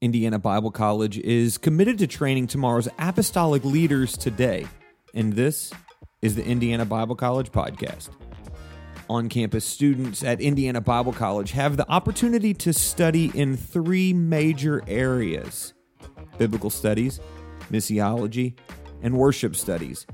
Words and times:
Indiana 0.00 0.38
Bible 0.38 0.70
College 0.70 1.18
is 1.18 1.58
committed 1.58 1.98
to 1.98 2.06
training 2.06 2.46
tomorrow's 2.46 2.88
apostolic 2.98 3.62
leaders 3.66 4.16
today, 4.16 4.66
and 5.12 5.34
this 5.34 5.74
is 6.22 6.34
the 6.34 6.42
Indiana 6.42 6.86
Bible 6.86 7.14
College 7.14 7.52
podcast. 7.52 8.08
On 9.10 9.28
campus 9.28 9.66
students 9.66 10.24
at 10.24 10.40
Indiana 10.40 10.80
Bible 10.80 11.12
College 11.12 11.50
have 11.50 11.76
the 11.76 11.86
opportunity 11.90 12.54
to 12.54 12.72
study 12.72 13.30
in 13.34 13.58
three 13.58 14.14
major 14.14 14.82
areas 14.86 15.74
biblical 16.38 16.70
studies, 16.70 17.20
missiology, 17.70 18.54
and 19.02 19.18
worship 19.18 19.54
studies. 19.54 20.06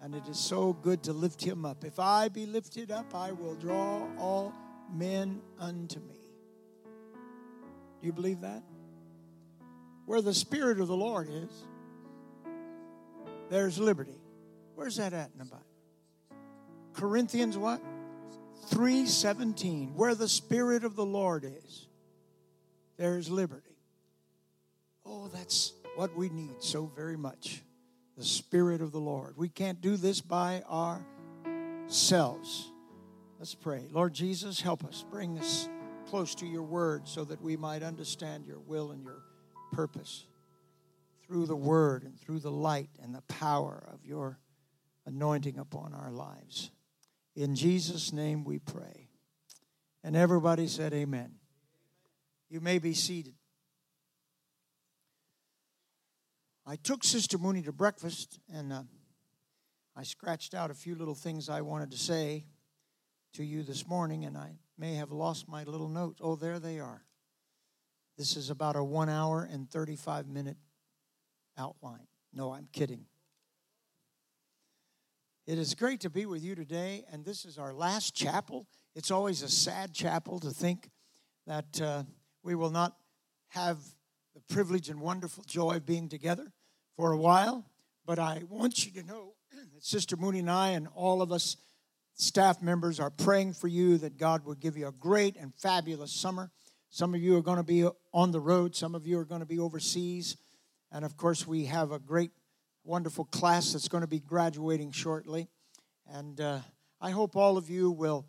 And 0.01 0.15
it 0.15 0.27
is 0.27 0.37
so 0.37 0.73
good 0.73 1.03
to 1.03 1.13
lift 1.13 1.43
Him 1.43 1.65
up. 1.65 1.83
If 1.83 1.99
I 1.99 2.29
be 2.29 2.45
lifted 2.45 2.91
up, 2.91 3.13
I 3.13 3.31
will 3.31 3.55
draw 3.55 4.07
all 4.17 4.53
men 4.93 5.41
unto 5.59 5.99
me. 5.99 6.19
Do 8.01 8.07
you 8.07 8.13
believe 8.13 8.41
that? 8.41 8.63
Where 10.05 10.21
the 10.21 10.33
Spirit 10.33 10.79
of 10.79 10.87
the 10.87 10.97
Lord 10.97 11.29
is, 11.29 11.51
there's 13.49 13.79
liberty. 13.79 14.22
Where's 14.75 14.97
that 14.97 15.13
at 15.13 15.31
in 15.31 15.39
the 15.39 15.45
Bible? 15.45 15.65
Corinthians 16.93 17.57
what? 17.57 17.81
3:17. 18.69 19.95
Where 19.95 20.15
the 20.15 20.27
Spirit 20.27 20.83
of 20.83 20.95
the 20.95 21.05
Lord 21.05 21.43
is, 21.43 21.87
there's 22.97 23.29
liberty. 23.29 23.77
Oh, 25.05 25.27
that's 25.27 25.73
what 25.95 26.15
we 26.15 26.29
need 26.29 26.61
so 26.61 26.91
very 26.95 27.17
much. 27.17 27.63
The 28.17 28.23
Spirit 28.23 28.81
of 28.81 28.91
the 28.91 28.99
Lord. 28.99 29.37
We 29.37 29.49
can't 29.49 29.81
do 29.81 29.97
this 29.97 30.21
by 30.21 30.63
ourselves. 30.69 32.71
Let's 33.39 33.55
pray. 33.55 33.87
Lord 33.91 34.13
Jesus, 34.13 34.61
help 34.61 34.85
us. 34.85 35.03
Bring 35.11 35.37
us 35.37 35.67
close 36.07 36.35
to 36.35 36.45
your 36.45 36.63
word 36.63 37.07
so 37.07 37.25
that 37.25 37.41
we 37.41 37.57
might 37.57 37.83
understand 37.83 38.45
your 38.45 38.59
will 38.59 38.91
and 38.91 39.03
your 39.03 39.23
purpose 39.71 40.25
through 41.25 41.47
the 41.47 41.55
word 41.55 42.03
and 42.03 42.19
through 42.19 42.39
the 42.39 42.51
light 42.51 42.89
and 43.01 43.15
the 43.15 43.21
power 43.23 43.83
of 43.91 44.05
your 44.05 44.37
anointing 45.05 45.57
upon 45.57 45.93
our 45.93 46.11
lives. 46.11 46.71
In 47.35 47.55
Jesus' 47.55 48.13
name 48.13 48.43
we 48.43 48.59
pray. 48.59 49.09
And 50.03 50.15
everybody 50.15 50.67
said, 50.67 50.93
Amen. 50.93 51.35
You 52.49 52.61
may 52.61 52.77
be 52.77 52.93
seated. 52.93 53.33
I 56.65 56.75
took 56.75 57.03
Sister 57.03 57.37
Mooney 57.37 57.61
to 57.63 57.71
breakfast 57.71 58.39
and 58.53 58.71
uh, 58.71 58.83
I 59.95 60.03
scratched 60.03 60.53
out 60.53 60.71
a 60.71 60.73
few 60.73 60.95
little 60.95 61.15
things 61.15 61.49
I 61.49 61.61
wanted 61.61 61.91
to 61.91 61.97
say 61.97 62.45
to 63.33 63.43
you 63.43 63.63
this 63.63 63.87
morning, 63.87 64.25
and 64.25 64.37
I 64.37 64.57
may 64.77 64.95
have 64.95 65.11
lost 65.11 65.47
my 65.47 65.63
little 65.63 65.89
notes. 65.89 66.19
Oh, 66.23 66.35
there 66.35 66.59
they 66.59 66.79
are. 66.79 67.03
This 68.17 68.35
is 68.35 68.49
about 68.49 68.75
a 68.75 68.83
one 68.83 69.09
hour 69.09 69.47
and 69.51 69.69
35 69.69 70.27
minute 70.27 70.57
outline. 71.57 72.07
No, 72.33 72.53
I'm 72.53 72.67
kidding. 72.71 73.05
It 75.45 75.59
is 75.59 75.75
great 75.75 75.99
to 76.01 76.09
be 76.09 76.25
with 76.25 76.41
you 76.41 76.55
today, 76.55 77.03
and 77.11 77.25
this 77.25 77.43
is 77.43 77.57
our 77.57 77.73
last 77.73 78.15
chapel. 78.15 78.65
It's 78.95 79.11
always 79.11 79.41
a 79.41 79.49
sad 79.49 79.93
chapel 79.93 80.39
to 80.39 80.51
think 80.51 80.89
that 81.47 81.81
uh, 81.81 82.03
we 82.43 82.55
will 82.55 82.69
not 82.69 82.95
have 83.49 83.77
the 84.33 84.39
privilege 84.53 84.87
and 84.87 85.01
wonderful 85.01 85.43
joy 85.43 85.75
of 85.75 85.85
being 85.85 86.07
together 86.07 86.53
for 86.95 87.11
a 87.11 87.17
while. 87.17 87.65
But 88.05 88.19
I 88.19 88.43
want 88.47 88.85
you 88.85 89.01
to 89.01 89.05
know 89.05 89.33
that 89.73 89.83
Sister 89.83 90.15
Mooney 90.15 90.39
and 90.39 90.49
I, 90.49 90.69
and 90.69 90.87
all 90.95 91.21
of 91.21 91.33
us 91.33 91.57
staff 92.13 92.61
members, 92.61 93.01
are 93.01 93.09
praying 93.09 93.51
for 93.51 93.67
you 93.67 93.97
that 93.97 94.17
God 94.17 94.45
will 94.45 94.55
give 94.55 94.77
you 94.77 94.87
a 94.87 94.93
great 94.93 95.35
and 95.35 95.53
fabulous 95.55 96.13
summer. 96.13 96.51
Some 96.89 97.13
of 97.13 97.19
you 97.19 97.35
are 97.35 97.41
going 97.41 97.57
to 97.57 97.63
be 97.63 97.85
on 98.13 98.31
the 98.31 98.39
road, 98.39 98.77
some 98.77 98.95
of 98.95 99.05
you 99.05 99.19
are 99.19 99.25
going 99.25 99.41
to 99.41 99.45
be 99.45 99.59
overseas. 99.59 100.37
And 100.89 101.03
of 101.03 101.17
course, 101.17 101.45
we 101.45 101.65
have 101.65 101.91
a 101.91 101.99
great, 101.99 102.31
wonderful 102.83 103.25
class 103.25 103.73
that's 103.73 103.87
going 103.87 104.01
to 104.01 104.07
be 104.07 104.19
graduating 104.19 104.91
shortly. 104.91 105.47
And 106.11 106.39
uh, 106.41 106.59
I 106.99 107.11
hope 107.11 107.35
all 107.35 107.57
of 107.57 107.69
you 107.69 107.91
will 107.91 108.25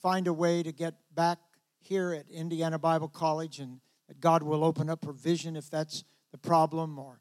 find 0.00 0.26
a 0.26 0.32
way 0.32 0.62
to 0.62 0.72
get 0.72 0.94
back 1.14 1.38
here 1.80 2.12
at 2.12 2.28
Indiana 2.30 2.78
Bible 2.78 3.08
College 3.08 3.58
and 3.58 3.80
that 4.08 4.20
God 4.20 4.42
will 4.42 4.64
open 4.64 4.88
up 4.88 5.02
provision 5.02 5.56
if 5.56 5.70
that's 5.70 6.04
the 6.32 6.38
problem 6.38 6.98
or 6.98 7.20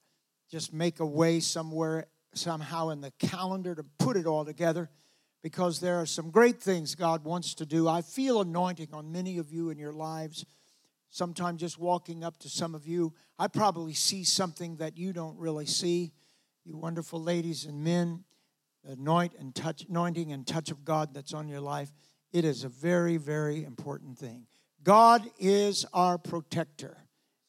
just 0.50 0.74
make 0.74 1.00
a 1.02 1.06
way 1.06 1.42
somewhere, 1.42 2.08
somehow 2.34 2.90
in 2.90 3.02
the 3.02 3.12
calendar 3.20 3.76
to 3.76 3.84
put 4.00 4.16
it 4.16 4.26
all 4.26 4.46
together 4.46 4.90
because 5.44 5.80
there 5.80 6.00
are 6.00 6.06
some 6.06 6.32
great 6.32 6.62
things 6.62 6.96
God 6.96 7.26
wants 7.26 7.54
to 7.56 7.66
do. 7.66 7.88
I 7.88 8.02
feel 8.02 8.42
anointing 8.42 8.90
on 8.94 9.12
many 9.12 9.38
of 9.38 9.52
you 9.52 9.70
in 9.70 9.78
your 9.78 9.94
lives. 9.94 10.46
Sometimes 11.10 11.60
just 11.60 11.78
walking 11.78 12.24
up 12.24 12.38
to 12.40 12.50
some 12.50 12.76
of 12.76 12.88
you, 12.88 13.14
I 13.38 13.48
probably 13.48 13.94
see 13.94 14.24
something 14.24 14.78
that 14.78 14.98
you 14.98 15.14
don't 15.14 15.38
really 15.38 15.66
see. 15.66 16.12
You 16.68 16.76
wonderful 16.76 17.24
ladies 17.24 17.64
and 17.64 17.82
men, 17.82 18.26
anoint 18.86 19.32
and 19.40 19.56
touch, 19.56 19.86
anointing 19.88 20.34
and 20.34 20.46
touch 20.46 20.70
of 20.70 20.84
God 20.84 21.14
that's 21.14 21.34
on 21.34 21.48
your 21.48 21.62
life. 21.62 21.94
It 22.34 22.44
is 22.44 22.66
a 22.66 22.68
very, 22.68 23.16
very 23.16 23.64
important 23.64 24.18
thing. 24.18 24.48
God 24.84 25.26
is 25.40 25.86
our 25.94 26.18
protector, 26.18 26.98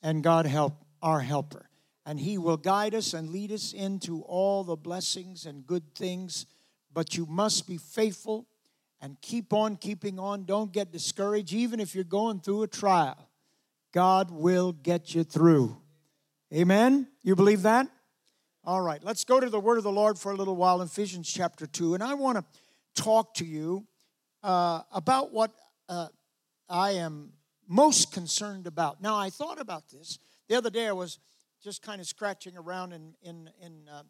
and 0.04 0.22
God 0.22 0.46
help 0.46 0.84
our 1.02 1.18
helper. 1.18 1.68
And 2.06 2.20
He 2.20 2.38
will 2.38 2.56
guide 2.56 2.94
us 2.94 3.12
and 3.12 3.30
lead 3.30 3.50
us 3.50 3.72
into 3.72 4.22
all 4.22 4.62
the 4.62 4.76
blessings 4.76 5.46
and 5.46 5.66
good 5.66 5.96
things. 5.96 6.46
But 6.92 7.16
you 7.16 7.26
must 7.26 7.66
be 7.66 7.76
faithful 7.76 8.46
and 9.00 9.20
keep 9.20 9.52
on 9.52 9.78
keeping 9.78 10.20
on. 10.20 10.44
Don't 10.44 10.72
get 10.72 10.92
discouraged, 10.92 11.52
even 11.52 11.80
if 11.80 11.92
you're 11.92 12.04
going 12.04 12.38
through 12.38 12.62
a 12.62 12.68
trial. 12.68 13.28
God 13.90 14.30
will 14.30 14.70
get 14.70 15.12
you 15.12 15.24
through. 15.24 15.76
Amen? 16.54 17.08
You 17.24 17.34
believe 17.34 17.62
that? 17.62 17.88
All 18.68 18.82
right, 18.82 19.02
let's 19.02 19.24
go 19.24 19.40
to 19.40 19.48
the 19.48 19.58
word 19.58 19.78
of 19.78 19.82
the 19.82 19.90
Lord 19.90 20.18
for 20.18 20.30
a 20.30 20.34
little 20.34 20.54
while, 20.54 20.82
in 20.82 20.88
Ephesians 20.88 21.32
chapter 21.32 21.66
2. 21.66 21.94
And 21.94 22.02
I 22.02 22.12
want 22.12 22.36
to 22.36 22.44
talk 23.02 23.32
to 23.36 23.46
you 23.46 23.86
uh, 24.42 24.82
about 24.92 25.32
what 25.32 25.52
uh, 25.88 26.08
I 26.68 26.90
am 26.90 27.32
most 27.66 28.12
concerned 28.12 28.66
about. 28.66 29.00
Now, 29.00 29.16
I 29.16 29.30
thought 29.30 29.58
about 29.58 29.88
this. 29.88 30.18
The 30.50 30.54
other 30.54 30.68
day, 30.68 30.86
I 30.86 30.92
was 30.92 31.18
just 31.64 31.80
kind 31.80 31.98
of 31.98 32.06
scratching 32.06 32.58
around 32.58 32.92
in, 32.92 33.14
in, 33.22 33.48
in 33.64 33.88
uh, 33.90 34.02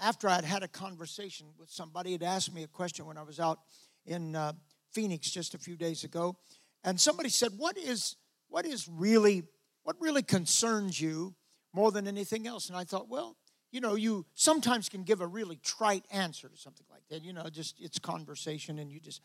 after 0.00 0.28
I'd 0.28 0.44
had 0.44 0.62
a 0.62 0.68
conversation 0.68 1.48
with 1.58 1.68
somebody 1.68 2.12
had 2.12 2.22
asked 2.22 2.54
me 2.54 2.62
a 2.62 2.68
question 2.68 3.04
when 3.04 3.18
I 3.18 3.24
was 3.24 3.40
out 3.40 3.58
in 4.06 4.36
uh, 4.36 4.52
Phoenix 4.92 5.28
just 5.28 5.54
a 5.54 5.58
few 5.58 5.76
days 5.76 6.04
ago. 6.04 6.36
And 6.84 7.00
somebody 7.00 7.30
said, 7.30 7.50
What 7.56 7.76
is 7.76 8.14
what 8.46 8.64
is 8.64 8.86
really 8.88 9.42
what 9.82 9.96
really 9.98 10.22
concerns 10.22 11.00
you 11.00 11.34
more 11.72 11.90
than 11.90 12.06
anything 12.06 12.46
else? 12.46 12.68
And 12.68 12.78
I 12.78 12.84
thought, 12.84 13.08
well, 13.08 13.36
you 13.70 13.80
know, 13.80 13.94
you 13.94 14.24
sometimes 14.34 14.88
can 14.88 15.02
give 15.02 15.20
a 15.20 15.26
really 15.26 15.56
trite 15.56 16.04
answer 16.10 16.48
to 16.48 16.56
something 16.56 16.86
like 16.90 17.02
that. 17.10 17.22
You 17.22 17.32
know, 17.32 17.48
just 17.50 17.76
it's 17.80 17.98
conversation 17.98 18.78
and 18.78 18.90
you 18.90 19.00
just 19.00 19.20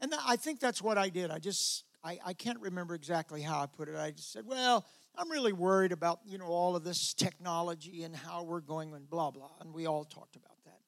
and 0.00 0.12
I 0.26 0.36
think 0.36 0.60
that's 0.60 0.82
what 0.82 0.98
I 0.98 1.08
did. 1.08 1.30
I 1.30 1.38
just 1.38 1.84
I, 2.02 2.18
I 2.24 2.32
can't 2.34 2.60
remember 2.60 2.94
exactly 2.94 3.40
how 3.40 3.60
I 3.60 3.66
put 3.66 3.88
it. 3.88 3.96
I 3.96 4.10
just 4.10 4.32
said, 4.32 4.46
well, 4.46 4.84
I'm 5.16 5.30
really 5.30 5.52
worried 5.52 5.92
about, 5.92 6.20
you 6.26 6.38
know, 6.38 6.46
all 6.46 6.76
of 6.76 6.84
this 6.84 7.14
technology 7.14 8.02
and 8.02 8.14
how 8.14 8.42
we're 8.42 8.60
going 8.60 8.92
and 8.94 9.08
blah 9.08 9.30
blah. 9.30 9.50
And 9.60 9.72
we 9.72 9.86
all 9.86 10.04
talked 10.04 10.36
about 10.36 10.56
that. 10.66 10.80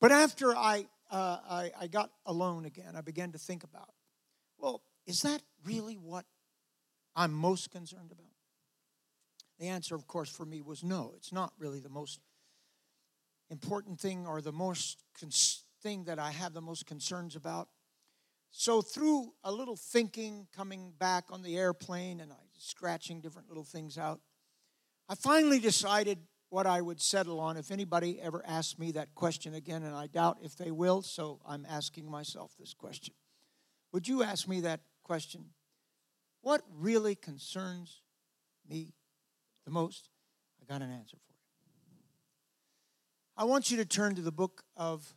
But 0.00 0.12
after 0.12 0.56
I 0.56 0.86
uh, 1.10 1.38
I, 1.48 1.72
I 1.80 1.86
got 1.86 2.10
alone 2.26 2.64
again, 2.64 2.94
I 2.96 3.00
began 3.00 3.32
to 3.32 3.38
think 3.38 3.64
about, 3.64 3.90
well, 4.58 4.82
is 5.06 5.22
that 5.22 5.42
really 5.64 5.94
what 5.94 6.24
I'm 7.16 7.32
most 7.32 7.70
concerned 7.70 8.12
about? 8.12 8.26
The 9.60 9.68
answer, 9.68 9.94
of 9.94 10.06
course, 10.06 10.30
for 10.30 10.46
me 10.46 10.62
was 10.62 10.82
no. 10.82 11.12
It's 11.16 11.32
not 11.32 11.52
really 11.58 11.80
the 11.80 11.90
most 11.90 12.20
important 13.50 14.00
thing 14.00 14.26
or 14.26 14.40
the 14.40 14.52
most 14.52 15.04
cons- 15.18 15.64
thing 15.82 16.04
that 16.04 16.18
I 16.18 16.30
have 16.30 16.54
the 16.54 16.62
most 16.62 16.86
concerns 16.86 17.36
about. 17.36 17.68
so 18.52 18.82
through 18.82 19.32
a 19.44 19.52
little 19.52 19.76
thinking, 19.76 20.48
coming 20.52 20.92
back 20.98 21.26
on 21.30 21.42
the 21.42 21.56
airplane, 21.56 22.20
and 22.20 22.32
I 22.32 22.36
scratching 22.58 23.20
different 23.20 23.48
little 23.48 23.64
things 23.64 23.96
out, 23.96 24.20
I 25.08 25.14
finally 25.14 25.60
decided 25.60 26.18
what 26.48 26.66
I 26.66 26.80
would 26.80 27.00
settle 27.00 27.38
on 27.38 27.56
if 27.56 27.70
anybody 27.70 28.20
ever 28.20 28.42
asked 28.44 28.78
me 28.78 28.92
that 28.92 29.14
question 29.14 29.54
again, 29.54 29.84
and 29.84 29.94
I 29.94 30.08
doubt 30.08 30.38
if 30.42 30.56
they 30.56 30.70
will, 30.70 31.02
so 31.02 31.40
I'm 31.46 31.64
asking 31.68 32.10
myself 32.10 32.52
this 32.58 32.74
question. 32.74 33.14
Would 33.92 34.08
you 34.08 34.22
ask 34.22 34.48
me 34.48 34.60
that 34.62 34.80
question? 35.04 35.50
What 36.40 36.62
really 36.76 37.14
concerns 37.14 38.02
me 38.68 38.94
the 39.70 39.74
most? 39.74 40.08
I 40.60 40.72
got 40.72 40.82
an 40.82 40.90
answer 40.90 41.16
for 41.16 41.32
you. 41.32 41.38
I 43.36 43.44
want 43.44 43.70
you 43.70 43.76
to 43.76 43.84
turn 43.84 44.16
to 44.16 44.22
the 44.22 44.32
book 44.32 44.64
of 44.76 45.14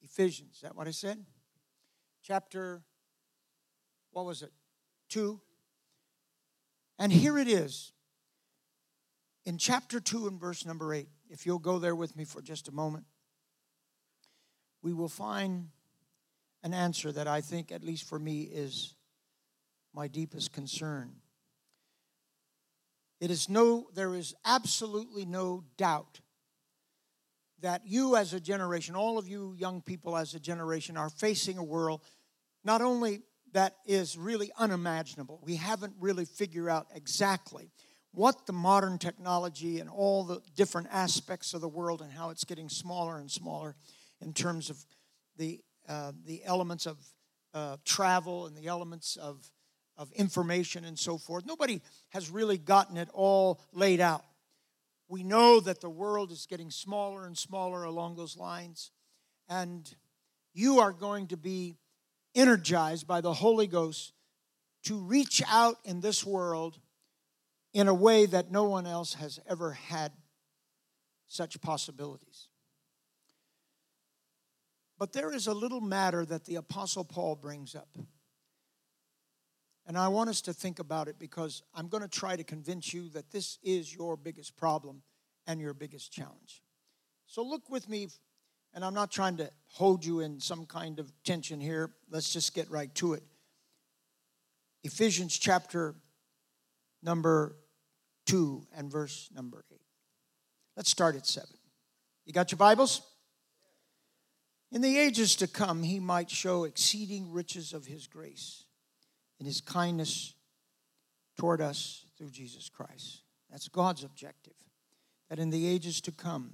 Ephesians. 0.00 0.56
Is 0.56 0.60
that 0.60 0.76
what 0.76 0.86
I 0.86 0.92
said? 0.92 1.24
Chapter, 2.22 2.82
what 4.12 4.24
was 4.24 4.42
it? 4.42 4.52
Two. 5.08 5.40
And 6.98 7.12
here 7.12 7.36
it 7.36 7.48
is 7.48 7.92
in 9.44 9.58
chapter 9.58 10.00
2 10.00 10.28
and 10.28 10.40
verse 10.40 10.64
number 10.64 10.94
8, 10.94 11.08
if 11.28 11.44
you'll 11.44 11.58
go 11.58 11.78
there 11.78 11.94
with 11.94 12.16
me 12.16 12.24
for 12.24 12.40
just 12.40 12.68
a 12.68 12.72
moment, 12.72 13.04
we 14.82 14.92
will 14.92 15.08
find 15.08 15.68
an 16.62 16.72
answer 16.72 17.10
that 17.12 17.26
I 17.26 17.40
think, 17.40 17.72
at 17.72 17.82
least 17.82 18.08
for 18.08 18.18
me, 18.18 18.42
is 18.42 18.94
my 19.92 20.06
deepest 20.08 20.52
concern. 20.52 21.16
It 23.20 23.30
is 23.30 23.48
no, 23.48 23.88
there 23.94 24.14
is 24.14 24.34
absolutely 24.44 25.24
no 25.24 25.64
doubt 25.76 26.20
that 27.60 27.86
you 27.86 28.16
as 28.16 28.34
a 28.34 28.40
generation, 28.40 28.94
all 28.94 29.18
of 29.18 29.26
you 29.26 29.54
young 29.56 29.80
people 29.80 30.16
as 30.16 30.34
a 30.34 30.40
generation, 30.40 30.96
are 30.96 31.08
facing 31.08 31.56
a 31.58 31.64
world 31.64 32.02
not 32.64 32.82
only 32.82 33.22
that 33.52 33.76
is 33.86 34.18
really 34.18 34.50
unimaginable, 34.58 35.40
we 35.42 35.56
haven't 35.56 35.94
really 36.00 36.24
figured 36.24 36.68
out 36.68 36.88
exactly 36.94 37.70
what 38.10 38.46
the 38.46 38.52
modern 38.52 38.98
technology 38.98 39.78
and 39.78 39.88
all 39.88 40.24
the 40.24 40.40
different 40.56 40.88
aspects 40.90 41.54
of 41.54 41.60
the 41.60 41.68
world 41.68 42.02
and 42.02 42.10
how 42.10 42.30
it's 42.30 42.44
getting 42.44 42.68
smaller 42.68 43.18
and 43.18 43.30
smaller 43.30 43.76
in 44.20 44.32
terms 44.32 44.68
of 44.68 44.84
the, 45.36 45.60
uh, 45.88 46.12
the 46.24 46.44
elements 46.44 46.86
of 46.86 46.98
uh, 47.54 47.76
travel 47.84 48.46
and 48.46 48.56
the 48.56 48.66
elements 48.66 49.16
of, 49.16 49.48
of 49.96 50.12
information 50.12 50.84
and 50.84 50.98
so 50.98 51.18
forth. 51.18 51.46
Nobody 51.46 51.80
has 52.10 52.30
really 52.30 52.58
gotten 52.58 52.96
it 52.96 53.08
all 53.12 53.60
laid 53.72 54.00
out. 54.00 54.24
We 55.08 55.22
know 55.22 55.60
that 55.60 55.80
the 55.80 55.90
world 55.90 56.32
is 56.32 56.46
getting 56.46 56.70
smaller 56.70 57.26
and 57.26 57.36
smaller 57.38 57.84
along 57.84 58.16
those 58.16 58.36
lines, 58.36 58.90
and 59.48 59.88
you 60.52 60.80
are 60.80 60.92
going 60.92 61.28
to 61.28 61.36
be 61.36 61.76
energized 62.34 63.06
by 63.06 63.20
the 63.20 63.32
Holy 63.32 63.66
Ghost 63.66 64.12
to 64.84 64.98
reach 64.98 65.42
out 65.48 65.76
in 65.84 66.00
this 66.00 66.24
world 66.24 66.78
in 67.72 67.88
a 67.88 67.94
way 67.94 68.26
that 68.26 68.50
no 68.50 68.64
one 68.64 68.86
else 68.86 69.14
has 69.14 69.38
ever 69.48 69.72
had 69.72 70.12
such 71.28 71.60
possibilities. 71.60 72.48
But 74.98 75.12
there 75.12 75.32
is 75.32 75.46
a 75.46 75.54
little 75.54 75.80
matter 75.80 76.24
that 76.24 76.44
the 76.44 76.56
Apostle 76.56 77.04
Paul 77.04 77.36
brings 77.36 77.74
up. 77.74 77.88
And 79.86 79.96
I 79.96 80.08
want 80.08 80.28
us 80.28 80.40
to 80.42 80.52
think 80.52 80.80
about 80.80 81.06
it 81.06 81.16
because 81.18 81.62
I'm 81.72 81.86
going 81.86 82.02
to 82.02 82.08
try 82.08 82.34
to 82.34 82.42
convince 82.42 82.92
you 82.92 83.08
that 83.10 83.30
this 83.30 83.58
is 83.62 83.94
your 83.94 84.16
biggest 84.16 84.56
problem 84.56 85.02
and 85.46 85.60
your 85.60 85.74
biggest 85.74 86.12
challenge. 86.12 86.62
So 87.26 87.42
look 87.44 87.70
with 87.70 87.88
me, 87.88 88.08
and 88.74 88.84
I'm 88.84 88.94
not 88.94 89.12
trying 89.12 89.36
to 89.36 89.48
hold 89.68 90.04
you 90.04 90.20
in 90.20 90.40
some 90.40 90.66
kind 90.66 90.98
of 90.98 91.12
tension 91.22 91.60
here. 91.60 91.92
Let's 92.10 92.32
just 92.32 92.52
get 92.52 92.68
right 92.68 92.92
to 92.96 93.14
it. 93.14 93.22
Ephesians 94.82 95.36
chapter 95.38 95.94
number 97.02 97.56
2 98.26 98.66
and 98.76 98.90
verse 98.90 99.30
number 99.34 99.64
8. 99.72 99.80
Let's 100.76 100.90
start 100.90 101.14
at 101.14 101.26
7. 101.26 101.48
You 102.24 102.32
got 102.32 102.50
your 102.50 102.58
Bibles? 102.58 103.02
In 104.72 104.82
the 104.82 104.98
ages 104.98 105.36
to 105.36 105.46
come, 105.46 105.84
he 105.84 106.00
might 106.00 106.28
show 106.28 106.64
exceeding 106.64 107.30
riches 107.30 107.72
of 107.72 107.86
his 107.86 108.08
grace 108.08 108.65
and 109.38 109.46
his 109.46 109.60
kindness 109.60 110.34
toward 111.38 111.60
us 111.60 112.04
through 112.16 112.30
Jesus 112.30 112.68
Christ. 112.68 113.22
That's 113.50 113.68
God's 113.68 114.04
objective. 114.04 114.54
That 115.28 115.38
in 115.38 115.50
the 115.50 115.66
ages 115.66 116.00
to 116.02 116.12
come, 116.12 116.52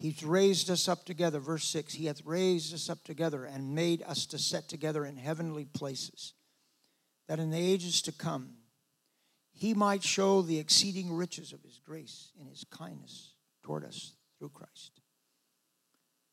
He's 0.00 0.24
raised 0.24 0.70
us 0.70 0.88
up 0.88 1.04
together. 1.04 1.38
Verse 1.38 1.66
6 1.66 1.92
He 1.92 2.06
hath 2.06 2.24
raised 2.24 2.72
us 2.72 2.88
up 2.88 3.04
together 3.04 3.44
and 3.44 3.74
made 3.74 4.02
us 4.06 4.24
to 4.26 4.38
set 4.38 4.66
together 4.66 5.04
in 5.04 5.16
heavenly 5.16 5.66
places. 5.66 6.32
That 7.28 7.38
in 7.38 7.50
the 7.50 7.58
ages 7.58 8.00
to 8.02 8.12
come, 8.12 8.54
he 9.52 9.74
might 9.74 10.02
show 10.02 10.40
the 10.40 10.58
exceeding 10.58 11.14
riches 11.14 11.52
of 11.52 11.62
his 11.62 11.78
grace 11.84 12.32
in 12.40 12.46
his 12.46 12.64
kindness 12.70 13.34
toward 13.62 13.84
us 13.84 14.14
through 14.38 14.48
Christ. 14.48 15.00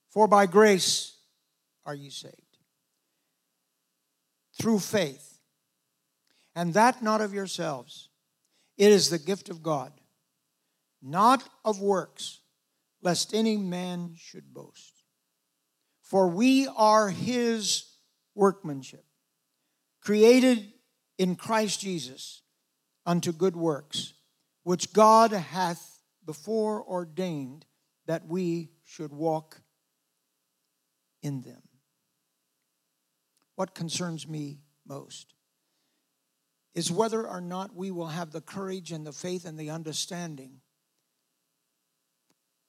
For 0.09 0.27
by 0.27 0.45
grace 0.45 1.17
are 1.85 1.93
you 1.93 2.09
saved, 2.09 2.46
through 4.59 4.79
faith, 4.79 5.39
and 6.55 6.73
that 6.73 7.01
not 7.01 7.21
of 7.21 7.33
yourselves. 7.33 8.09
It 8.77 8.91
is 8.91 9.09
the 9.09 9.19
gift 9.19 9.49
of 9.49 9.63
God, 9.63 9.91
not 11.01 11.47
of 11.65 11.81
works, 11.81 12.41
lest 13.01 13.33
any 13.33 13.57
man 13.57 14.13
should 14.17 14.53
boast. 14.53 15.03
For 16.01 16.27
we 16.27 16.67
are 16.75 17.09
his 17.09 17.85
workmanship, 18.33 19.05
created 20.01 20.71
in 21.17 21.35
Christ 21.35 21.81
Jesus 21.81 22.43
unto 23.05 23.31
good 23.31 23.55
works, 23.55 24.13
which 24.63 24.93
God 24.93 25.31
hath 25.31 26.01
before 26.25 26.83
ordained 26.83 27.65
that 28.05 28.27
we 28.27 28.69
should 28.85 29.11
walk 29.11 29.61
in 31.21 31.41
them. 31.41 31.66
What 33.57 33.73
concerns 33.73 34.27
me 34.27 34.59
most 34.87 35.33
is 36.75 36.91
whether 36.91 37.27
or 37.27 37.41
not 37.41 37.75
we 37.75 37.89
will 37.89 38.09
have 38.09 38.31
the 38.31 38.39
courage 38.39 38.91
and 38.91 39.05
the 39.05 39.11
faith 39.11 39.45
and 39.45 39.57
the 39.57 39.71
understanding 39.71 40.61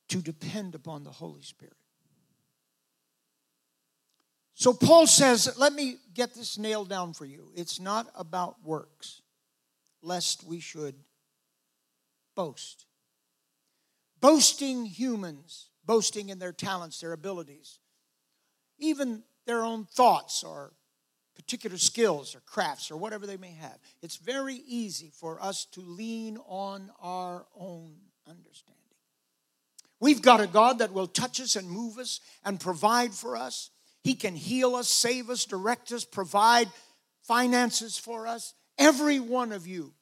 to 0.08 0.22
depend 0.22 0.74
upon 0.74 1.04
the 1.04 1.10
Holy 1.10 1.42
Spirit. 1.42 1.76
So 4.54 4.72
Paul 4.72 5.06
says, 5.06 5.58
let 5.58 5.74
me 5.74 5.98
get 6.14 6.32
this 6.32 6.56
nailed 6.56 6.88
down 6.88 7.12
for 7.12 7.26
you. 7.26 7.52
It's 7.54 7.78
not 7.78 8.10
about 8.14 8.56
works 8.64 9.20
lest 10.00 10.42
we 10.42 10.58
should 10.58 10.94
boast. 12.34 12.86
Boasting 14.22 14.86
humans, 14.86 15.68
boasting 15.84 16.30
in 16.30 16.38
their 16.38 16.54
talents, 16.54 17.00
their 17.00 17.12
abilities, 17.12 17.78
even 18.78 19.22
their 19.44 19.62
own 19.62 19.84
thoughts 19.84 20.42
or 20.42 20.72
particular 21.38 21.78
skills 21.78 22.34
or 22.34 22.40
crafts 22.40 22.90
or 22.90 22.96
whatever 22.96 23.26
they 23.26 23.36
may 23.36 23.52
have. 23.52 23.78
It's 24.02 24.16
very 24.16 24.56
easy 24.66 25.10
for 25.14 25.42
us 25.42 25.66
to 25.72 25.80
lean 25.80 26.36
on 26.48 26.90
our 27.00 27.46
own 27.56 27.94
understanding. 28.28 28.74
We've 30.00 30.20
got 30.20 30.40
a 30.40 30.46
God 30.46 30.80
that 30.80 30.92
will 30.92 31.06
touch 31.06 31.40
us 31.40 31.56
and 31.56 31.70
move 31.70 31.98
us 31.98 32.20
and 32.44 32.60
provide 32.60 33.14
for 33.14 33.36
us. 33.36 33.70
He 34.02 34.14
can 34.14 34.34
heal 34.34 34.74
us, 34.74 34.88
save 34.88 35.30
us, 35.30 35.44
direct 35.44 35.92
us, 35.92 36.04
provide 36.04 36.68
finances 37.22 37.96
for 37.96 38.26
us. 38.26 38.54
Every 38.76 39.20
one 39.20 39.52
of 39.52 39.66
you 39.66 39.94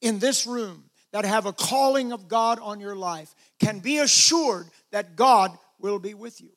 in 0.00 0.18
this 0.18 0.46
room 0.46 0.84
that 1.12 1.24
have 1.24 1.46
a 1.46 1.52
calling 1.52 2.12
of 2.12 2.28
God 2.28 2.58
on 2.60 2.80
your 2.80 2.96
life 2.96 3.34
can 3.60 3.78
be 3.78 3.98
assured 3.98 4.66
that 4.90 5.16
God 5.16 5.56
will 5.78 5.98
be 5.98 6.14
with 6.14 6.40
you, 6.40 6.50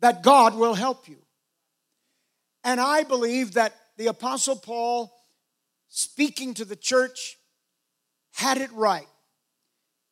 that 0.00 0.22
God 0.22 0.56
will 0.56 0.74
help 0.74 1.08
you. 1.08 1.21
And 2.64 2.80
I 2.80 3.02
believe 3.02 3.54
that 3.54 3.74
the 3.96 4.06
Apostle 4.06 4.56
Paul, 4.56 5.12
speaking 5.88 6.54
to 6.54 6.64
the 6.64 6.76
church, 6.76 7.36
had 8.32 8.58
it 8.58 8.72
right. 8.72 9.06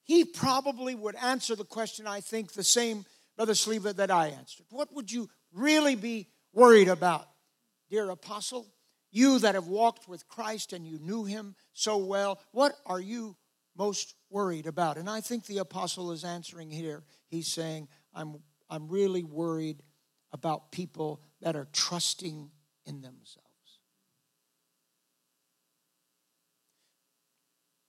He 0.03 0.25
probably 0.25 0.95
would 0.95 1.15
answer 1.17 1.55
the 1.55 1.65
question, 1.65 2.07
I 2.07 2.21
think, 2.21 2.53
the 2.53 2.65
same, 2.65 3.05
Brother 3.37 3.53
Sleva, 3.53 3.95
that 3.97 4.11
I 4.11 4.29
answered. 4.29 4.67
What 4.71 4.93
would 4.95 5.11
you 5.11 5.29
really 5.53 5.95
be 5.95 6.29
worried 6.53 6.89
about, 6.89 7.29
dear 7.91 8.11
Apostle? 8.11 8.67
You 9.13 9.39
that 9.41 9.55
have 9.55 9.67
walked 9.67 10.09
with 10.09 10.29
Christ 10.29 10.73
and 10.73 10.87
you 10.87 10.99
knew 10.99 11.25
him 11.25 11.55
so 11.73 11.97
well, 11.97 12.41
what 12.53 12.75
are 12.87 13.01
you 13.01 13.37
most 13.77 14.15
worried 14.31 14.67
about? 14.67 14.97
And 14.97 15.09
I 15.09 15.21
think 15.21 15.47
the 15.47 15.59
apostle 15.59 16.13
is 16.13 16.25
answering 16.25 16.71
here. 16.71 17.03
He's 17.29 17.49
saying, 17.49 17.89
I'm, 18.15 18.41
I'm 18.69 18.89
really 18.89 19.25
worried 19.25 19.83
about 20.33 20.73
people 20.73 21.21
that 21.41 21.57
are 21.57 21.69
trusting 21.73 22.51
in 22.87 23.01
themselves. 23.01 23.47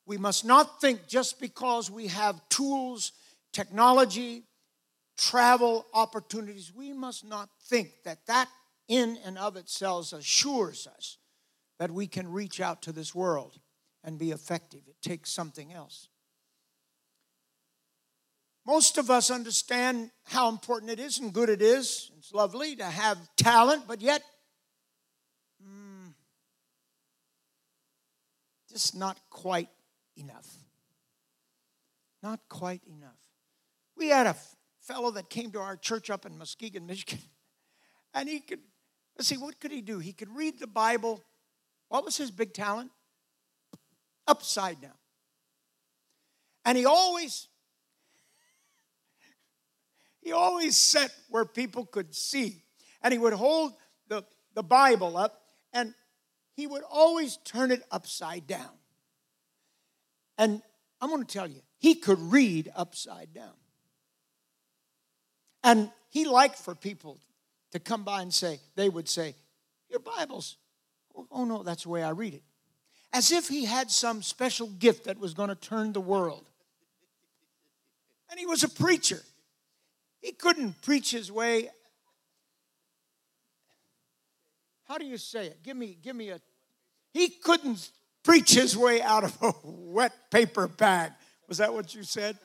We 0.06 0.18
must 0.18 0.44
not 0.44 0.82
think 0.82 1.08
just 1.08 1.40
because 1.40 1.90
we 1.90 2.08
have 2.08 2.42
tools, 2.50 3.14
technology, 3.54 4.44
travel 5.18 5.86
opportunities, 5.94 6.74
we 6.76 6.92
must 6.92 7.24
not 7.24 7.50
think 7.64 7.92
that 8.04 8.26
that 8.26 8.50
in 8.88 9.18
and 9.24 9.38
of 9.38 9.56
itself 9.56 10.12
assures 10.12 10.88
us 10.88 11.18
that 11.80 11.92
we 11.92 12.08
can 12.08 12.32
reach 12.32 12.60
out 12.60 12.82
to 12.82 12.92
this 12.92 13.16
world 13.16 13.60
and 14.04 14.18
be 14.18 14.32
effective. 14.32 14.82
It 14.88 15.02
takes 15.02 15.32
something 15.32 15.72
else. 15.72 16.10
Most 18.66 18.98
of 18.98 19.10
us 19.10 19.32
understand 19.32 20.12
how 20.26 20.50
important 20.50 20.92
it 20.92 21.00
is 21.00 21.18
and 21.18 21.34
good 21.34 21.50
it 21.50 21.62
is. 21.62 22.12
It's 22.18 22.34
lovely 22.34 22.76
to 22.76 22.86
have 22.86 23.18
talent, 23.36 23.84
but 23.88 24.02
yet, 24.02 24.22
mm, 25.66 26.14
just 28.70 28.96
not 28.96 29.20
quite 29.32 29.70
enough. 30.16 30.48
Not 32.22 32.40
quite 32.50 32.82
enough. 32.86 33.18
We 33.98 34.10
had 34.10 34.28
a 34.28 34.36
fellow 34.82 35.10
that 35.12 35.30
came 35.30 35.52
to 35.52 35.60
our 35.60 35.76
church 35.76 36.12
up 36.12 36.28
in 36.28 36.38
Muskegon, 36.38 36.86
Michigan, 36.88 37.20
and 38.14 38.30
he 38.30 38.42
could, 38.42 38.60
let's 39.18 39.28
see, 39.28 39.38
what 39.38 39.60
could 39.60 39.72
he 39.72 39.82
do? 39.82 39.98
He 39.98 40.14
could 40.14 40.30
read 40.36 40.60
the 40.60 40.68
Bible. 40.68 41.24
What 41.90 42.06
was 42.06 42.16
his 42.16 42.30
big 42.30 42.54
talent? 42.54 42.92
Upside 44.28 44.80
down. 44.82 44.92
And 46.64 46.78
he 46.78 46.86
always 46.86 47.48
he 50.22 50.32
always 50.32 50.78
sat 50.78 51.12
where 51.30 51.46
people 51.46 51.86
could 51.86 52.14
see. 52.16 52.64
And 53.02 53.12
he 53.12 53.18
would 53.18 53.34
hold 53.34 53.74
the, 54.08 54.24
the 54.54 54.64
Bible 54.64 55.18
up 55.18 55.42
and 55.74 55.94
he 56.56 56.68
would 56.68 56.84
always 56.90 57.38
turn 57.38 57.72
it 57.72 57.84
upside 57.92 58.46
down. 58.46 58.70
And 60.38 60.62
I'm 61.00 61.10
going 61.10 61.24
to 61.26 61.34
tell 61.34 61.48
you, 61.48 61.62
he 61.78 61.96
could 61.96 62.20
read 62.20 62.72
upside 62.76 63.34
down. 63.34 63.54
And 65.64 65.90
he 66.10 66.26
liked 66.26 66.58
for 66.58 66.76
people 66.76 67.20
to 67.72 67.80
come 67.80 68.04
by 68.04 68.22
and 68.22 68.34
say, 68.34 68.60
they 68.76 68.90
would 68.90 69.08
say, 69.08 69.36
Your 69.90 70.00
Bible's, 70.00 70.58
oh, 71.32 71.46
no, 71.46 71.64
that's 71.64 71.84
the 71.84 71.90
way 71.90 72.04
I 72.04 72.10
read 72.10 72.34
it. 72.34 72.44
As 73.14 73.32
if 73.32 73.48
he 73.48 73.66
had 73.66 73.92
some 73.92 74.22
special 74.22 74.68
gift 74.68 75.06
that 75.06 75.20
was 75.20 75.34
going 75.34 75.50
to 75.50 75.56
turn 75.56 75.94
the 75.94 76.02
world. 76.02 76.46
And 78.30 78.40
he 78.40 78.46
was 78.46 78.64
a 78.64 78.70
preacher. 78.70 79.22
He 80.22 80.32
couldn't 80.32 80.82
preach 80.82 81.12
his 81.12 81.32
way. 81.32 81.70
How 84.88 84.98
do 84.98 85.06
you 85.06 85.18
say 85.18 85.48
it? 85.48 85.64
Give 85.64 85.76
me, 85.76 85.98
give 86.02 86.16
me 86.16 86.30
a. 86.30 86.40
He 87.14 87.30
couldn't 87.30 87.92
preach 88.24 88.54
his 88.54 88.78
way 88.78 89.02
out 89.02 89.24
of 89.24 89.38
a 89.42 89.54
wet 89.64 90.14
paper 90.30 90.68
bag. 90.68 91.12
Was 91.48 91.58
that 91.58 91.74
what 91.74 91.94
you 91.96 92.04
said? 92.04 92.38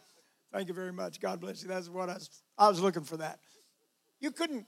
Thank 0.52 0.68
you 0.68 0.74
very 0.74 0.92
much. 0.92 1.20
God 1.20 1.40
bless 1.40 1.62
you. 1.62 1.68
That's 1.68 1.88
what 1.88 2.08
I 2.08 2.14
was, 2.14 2.30
I 2.56 2.68
was 2.68 2.80
looking 2.80 3.04
for 3.04 3.18
that. 3.18 3.40
You 4.20 4.30
couldn't, 4.30 4.66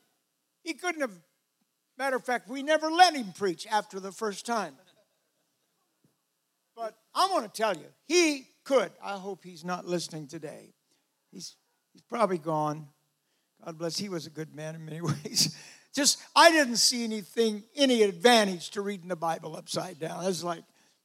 he 0.63 0.75
couldn't 0.75 1.01
have, 1.01 1.19
matter 1.97 2.17
of 2.17 2.25
fact, 2.25 2.49
we 2.49 2.63
never 2.63 2.91
let 2.91 3.15
him 3.15 3.33
preach 3.33 3.67
after 3.71 3.99
the 3.99 4.13
first 4.13 4.45
time. 4.45 4.75
But 6.77 6.95
I 7.15 7.29
want 7.33 7.53
to 7.53 7.61
tell 7.63 7.75
you, 7.75 7.87
he 8.07 8.47
could. 8.65 8.93
I 9.03 9.17
hope 9.17 9.43
he's 9.43 9.65
not 9.65 9.87
listening 9.87 10.29
today. 10.29 10.75
He's, 11.33 11.57
he's 11.93 12.03
probably 12.03 12.39
gone. 12.39 12.89
God 13.65 13.79
bless, 13.79 13.99
he 13.99 14.09
was 14.09 14.27
a 14.27 14.31
good 14.31 14.55
man 14.55 14.75
in 14.75 14.85
many 14.85 15.01
ways. 15.03 15.57
Just, 15.95 16.19
I 16.37 16.51
didn't 16.51 16.77
see 16.77 17.05
anything, 17.05 17.65
any 17.75 18.03
advantage 18.03 18.71
to 18.71 18.83
reading 18.83 19.09
the 19.09 19.17
Bible 19.17 19.57
upside 19.57 19.99
down. 19.99 20.25
That's 20.25 20.45
like 20.45 20.63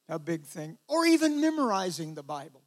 a 0.09 0.19
big 0.19 0.45
thing. 0.45 0.77
Or 0.87 1.05
even 1.05 1.41
memorizing 1.41 2.15
the 2.15 2.23
Bible. 2.23 2.61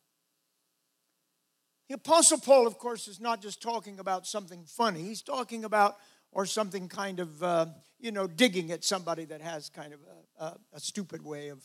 The 1.88 1.95
Apostle 1.95 2.38
Paul, 2.38 2.66
of 2.66 2.78
course, 2.78 3.07
is 3.07 3.21
not 3.21 3.40
just 3.40 3.62
talking 3.62 4.00
about 4.00 4.26
something 4.26 4.64
funny, 4.66 5.02
he's 5.02 5.23
talking 5.23 5.64
about, 5.64 5.97
or 6.33 6.45
something 6.45 6.88
kind 6.88 7.21
of, 7.21 7.43
uh, 7.43 7.66
you 8.00 8.11
know, 8.11 8.26
digging 8.26 8.73
at 8.73 8.83
somebody 8.83 9.25
that 9.26 9.40
has 9.40 9.69
kind 9.69 9.93
of 9.93 10.00
a, 10.40 10.45
a, 10.45 10.57
a 10.75 10.81
stupid 10.81 11.25
way 11.25 11.49
of, 11.49 11.62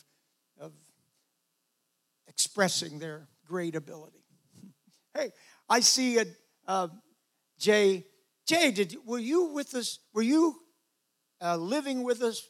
of 0.60 0.72
expressing 2.28 3.00
their 3.00 3.26
great 3.46 3.74
ability. 3.74 4.22
hey, 5.14 5.32
I 5.68 5.80
see 5.80 6.18
a, 6.68 6.90
Jay 7.58 8.06
Jay, 8.46 8.70
did 8.70 8.96
were 9.06 9.18
you 9.18 9.44
with 9.46 9.74
us? 9.74 9.98
Were 10.12 10.22
you 10.22 10.60
uh, 11.40 11.56
living 11.56 12.02
with 12.02 12.22
us 12.22 12.48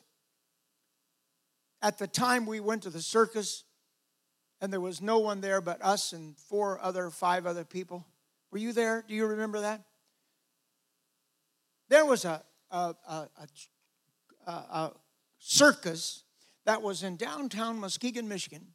at 1.83 1.99
the 1.99 2.07
time 2.07 2.47
we 2.47 2.61
went 2.61 2.83
to 2.85 2.91
the 2.91 3.03
circus 3.03 3.65
and 4.61 4.73
there 4.73 4.81
was 4.81 5.03
no 5.03 5.19
one 5.19 5.41
there 5.41 5.61
but 5.61 5.83
us 5.83 6.13
and 6.13 6.37
four 6.39 6.81
other, 6.81 7.11
five 7.11 7.47
other 7.47 7.65
people? 7.65 8.07
Were 8.51 8.59
you 8.59 8.73
there? 8.73 9.05
Do 9.07 9.15
you 9.15 9.27
remember 9.27 9.61
that? 9.61 9.83
There 11.89 12.07
was 12.07 12.25
a, 12.25 12.43
a, 12.71 12.95
a, 13.07 13.29
a, 14.47 14.93
circus 15.39 16.23
that 16.65 16.81
was 16.81 17.03
in 17.03 17.17
downtown 17.17 17.79
Muskegon, 17.81 18.29
Michigan. 18.29 18.69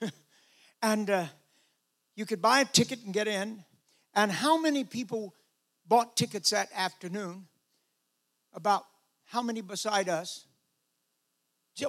and 0.82 1.10
uh, 1.10 1.26
you 2.14 2.24
could 2.24 2.40
buy 2.40 2.60
a 2.60 2.64
ticket 2.64 3.00
and 3.04 3.12
get 3.12 3.26
in. 3.26 3.64
And 4.14 4.30
how 4.30 4.58
many 4.58 4.84
people 4.84 5.34
bought 5.86 6.16
tickets 6.16 6.50
that 6.50 6.68
afternoon. 6.74 7.46
About 8.52 8.84
how 9.24 9.42
many 9.42 9.60
beside 9.60 10.08
us? 10.08 10.46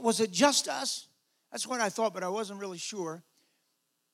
Was 0.02 0.20
it 0.20 0.32
just 0.32 0.68
us? 0.68 1.08
That's 1.52 1.68
what 1.68 1.80
I 1.80 1.90
thought, 1.90 2.14
but 2.14 2.24
I 2.24 2.30
wasn't 2.30 2.60
really 2.60 2.80
sure. 2.80 3.24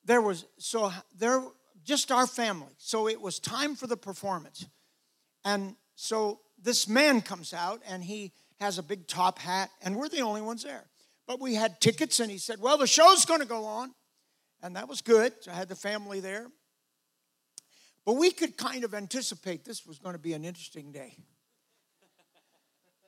There 0.04 0.22
was, 0.22 0.46
so 0.58 0.92
there, 1.18 1.42
just 1.84 2.12
our 2.12 2.28
family. 2.28 2.74
So 2.78 3.08
it 3.08 3.22
was 3.22 3.40
time 3.40 3.76
for 3.76 3.88
the 3.88 3.98
performance. 3.98 4.68
And 5.46 5.76
so 5.96 6.42
this 6.62 6.88
man 6.88 7.22
comes 7.22 7.54
out 7.54 7.82
and 7.88 8.04
he 8.04 8.34
has 8.60 8.78
a 8.78 8.84
big 8.84 9.08
top 9.08 9.40
hat, 9.40 9.72
and 9.82 9.96
we're 9.96 10.10
the 10.10 10.22
only 10.22 10.42
ones 10.42 10.64
there. 10.64 10.86
But 11.26 11.40
we 11.40 11.56
had 11.56 11.82
tickets, 11.82 12.20
and 12.20 12.30
he 12.30 12.38
said, 12.38 12.60
Well, 12.60 12.78
the 12.78 12.86
show's 12.86 13.26
going 13.26 13.40
to 13.40 13.48
go 13.48 13.66
on. 13.66 13.94
And 14.62 14.76
that 14.76 14.88
was 14.88 15.02
good. 15.02 15.34
So 15.42 15.52
I 15.52 15.56
had 15.56 15.68
the 15.68 15.76
family 15.76 16.20
there. 16.20 16.48
But 18.06 18.14
we 18.14 18.32
could 18.32 18.58
kind 18.58 18.84
of 18.84 18.94
anticipate 18.94 19.64
this 19.64 19.86
was 19.86 20.00
going 20.00 20.14
to 20.14 20.20
be 20.20 20.34
an 20.34 20.44
interesting 20.44 20.92
day. 20.92 21.16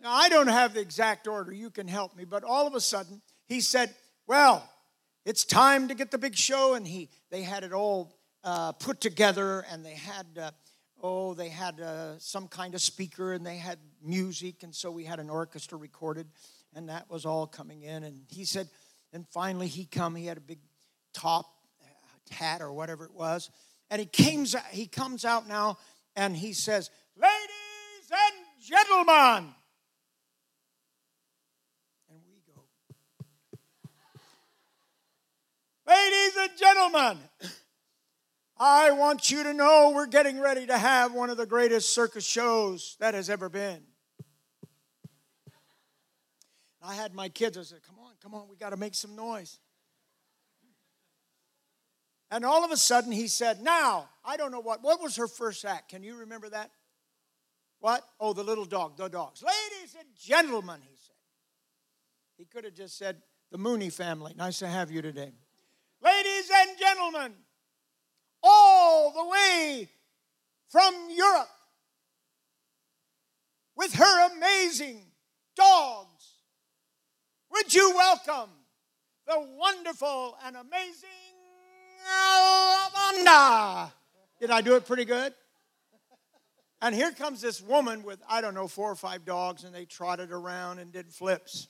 Now, 0.01 0.11
I 0.11 0.29
don't 0.29 0.47
have 0.47 0.73
the 0.73 0.81
exact 0.81 1.27
order. 1.27 1.51
You 1.51 1.69
can 1.69 1.87
help 1.87 2.15
me. 2.15 2.25
But 2.25 2.43
all 2.43 2.67
of 2.67 2.75
a 2.75 2.81
sudden, 2.81 3.21
he 3.47 3.61
said, 3.61 3.93
Well, 4.27 4.69
it's 5.25 5.45
time 5.45 5.87
to 5.87 5.95
get 5.95 6.11
the 6.11 6.17
big 6.17 6.35
show. 6.35 6.75
And 6.75 6.85
he, 6.85 7.09
they 7.31 7.41
had 7.41 7.63
it 7.63 7.71
all 7.71 8.13
uh, 8.43 8.73
put 8.73 8.99
together, 8.99 9.65
and 9.71 9.85
they 9.85 9.93
had, 9.93 10.25
uh, 10.39 10.51
oh, 11.01 11.33
they 11.33 11.49
had 11.49 11.79
uh, 11.79 12.19
some 12.19 12.47
kind 12.47 12.75
of 12.75 12.81
speaker, 12.81 13.33
and 13.33 13.45
they 13.45 13.57
had 13.57 13.79
music. 14.03 14.63
And 14.63 14.75
so 14.75 14.91
we 14.91 15.05
had 15.05 15.19
an 15.19 15.29
orchestra 15.29 15.77
recorded, 15.77 16.27
and 16.75 16.89
that 16.89 17.09
was 17.09 17.25
all 17.25 17.47
coming 17.47 17.83
in. 17.83 18.03
And 18.03 18.25
he 18.29 18.45
said, 18.45 18.67
and 19.13 19.25
finally 19.29 19.67
he 19.67 19.85
come. 19.85 20.15
He 20.15 20.25
had 20.25 20.37
a 20.37 20.41
big 20.41 20.59
top 21.13 21.45
uh, 21.81 22.33
hat 22.35 22.61
or 22.61 22.73
whatever 22.73 23.05
it 23.05 23.13
was 23.13 23.49
and 23.93 23.99
he 23.99 24.07
comes, 24.07 24.55
he 24.71 24.87
comes 24.87 25.23
out 25.23 25.47
now 25.47 25.77
and 26.15 26.35
he 26.35 26.51
says, 26.51 26.89
Ladies 27.15 28.09
and 28.11 28.33
gentlemen. 28.59 29.53
And 32.09 32.19
we 32.25 32.41
go, 32.47 32.63
Ladies 35.85 36.35
and 36.39 36.49
gentlemen, 36.57 37.19
I 38.57 38.89
want 38.93 39.29
you 39.29 39.43
to 39.43 39.53
know 39.53 39.91
we're 39.93 40.07
getting 40.07 40.39
ready 40.39 40.65
to 40.65 40.75
have 40.75 41.13
one 41.13 41.29
of 41.29 41.37
the 41.37 41.45
greatest 41.45 41.93
circus 41.93 42.25
shows 42.25 42.97
that 42.99 43.13
has 43.13 43.29
ever 43.29 43.47
been. 43.47 43.83
I 46.81 46.95
had 46.95 47.13
my 47.13 47.29
kids, 47.29 47.59
I 47.59 47.61
said, 47.61 47.83
Come 47.87 47.99
on, 47.99 48.13
come 48.23 48.33
on, 48.33 48.47
we 48.49 48.55
got 48.55 48.71
to 48.71 48.77
make 48.77 48.95
some 48.95 49.15
noise. 49.15 49.59
And 52.33 52.43
all 52.43 52.65
of 52.65 52.71
a 52.71 52.77
sudden 52.77 53.11
he 53.11 53.27
said, 53.27 53.61
Now, 53.61 54.09
I 54.25 54.37
don't 54.37 54.51
know 54.51 54.59
what, 54.59 54.81
what 54.81 54.99
was 54.99 55.17
her 55.17 55.27
first 55.27 55.63
act? 55.65 55.89
Can 55.89 56.01
you 56.01 56.15
remember 56.15 56.49
that? 56.49 56.71
What? 57.79 58.03
Oh, 58.19 58.33
the 58.33 58.41
little 58.41 58.65
dog, 58.65 58.97
the 58.97 59.07
dogs. 59.07 59.43
Ladies 59.43 59.95
and 59.99 60.07
gentlemen, 60.17 60.79
he 60.81 60.95
said. 60.95 61.13
He 62.35 62.45
could 62.45 62.63
have 62.63 62.73
just 62.73 62.97
said, 62.97 63.21
The 63.51 63.59
Mooney 63.59 63.91
family. 63.91 64.33
Nice 64.35 64.57
to 64.59 64.67
have 64.67 64.89
you 64.89 65.03
today. 65.03 65.31
Ladies 66.03 66.49
and 66.59 66.71
gentlemen, 66.79 67.33
all 68.41 69.11
the 69.11 69.29
way 69.29 69.87
from 70.69 70.91
Europe 71.15 71.49
with 73.75 73.93
her 73.93 74.35
amazing 74.35 75.05
dogs, 75.55 76.31
would 77.51 77.71
you 77.71 77.93
welcome 77.95 78.49
the 79.27 79.39
wonderful 79.55 80.35
and 80.43 80.55
amazing 80.55 81.09
did 84.39 84.51
I 84.51 84.61
do 84.61 84.75
it 84.75 84.85
pretty 84.85 85.05
good? 85.05 85.33
And 86.81 86.93
here 86.93 87.11
comes 87.11 87.41
this 87.41 87.61
woman 87.61 88.03
with, 88.03 88.21
I 88.29 88.41
don't 88.41 88.53
know, 88.53 88.67
four 88.67 88.91
or 88.91 88.95
five 88.95 89.23
dogs, 89.23 89.63
and 89.63 89.73
they 89.73 89.85
trotted 89.85 90.31
around 90.31 90.79
and 90.79 90.91
did 90.91 91.13
flips. 91.13 91.69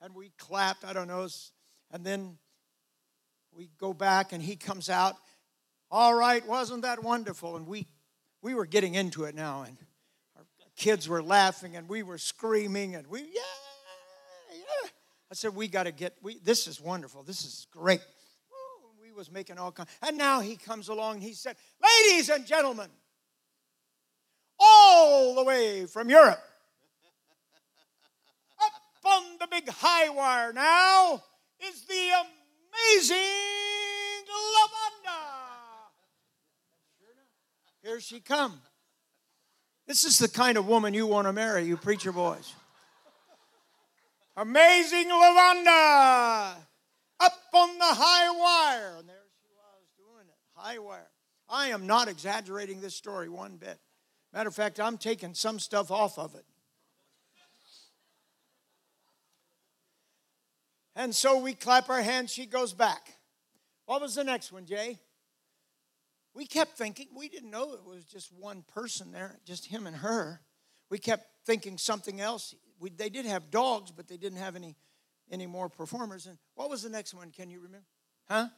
And 0.00 0.14
we 0.14 0.30
clapped, 0.38 0.84
I 0.84 0.92
don't 0.92 1.08
know. 1.08 1.26
And 1.90 2.04
then 2.04 2.38
we 3.52 3.70
go 3.78 3.92
back, 3.92 4.32
and 4.32 4.40
he 4.40 4.54
comes 4.54 4.88
out. 4.88 5.16
All 5.90 6.14
right, 6.14 6.46
wasn't 6.46 6.82
that 6.82 7.02
wonderful? 7.02 7.56
And 7.56 7.66
we, 7.66 7.88
we 8.42 8.54
were 8.54 8.66
getting 8.66 8.94
into 8.94 9.24
it 9.24 9.34
now, 9.34 9.62
and 9.62 9.76
our 10.36 10.44
kids 10.76 11.08
were 11.08 11.22
laughing 11.22 11.76
and 11.76 11.88
we 11.88 12.02
were 12.02 12.16
screaming 12.16 12.94
and 12.94 13.06
we, 13.06 13.20
yeah, 13.20 13.26
yeah. 14.52 14.88
I 15.30 15.34
said, 15.34 15.54
we 15.54 15.68
got 15.68 15.84
to 15.84 15.92
get, 15.92 16.14
we, 16.22 16.38
this 16.38 16.66
is 16.66 16.80
wonderful. 16.80 17.22
This 17.22 17.44
is 17.44 17.66
great. 17.70 18.00
Was 19.20 19.30
making 19.30 19.58
all 19.58 19.70
kinds. 19.70 19.90
And 20.00 20.16
now 20.16 20.40
he 20.40 20.56
comes 20.56 20.88
along 20.88 21.16
and 21.16 21.22
he 21.22 21.34
said, 21.34 21.54
ladies 21.82 22.30
and 22.30 22.46
gentlemen, 22.46 22.88
all 24.58 25.34
the 25.34 25.44
way 25.44 25.84
from 25.84 26.08
Europe, 26.08 26.42
up 28.64 28.72
on 29.04 29.22
the 29.38 29.46
big 29.50 29.68
high 29.68 30.08
wire 30.08 30.54
now 30.54 31.22
is 31.62 31.82
the 31.82 32.08
amazing 32.94 33.18
Lavanda. 34.56 35.20
Here 37.82 38.00
she 38.00 38.20
come. 38.20 38.58
This 39.86 40.04
is 40.04 40.18
the 40.18 40.28
kind 40.28 40.56
of 40.56 40.66
woman 40.66 40.94
you 40.94 41.06
want 41.06 41.26
to 41.26 41.34
marry, 41.34 41.64
you 41.64 41.76
preacher 41.76 42.10
boys. 42.10 42.54
Amazing 44.34 45.10
Lavanda 45.10 46.69
up 47.20 47.32
on 47.54 47.78
the 47.78 47.84
high 47.84 48.30
wire. 48.30 48.96
And 48.98 49.08
there 49.08 49.16
she 49.42 49.48
was 49.54 49.86
doing 49.96 50.26
it, 50.28 50.38
high 50.54 50.78
wire. 50.78 51.10
I 51.48 51.68
am 51.68 51.86
not 51.86 52.08
exaggerating 52.08 52.80
this 52.80 52.94
story 52.94 53.28
one 53.28 53.56
bit. 53.56 53.78
Matter 54.32 54.48
of 54.48 54.54
fact, 54.54 54.78
I'm 54.78 54.96
taking 54.96 55.34
some 55.34 55.58
stuff 55.58 55.90
off 55.90 56.18
of 56.18 56.34
it. 56.34 56.44
And 60.96 61.14
so 61.14 61.38
we 61.38 61.54
clap 61.54 61.88
our 61.88 62.02
hands, 62.02 62.32
she 62.32 62.46
goes 62.46 62.72
back. 62.72 63.16
What 63.86 64.00
was 64.00 64.14
the 64.14 64.24
next 64.24 64.52
one, 64.52 64.66
Jay? 64.66 64.98
We 66.34 66.46
kept 66.46 66.76
thinking, 66.76 67.08
we 67.16 67.28
didn't 67.28 67.50
know 67.50 67.72
it 67.72 67.84
was 67.84 68.04
just 68.04 68.32
one 68.32 68.64
person 68.74 69.10
there, 69.10 69.38
just 69.44 69.66
him 69.66 69.86
and 69.86 69.96
her. 69.96 70.40
We 70.90 70.98
kept 70.98 71.26
thinking 71.44 71.78
something 71.78 72.20
else. 72.20 72.54
We, 72.78 72.90
they 72.90 73.08
did 73.08 73.26
have 73.26 73.50
dogs, 73.50 73.90
but 73.90 74.08
they 74.08 74.16
didn't 74.16 74.38
have 74.38 74.56
any, 74.56 74.76
any 75.30 75.46
more 75.46 75.68
performers. 75.68 76.26
And 76.26 76.38
what 76.54 76.70
was 76.70 76.82
the 76.82 76.90
next 76.90 77.14
one? 77.14 77.30
Can 77.30 77.50
you 77.50 77.60
remember? 77.60 77.86
Huh? 78.28 78.48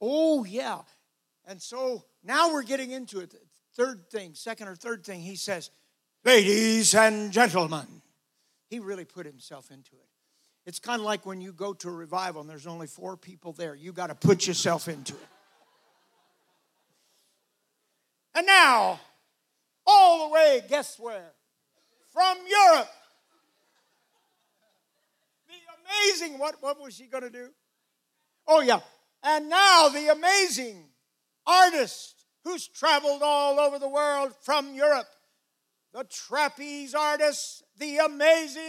Oh, 0.00 0.44
yeah. 0.44 0.80
And 1.46 1.60
so 1.60 2.04
now 2.22 2.52
we're 2.52 2.62
getting 2.62 2.90
into 2.90 3.20
it. 3.20 3.34
Third 3.76 4.10
thing, 4.10 4.34
second 4.34 4.68
or 4.68 4.74
third 4.74 5.04
thing, 5.04 5.20
he 5.20 5.36
says, 5.36 5.70
Ladies 6.24 6.94
and 6.94 7.32
gentlemen. 7.32 8.02
He 8.68 8.78
really 8.78 9.04
put 9.04 9.26
himself 9.26 9.70
into 9.70 9.96
it. 9.96 10.08
It's 10.66 10.78
kind 10.78 11.00
of 11.00 11.06
like 11.06 11.26
when 11.26 11.40
you 11.40 11.52
go 11.52 11.72
to 11.72 11.88
a 11.88 11.92
revival 11.92 12.40
and 12.40 12.48
there's 12.48 12.66
only 12.66 12.86
four 12.86 13.16
people 13.16 13.52
there. 13.52 13.74
You 13.74 13.92
got 13.92 14.08
to 14.08 14.14
put 14.14 14.46
yourself 14.46 14.86
into 14.86 15.14
it. 15.14 15.28
And 18.34 18.46
now, 18.46 19.00
all 19.86 20.28
the 20.28 20.34
way, 20.34 20.62
guess 20.68 20.98
where? 20.98 21.32
From 22.12 22.36
Europe. 22.48 22.90
Amazing, 25.90 26.38
what, 26.38 26.56
what 26.60 26.80
was 26.80 26.94
she 26.94 27.06
going 27.06 27.24
to 27.24 27.30
do? 27.30 27.48
Oh, 28.46 28.60
yeah. 28.60 28.80
And 29.22 29.48
now, 29.48 29.88
the 29.88 30.08
amazing 30.12 30.84
artist 31.46 32.24
who's 32.44 32.66
traveled 32.66 33.22
all 33.22 33.58
over 33.58 33.78
the 33.78 33.88
world 33.88 34.34
from 34.42 34.74
Europe, 34.74 35.08
the 35.92 36.04
trapeze 36.04 36.94
artist, 36.94 37.62
the 37.78 37.98
amazing 37.98 38.62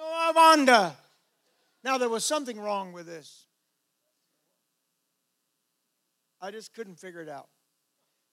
Lavanda. 0.00 0.94
Now, 1.82 1.98
there 1.98 2.08
was 2.08 2.24
something 2.24 2.58
wrong 2.60 2.92
with 2.92 3.06
this. 3.06 3.46
I 6.40 6.50
just 6.50 6.72
couldn't 6.74 7.00
figure 7.00 7.20
it 7.20 7.28
out. 7.28 7.48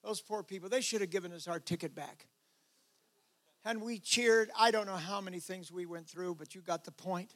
Those 0.04 0.22
poor 0.22 0.44
people, 0.44 0.70
they 0.70 0.82
should 0.82 1.02
have 1.02 1.10
given 1.10 1.32
us 1.32 1.48
our 1.48 1.60
ticket 1.60 1.96
back. 1.96 2.28
And 3.64 3.82
we 3.82 3.98
cheered. 3.98 4.52
I 4.58 4.70
don't 4.70 4.86
know 4.86 4.96
how 4.96 5.20
many 5.22 5.40
things 5.40 5.72
we 5.72 5.88
went 5.88 6.08
through, 6.08 6.36
but 6.36 6.54
you 6.54 6.62
got 6.62 6.84
the 6.84 6.92
point. 6.92 7.34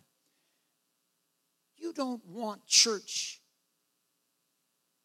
You 1.79 1.93
don't 1.93 2.25
want 2.25 2.65
church. 2.67 3.39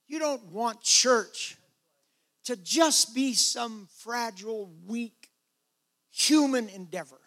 You 0.06 0.18
don't 0.18 0.44
want 0.46 0.82
church 0.82 1.56
to 2.44 2.56
just 2.56 3.14
be 3.14 3.34
some 3.34 3.88
fragile, 3.98 4.70
weak 4.86 5.30
human 6.10 6.68
endeavor. 6.68 7.20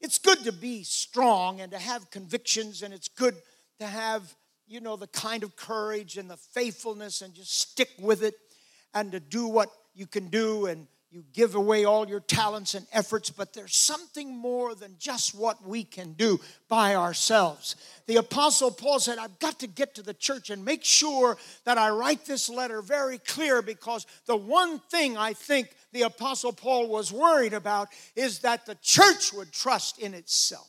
It's 0.00 0.18
good 0.18 0.44
to 0.44 0.52
be 0.52 0.84
strong 0.84 1.60
and 1.60 1.72
to 1.72 1.78
have 1.78 2.10
convictions, 2.10 2.82
and 2.82 2.94
it's 2.94 3.08
good 3.08 3.34
to 3.80 3.86
have, 3.86 4.34
you 4.66 4.80
know, 4.80 4.96
the 4.96 5.08
kind 5.08 5.42
of 5.42 5.56
courage 5.56 6.16
and 6.16 6.30
the 6.30 6.36
faithfulness 6.36 7.22
and 7.22 7.34
just 7.34 7.58
stick 7.58 7.90
with 7.98 8.22
it 8.22 8.34
and 8.94 9.12
to 9.12 9.20
do 9.20 9.48
what 9.48 9.70
you 9.94 10.06
can 10.06 10.28
do 10.28 10.66
and 10.66 10.86
you 11.10 11.24
give 11.32 11.54
away 11.54 11.84
all 11.84 12.08
your 12.08 12.20
talents 12.20 12.74
and 12.74 12.86
efforts, 12.92 13.30
but 13.30 13.52
there's 13.52 13.76
something 13.76 14.36
more 14.36 14.74
than 14.74 14.96
just 14.98 15.34
what 15.34 15.64
we 15.66 15.84
can 15.84 16.12
do 16.14 16.40
by 16.68 16.96
ourselves. 16.96 17.76
The 18.06 18.16
Apostle 18.16 18.72
Paul 18.72 18.98
said, 18.98 19.18
I've 19.18 19.38
got 19.38 19.60
to 19.60 19.66
get 19.66 19.94
to 19.94 20.02
the 20.02 20.14
church 20.14 20.50
and 20.50 20.64
make 20.64 20.84
sure 20.84 21.38
that 21.64 21.78
I 21.78 21.90
write 21.90 22.26
this 22.26 22.48
letter 22.48 22.82
very 22.82 23.18
clear 23.18 23.62
because 23.62 24.06
the 24.26 24.36
one 24.36 24.80
thing 24.90 25.16
I 25.16 25.32
think 25.32 25.70
the 25.92 26.02
Apostle 26.02 26.52
Paul 26.52 26.88
was 26.88 27.12
worried 27.12 27.54
about 27.54 27.88
is 28.16 28.40
that 28.40 28.66
the 28.66 28.76
church 28.82 29.32
would 29.32 29.52
trust 29.52 29.98
in 29.98 30.12
itself, 30.12 30.68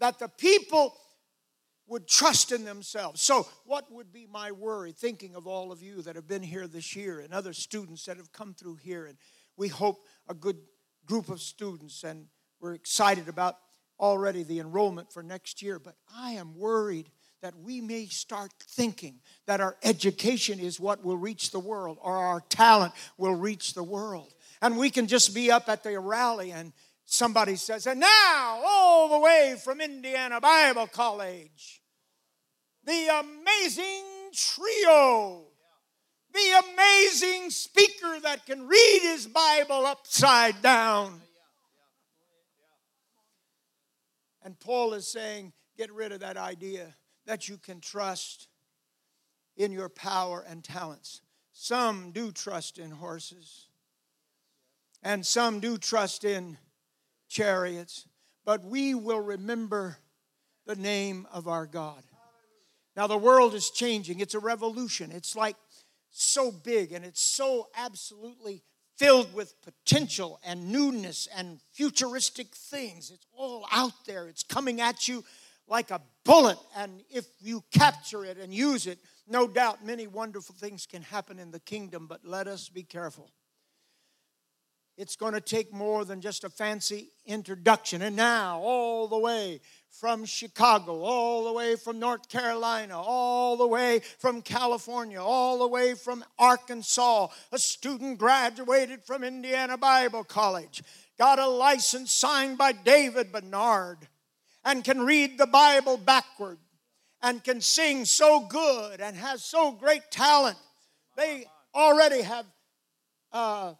that 0.00 0.18
the 0.18 0.28
people 0.28 0.96
would 1.88 2.06
trust 2.06 2.52
in 2.52 2.64
themselves. 2.64 3.22
So, 3.22 3.46
what 3.64 3.90
would 3.90 4.12
be 4.12 4.26
my 4.26 4.52
worry 4.52 4.92
thinking 4.92 5.34
of 5.34 5.46
all 5.46 5.72
of 5.72 5.82
you 5.82 6.02
that 6.02 6.16
have 6.16 6.28
been 6.28 6.42
here 6.42 6.66
this 6.66 6.94
year 6.94 7.20
and 7.20 7.32
other 7.32 7.52
students 7.52 8.04
that 8.04 8.16
have 8.16 8.32
come 8.32 8.54
through 8.54 8.76
here? 8.76 9.06
And 9.06 9.16
we 9.56 9.68
hope 9.68 10.04
a 10.28 10.34
good 10.34 10.58
group 11.06 11.28
of 11.28 11.40
students, 11.40 12.04
and 12.04 12.26
we're 12.60 12.74
excited 12.74 13.28
about 13.28 13.56
already 13.98 14.42
the 14.42 14.60
enrollment 14.60 15.12
for 15.12 15.22
next 15.22 15.62
year. 15.62 15.78
But 15.78 15.96
I 16.14 16.32
am 16.32 16.56
worried 16.56 17.10
that 17.40 17.56
we 17.56 17.80
may 17.80 18.06
start 18.06 18.52
thinking 18.60 19.20
that 19.46 19.60
our 19.60 19.76
education 19.84 20.58
is 20.58 20.80
what 20.80 21.04
will 21.04 21.16
reach 21.16 21.50
the 21.50 21.60
world 21.60 21.98
or 22.02 22.16
our 22.16 22.40
talent 22.48 22.92
will 23.16 23.34
reach 23.34 23.74
the 23.74 23.82
world. 23.82 24.34
And 24.60 24.76
we 24.76 24.90
can 24.90 25.06
just 25.06 25.34
be 25.34 25.50
up 25.50 25.68
at 25.68 25.84
the 25.84 25.98
rally 26.00 26.50
and 26.50 26.72
somebody 27.10 27.56
says, 27.56 27.86
and 27.86 28.00
now, 28.00 28.60
all 28.66 29.08
the 29.08 29.18
way 29.18 29.56
from 29.64 29.80
Indiana 29.80 30.40
Bible 30.40 30.86
College, 30.86 31.82
the 32.84 33.08
amazing 33.20 34.04
trio, 34.34 35.46
the 36.34 36.62
amazing 36.72 37.48
speaker 37.48 38.20
that 38.22 38.44
can 38.44 38.68
read 38.68 39.00
his 39.02 39.26
Bible 39.26 39.86
upside 39.86 40.60
down. 40.60 41.22
And 44.42 44.60
Paul 44.60 44.92
is 44.92 45.06
saying, 45.06 45.54
get 45.78 45.90
rid 45.90 46.12
of 46.12 46.20
that 46.20 46.36
idea 46.36 46.94
that 47.24 47.48
you 47.48 47.56
can 47.56 47.80
trust 47.80 48.48
in 49.56 49.72
your 49.72 49.88
power 49.88 50.44
and 50.46 50.62
talents. 50.62 51.22
Some 51.52 52.12
do 52.12 52.32
trust 52.32 52.78
in 52.78 52.90
horses, 52.90 53.68
and 55.02 55.24
some 55.24 55.58
do 55.60 55.78
trust 55.78 56.24
in 56.24 56.58
chariots, 57.28 58.06
but 58.44 58.64
we 58.64 58.94
will 58.94 59.20
remember 59.20 59.96
the 60.66 60.76
name 60.76 61.26
of 61.32 61.48
our 61.48 61.66
God. 61.66 62.02
Now, 62.96 63.06
the 63.06 63.16
world 63.16 63.54
is 63.54 63.70
changing, 63.70 64.20
it's 64.20 64.34
a 64.34 64.40
revolution. 64.40 65.12
It's 65.12 65.36
like 65.36 65.56
so 66.10 66.50
big 66.50 66.92
and 66.92 67.04
it's 67.04 67.22
so 67.22 67.68
absolutely 67.76 68.62
filled 68.96 69.32
with 69.32 69.54
potential 69.62 70.40
and 70.44 70.72
newness 70.72 71.28
and 71.36 71.60
futuristic 71.72 72.48
things. 72.48 73.10
It's 73.10 73.26
all 73.32 73.66
out 73.70 73.92
there, 74.06 74.28
it's 74.28 74.42
coming 74.42 74.80
at 74.80 75.06
you 75.06 75.24
like 75.68 75.90
a 75.90 76.00
bullet. 76.24 76.58
And 76.76 77.02
if 77.10 77.26
you 77.40 77.62
capture 77.70 78.24
it 78.24 78.38
and 78.38 78.52
use 78.52 78.86
it, 78.86 78.98
no 79.28 79.46
doubt 79.46 79.84
many 79.84 80.06
wonderful 80.06 80.54
things 80.58 80.86
can 80.86 81.02
happen 81.02 81.38
in 81.38 81.50
the 81.50 81.60
kingdom, 81.60 82.06
but 82.08 82.24
let 82.24 82.48
us 82.48 82.68
be 82.68 82.82
careful 82.82 83.30
it's 84.98 85.14
going 85.14 85.32
to 85.32 85.40
take 85.40 85.72
more 85.72 86.04
than 86.04 86.20
just 86.20 86.42
a 86.42 86.50
fancy 86.50 87.12
introduction. 87.24 88.02
And 88.02 88.16
now, 88.16 88.58
all 88.58 89.06
the 89.06 89.16
way 89.16 89.60
from 89.88 90.24
Chicago, 90.24 91.02
all 91.02 91.44
the 91.44 91.52
way 91.52 91.76
from 91.76 92.00
North 92.00 92.28
Carolina, 92.28 93.00
all 93.00 93.56
the 93.56 93.66
way 93.66 94.00
from 94.18 94.42
California, 94.42 95.22
all 95.22 95.60
the 95.60 95.68
way 95.68 95.94
from 95.94 96.24
Arkansas, 96.36 97.28
a 97.52 97.58
student 97.60 98.18
graduated 98.18 99.04
from 99.04 99.22
Indiana 99.22 99.78
Bible 99.78 100.24
College, 100.24 100.82
got 101.16 101.38
a 101.38 101.46
license 101.46 102.12
signed 102.12 102.58
by 102.58 102.72
David 102.72 103.30
Bernard, 103.30 104.08
and 104.64 104.82
can 104.82 105.06
read 105.06 105.38
the 105.38 105.46
Bible 105.46 105.96
backward, 105.96 106.58
and 107.22 107.42
can 107.44 107.60
sing 107.60 108.04
so 108.04 108.40
good, 108.40 109.00
and 109.00 109.16
has 109.16 109.44
so 109.44 109.70
great 109.70 110.10
talent. 110.10 110.58
They 111.16 111.46
already 111.72 112.22
have. 112.22 112.46
Uh, 113.32 113.74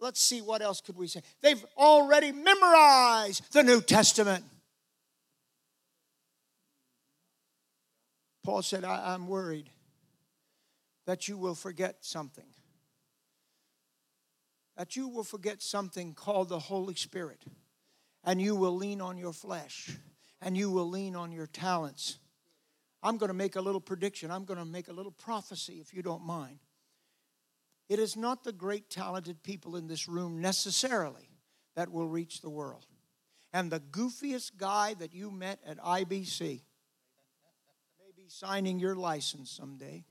let's 0.00 0.20
see 0.20 0.42
what 0.42 0.62
else 0.62 0.80
could 0.80 0.96
we 0.96 1.06
say. 1.06 1.22
They've 1.40 1.64
already 1.76 2.32
memorized 2.32 3.52
the 3.52 3.62
New 3.62 3.80
Testament. 3.80 4.44
Paul 8.44 8.62
said, 8.62 8.84
I, 8.84 9.14
am 9.14 9.26
worried 9.26 9.70
that 11.06 11.28
you 11.28 11.38
will 11.38 11.54
forget 11.54 11.96
something. 12.00 12.44
that 14.76 14.96
you 14.96 15.08
will 15.08 15.24
forget 15.24 15.62
something 15.62 16.14
called 16.14 16.48
the 16.48 16.58
Holy 16.58 16.94
Spirit 16.94 17.44
and 18.24 18.40
you 18.40 18.56
will 18.56 18.76
lean 18.76 19.00
on 19.00 19.16
your 19.16 19.32
flesh 19.32 19.90
and 20.40 20.56
you 20.56 20.70
will 20.70 20.88
lean 20.88 21.14
on 21.14 21.32
your 21.32 21.46
talents. 21.46 22.18
I'm 23.02 23.18
going 23.18 23.28
to 23.28 23.34
make 23.34 23.56
a 23.56 23.60
little 23.60 23.80
prediction. 23.80 24.30
I'm 24.30 24.44
going 24.44 24.58
to 24.58 24.64
make 24.64 24.88
a 24.88 24.92
little 24.92 25.12
prophecy, 25.12 25.74
if 25.74 25.94
you 25.94 26.02
don't 26.02 26.24
mind. 26.24 26.58
It 27.88 27.98
is 27.98 28.16
not 28.16 28.44
the 28.44 28.52
great 28.52 28.88
talented 28.88 29.42
people 29.42 29.76
in 29.76 29.86
this 29.86 30.08
room 30.08 30.40
necessarily 30.40 31.28
that 31.76 31.90
will 31.90 32.08
reach 32.08 32.40
the 32.40 32.50
world. 32.50 32.86
And 33.52 33.70
the 33.70 33.80
goofiest 33.80 34.56
guy 34.56 34.94
that 34.94 35.12
you 35.12 35.30
met 35.30 35.60
at 35.66 35.78
IBC 35.78 36.40
may 36.40 38.12
be 38.16 38.28
signing 38.28 38.78
your 38.78 38.96
license 38.96 39.50
someday 39.50 40.04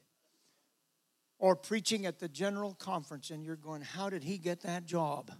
or 1.39 1.55
preaching 1.55 2.05
at 2.05 2.19
the 2.19 2.29
general 2.29 2.73
conference, 2.75 3.31
and 3.31 3.43
you're 3.43 3.57
going, 3.57 3.81
How 3.81 4.09
did 4.09 4.23
he 4.23 4.37
get 4.37 4.61
that 4.61 4.85
job? 4.85 5.31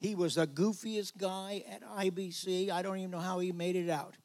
He 0.00 0.14
was 0.14 0.36
the 0.36 0.46
goofiest 0.46 1.18
guy 1.18 1.64
at 1.70 1.82
IBC. 1.82 2.70
I 2.70 2.82
don't 2.82 2.98
even 2.98 3.10
know 3.10 3.18
how 3.18 3.40
he 3.40 3.52
made 3.52 3.76
it 3.76 3.90
out. 3.90 4.16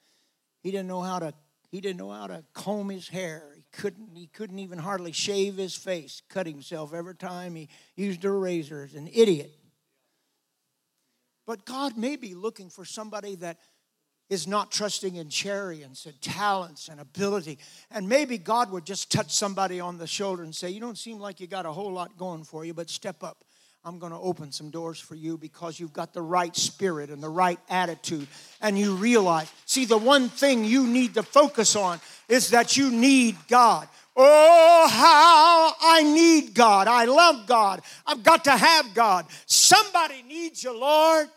He 0.62 0.72
didn't 0.72 0.88
know 0.88 1.02
how 1.02 1.20
to 1.20 1.34
he 1.72 1.82
didn't 1.82 1.98
know 1.98 2.12
how 2.12 2.28
to 2.28 2.44
comb 2.54 2.89
his 2.89 3.08
hair. 3.08 3.53
Couldn't 3.74 4.16
he 4.16 4.28
couldn't 4.28 4.60
even 4.60 4.78
hardly 4.78 5.12
shave 5.12 5.58
his 5.58 5.76
face, 5.76 6.22
cut 6.30 6.48
himself 6.48 6.94
every 6.94 7.16
time 7.16 7.56
he 7.56 7.70
used 7.96 8.24
a 8.24 8.32
razor. 8.32 8.88
An 8.96 9.10
idiot. 9.12 9.52
But 11.46 11.66
God 11.66 11.98
may 11.98 12.16
be 12.16 12.36
looking 12.36 12.70
for 12.70 12.86
somebody 12.86 13.36
that 13.38 13.58
is 14.30 14.48
not 14.48 14.72
trusting 14.72 15.16
in 15.16 15.30
chariots 15.30 16.06
and 16.06 16.20
talents 16.22 16.88
and 16.88 17.00
ability. 17.00 17.60
And 17.92 18.08
maybe 18.08 18.38
God 18.38 18.72
would 18.72 18.86
just 18.86 19.12
touch 19.12 19.32
somebody 19.32 19.80
on 19.80 19.98
the 19.98 20.08
shoulder 20.08 20.44
and 20.44 20.56
say, 20.56 20.70
You 20.70 20.80
don't 20.80 20.98
seem 20.98 21.20
like 21.20 21.40
you 21.40 21.48
got 21.48 21.66
a 21.66 21.72
whole 21.72 21.92
lot 21.92 22.18
going 22.18 22.44
for 22.44 22.64
you, 22.64 22.74
but 22.74 22.90
step 22.90 23.24
up. 23.24 23.44
I'm 23.86 24.00
going 24.00 24.13
to 24.13 24.19
open 24.19 24.54
some 24.54 24.69
doors 24.69 24.98
for 24.98 25.13
you 25.13 25.38
because 25.38 25.78
you've 25.78 25.91
got 25.91 26.13
the 26.13 26.22
right 26.22 26.56
spirit 26.56 27.10
and 27.10 27.22
the 27.22 27.28
right 27.28 27.60
attitude. 27.69 28.28
And 28.62 28.80
you 28.80 28.96
realize, 28.96 29.52
see, 29.65 29.84
the 29.84 29.98
one 29.98 30.30
thing 30.30 30.63
you 30.63 30.88
need 30.88 31.15
to 31.15 31.24
focus 31.24 31.76
on 31.76 32.00
is 32.30 32.52
that 32.52 32.78
you 32.78 32.91
need 32.91 33.36
God. 33.50 33.89
Oh, 34.15 34.88
how 34.89 35.74
I 35.82 36.04
need 36.04 36.54
God. 36.54 36.88
I 36.88 37.06
love 37.06 37.46
God. 37.46 37.82
I've 38.08 38.24
got 38.24 38.46
to 38.46 38.52
have 38.52 38.93
God. 38.93 39.26
Somebody 39.48 40.24
needs 40.30 40.63
you, 40.63 40.80
Lord. 40.80 41.28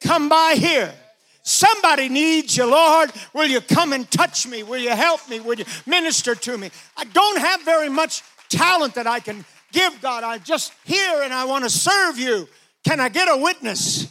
Come 0.00 0.28
by 0.28 0.54
here. 0.56 0.94
Somebody 1.42 2.08
needs 2.08 2.56
you, 2.56 2.66
Lord. 2.66 3.10
Will 3.32 3.46
you 3.46 3.60
come 3.60 3.92
and 3.92 4.08
touch 4.12 4.46
me? 4.46 4.62
Will 4.62 4.78
you 4.78 4.90
help 4.90 5.28
me? 5.28 5.40
Will 5.40 5.58
you 5.58 5.64
minister 5.86 6.36
to 6.36 6.56
me? 6.56 6.70
I 6.96 7.02
don't 7.04 7.38
have 7.38 7.62
very 7.62 7.88
much 7.88 8.22
talent 8.48 8.94
that 8.94 9.08
I 9.08 9.18
can 9.18 9.44
give 9.76 10.00
God. 10.00 10.24
I'm 10.24 10.42
just 10.42 10.72
here 10.84 11.22
and 11.22 11.32
I 11.32 11.44
want 11.44 11.64
to 11.64 11.70
serve 11.70 12.18
you. 12.18 12.48
Can 12.84 12.98
I 12.98 13.10
get 13.10 13.28
a 13.28 13.36
witness? 13.36 14.08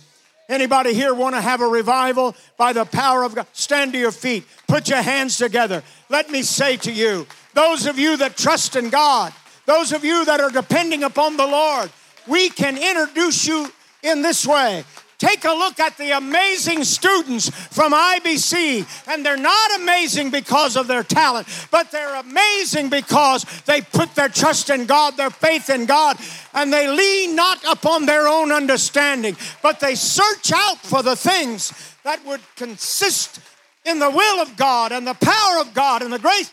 Anybody 0.47 0.93
here 0.93 1.13
want 1.13 1.33
to 1.33 1.41
have 1.41 1.61
a 1.61 1.67
revival 1.67 2.35
by 2.55 2.71
the 2.71 2.85
power 2.85 3.23
of 3.23 3.33
God? 3.33 3.47
Stand 3.51 3.93
to 3.93 3.99
your 3.99 4.11
feet. 4.11 4.45
Put 4.67 4.87
your 4.89 5.01
hands 5.01 5.37
together. 5.37 5.81
Let 6.07 6.29
me 6.29 6.43
say 6.43 6.77
to 6.77 6.91
you, 6.91 7.25
those 7.55 7.87
of 7.87 7.97
you 7.97 8.17
that 8.17 8.37
trust 8.37 8.75
in 8.75 8.89
God, 8.91 9.33
those 9.65 9.91
of 9.91 10.05
you 10.05 10.23
that 10.25 10.39
are 10.39 10.51
depending 10.51 11.03
upon 11.03 11.35
the 11.35 11.47
Lord, 11.47 11.89
we 12.27 12.49
can 12.49 12.77
introduce 12.77 13.47
you 13.47 13.71
in 14.03 14.21
this 14.21 14.45
way. 14.45 14.83
Take 15.17 15.45
a 15.45 15.51
look 15.51 15.79
at 15.79 15.97
the 15.97 16.11
amazing 16.11 16.83
students 16.83 17.49
from 17.49 17.93
IBC, 17.93 19.07
and 19.07 19.25
they're 19.25 19.37
not 19.37 19.79
amazing 19.79 20.29
because 20.29 20.75
of 20.75 20.87
their 20.87 21.03
talent, 21.03 21.47
but 21.71 21.89
they're 21.89 22.15
amazing 22.15 22.89
because 22.89 23.43
they 23.65 23.81
put 23.81 24.13
their 24.15 24.27
trust 24.27 24.69
in 24.69 24.85
God, 24.85 25.15
their 25.15 25.29
faith 25.29 25.69
in 25.69 25.85
God, 25.85 26.17
and 26.53 26.71
they 26.71 26.89
lean 26.89 27.35
not 27.35 27.63
upon 27.63 28.05
their 28.05 28.27
own 28.27 28.51
understanding, 28.51 29.37
but 29.63 29.79
they 29.79 29.95
search 29.95 30.51
out 30.53 30.79
for 30.79 31.01
the 31.01 31.15
things 31.15 31.71
that 32.03 32.25
would 32.25 32.41
consist 32.57 33.39
in 33.85 33.99
the 33.99 34.09
will 34.09 34.41
of 34.41 34.57
God 34.57 34.91
and 34.91 35.07
the 35.07 35.13
power 35.13 35.61
of 35.61 35.73
God 35.73 36.01
and 36.01 36.11
the 36.11 36.19
grace. 36.19 36.51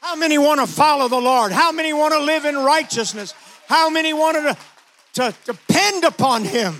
How 0.00 0.16
many 0.16 0.38
want 0.38 0.60
to 0.60 0.66
follow 0.66 1.08
the 1.08 1.20
Lord? 1.20 1.52
How 1.52 1.70
many 1.70 1.92
want 1.92 2.14
to 2.14 2.20
live 2.20 2.46
in 2.46 2.56
righteousness? 2.56 3.32
How 3.68 3.90
many 3.90 4.12
want 4.12 4.36
to, 4.36 4.56
to 5.14 5.34
depend 5.44 6.04
upon 6.04 6.44
Him? 6.44 6.74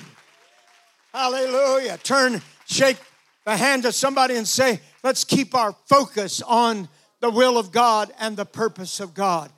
Hallelujah. 1.13 1.99
Turn, 1.99 2.41
shake 2.67 2.99
the 3.45 3.57
hand 3.57 3.85
of 3.85 3.95
somebody 3.95 4.37
and 4.37 4.47
say, 4.47 4.81
let's 5.03 5.25
keep 5.25 5.55
our 5.55 5.73
focus 5.87 6.41
on 6.43 6.89
the 7.21 7.31
will 7.31 7.59
of 7.59 7.73
God 7.73 8.13
and 8.19 8.37
the 8.37 8.47
purpose 8.47 9.01
of 9.01 9.15
God. 9.15 9.51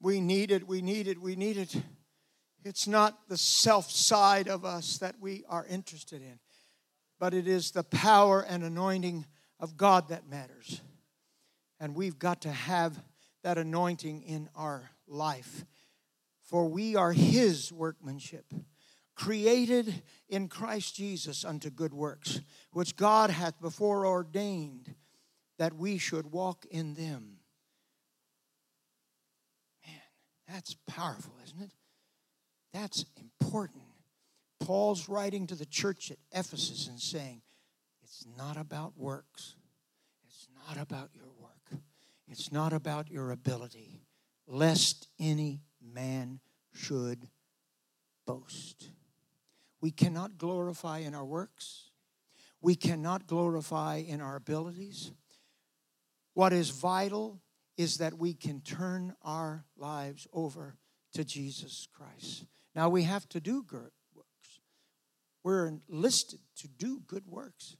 We 0.00 0.20
need 0.20 0.50
it, 0.50 0.66
we 0.66 0.82
need 0.82 1.08
it, 1.08 1.20
we 1.20 1.36
need 1.36 1.56
it. 1.56 1.74
It's 2.64 2.86
not 2.86 3.28
the 3.28 3.36
self 3.36 3.90
side 3.90 4.48
of 4.48 4.64
us 4.64 4.98
that 4.98 5.16
we 5.20 5.44
are 5.48 5.66
interested 5.68 6.22
in, 6.22 6.38
but 7.18 7.34
it 7.34 7.46
is 7.46 7.70
the 7.70 7.84
power 7.84 8.40
and 8.40 8.64
anointing 8.64 9.26
of 9.60 9.76
God 9.76 10.08
that 10.08 10.28
matters. 10.28 10.80
And 11.80 11.94
we've 11.94 12.18
got 12.18 12.42
to 12.42 12.50
have 12.50 12.98
that 13.42 13.58
anointing 13.58 14.22
in 14.22 14.48
our 14.56 14.90
life. 15.06 15.64
For 16.46 16.68
we 16.68 16.94
are 16.94 17.12
his 17.12 17.72
workmanship, 17.72 18.46
created 19.16 20.02
in 20.28 20.48
Christ 20.48 20.94
Jesus 20.94 21.44
unto 21.44 21.70
good 21.70 21.92
works, 21.92 22.40
which 22.72 22.96
God 22.96 23.30
hath 23.30 23.60
before 23.60 24.06
ordained 24.06 24.94
that 25.58 25.74
we 25.74 25.98
should 25.98 26.30
walk 26.30 26.64
in 26.70 26.94
them. 26.94 27.38
Man, 29.84 30.00
that's 30.48 30.76
powerful, 30.86 31.32
isn't 31.44 31.62
it? 31.62 31.72
That's 32.72 33.04
important. 33.20 33.82
Paul's 34.60 35.08
writing 35.08 35.48
to 35.48 35.56
the 35.56 35.66
church 35.66 36.12
at 36.12 36.18
Ephesus 36.32 36.86
and 36.86 37.00
saying, 37.00 37.42
It's 38.04 38.24
not 38.38 38.56
about 38.56 38.96
works, 38.96 39.56
it's 40.28 40.46
not 40.68 40.80
about 40.80 41.10
your 41.12 41.30
work, 41.40 41.80
it's 42.28 42.52
not 42.52 42.72
about 42.72 43.10
your 43.10 43.32
ability, 43.32 44.02
lest 44.46 45.08
any 45.18 45.62
man 45.96 46.40
should 46.74 47.26
boast. 48.26 48.90
We 49.80 49.90
cannot 49.90 50.36
glorify 50.36 50.98
in 50.98 51.14
our 51.14 51.24
works. 51.24 51.90
We 52.60 52.74
cannot 52.74 53.26
glorify 53.26 53.96
in 54.06 54.20
our 54.20 54.36
abilities. 54.36 55.12
What 56.34 56.52
is 56.52 56.68
vital 56.68 57.40
is 57.78 57.96
that 57.96 58.18
we 58.18 58.34
can 58.34 58.60
turn 58.60 59.14
our 59.22 59.64
lives 59.78 60.26
over 60.34 60.76
to 61.14 61.24
Jesus 61.24 61.88
Christ. 61.94 62.44
Now 62.74 62.90
we 62.90 63.04
have 63.04 63.26
to 63.30 63.40
do 63.40 63.62
good 63.62 63.92
works. 64.14 64.60
We're 65.42 65.66
enlisted 65.88 66.40
to 66.58 66.68
do 66.68 67.00
good 67.06 67.26
works. 67.26 67.78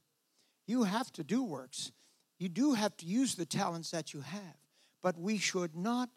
You 0.67 0.85
have 0.85 1.13
to 1.13 1.25
do 1.25 1.45
works. 1.45 1.93
You 2.39 2.49
do 2.49 2.73
have 2.73 2.97
to 2.99 3.07
use 3.07 3.35
the 3.35 3.45
talents 3.45 3.91
that 3.91 4.15
you 4.15 4.23
have, 4.23 4.57
but 5.03 5.19
we 5.19 5.37
should 5.37 5.77
not 5.77 6.09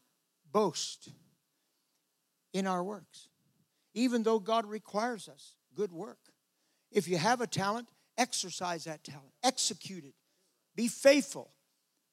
boast 0.50 1.10
in 2.54 2.68
our 2.68 2.84
works, 2.84 3.30
even 3.94 4.24
though 4.24 4.40
God 4.40 4.66
requires 4.66 5.28
us 5.30 5.56
good 5.76 5.92
work. 5.92 6.20
If 6.92 7.08
you 7.08 7.18
have 7.18 7.42
a 7.42 7.48
talent, 7.48 7.88
exercise 8.18 8.86
that 8.86 9.04
talent, 9.04 9.32
execute 9.44 10.04
it, 10.04 10.16
be 10.76 10.88
faithful, 10.88 11.52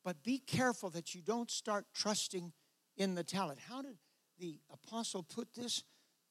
but 0.05 0.23
be 0.23 0.39
careful 0.39 0.91
that 0.91 1.15
you 1.15 1.23
don't 1.23 1.51
start 1.51 1.87
trusting 1.95 2.53
in 2.97 3.15
the 3.15 3.25
talent. 3.25 3.59
How 3.69 3.83
did 3.83 3.97
the 4.39 4.61
apostle 4.73 5.23
put 5.23 5.55
this? 5.55 5.83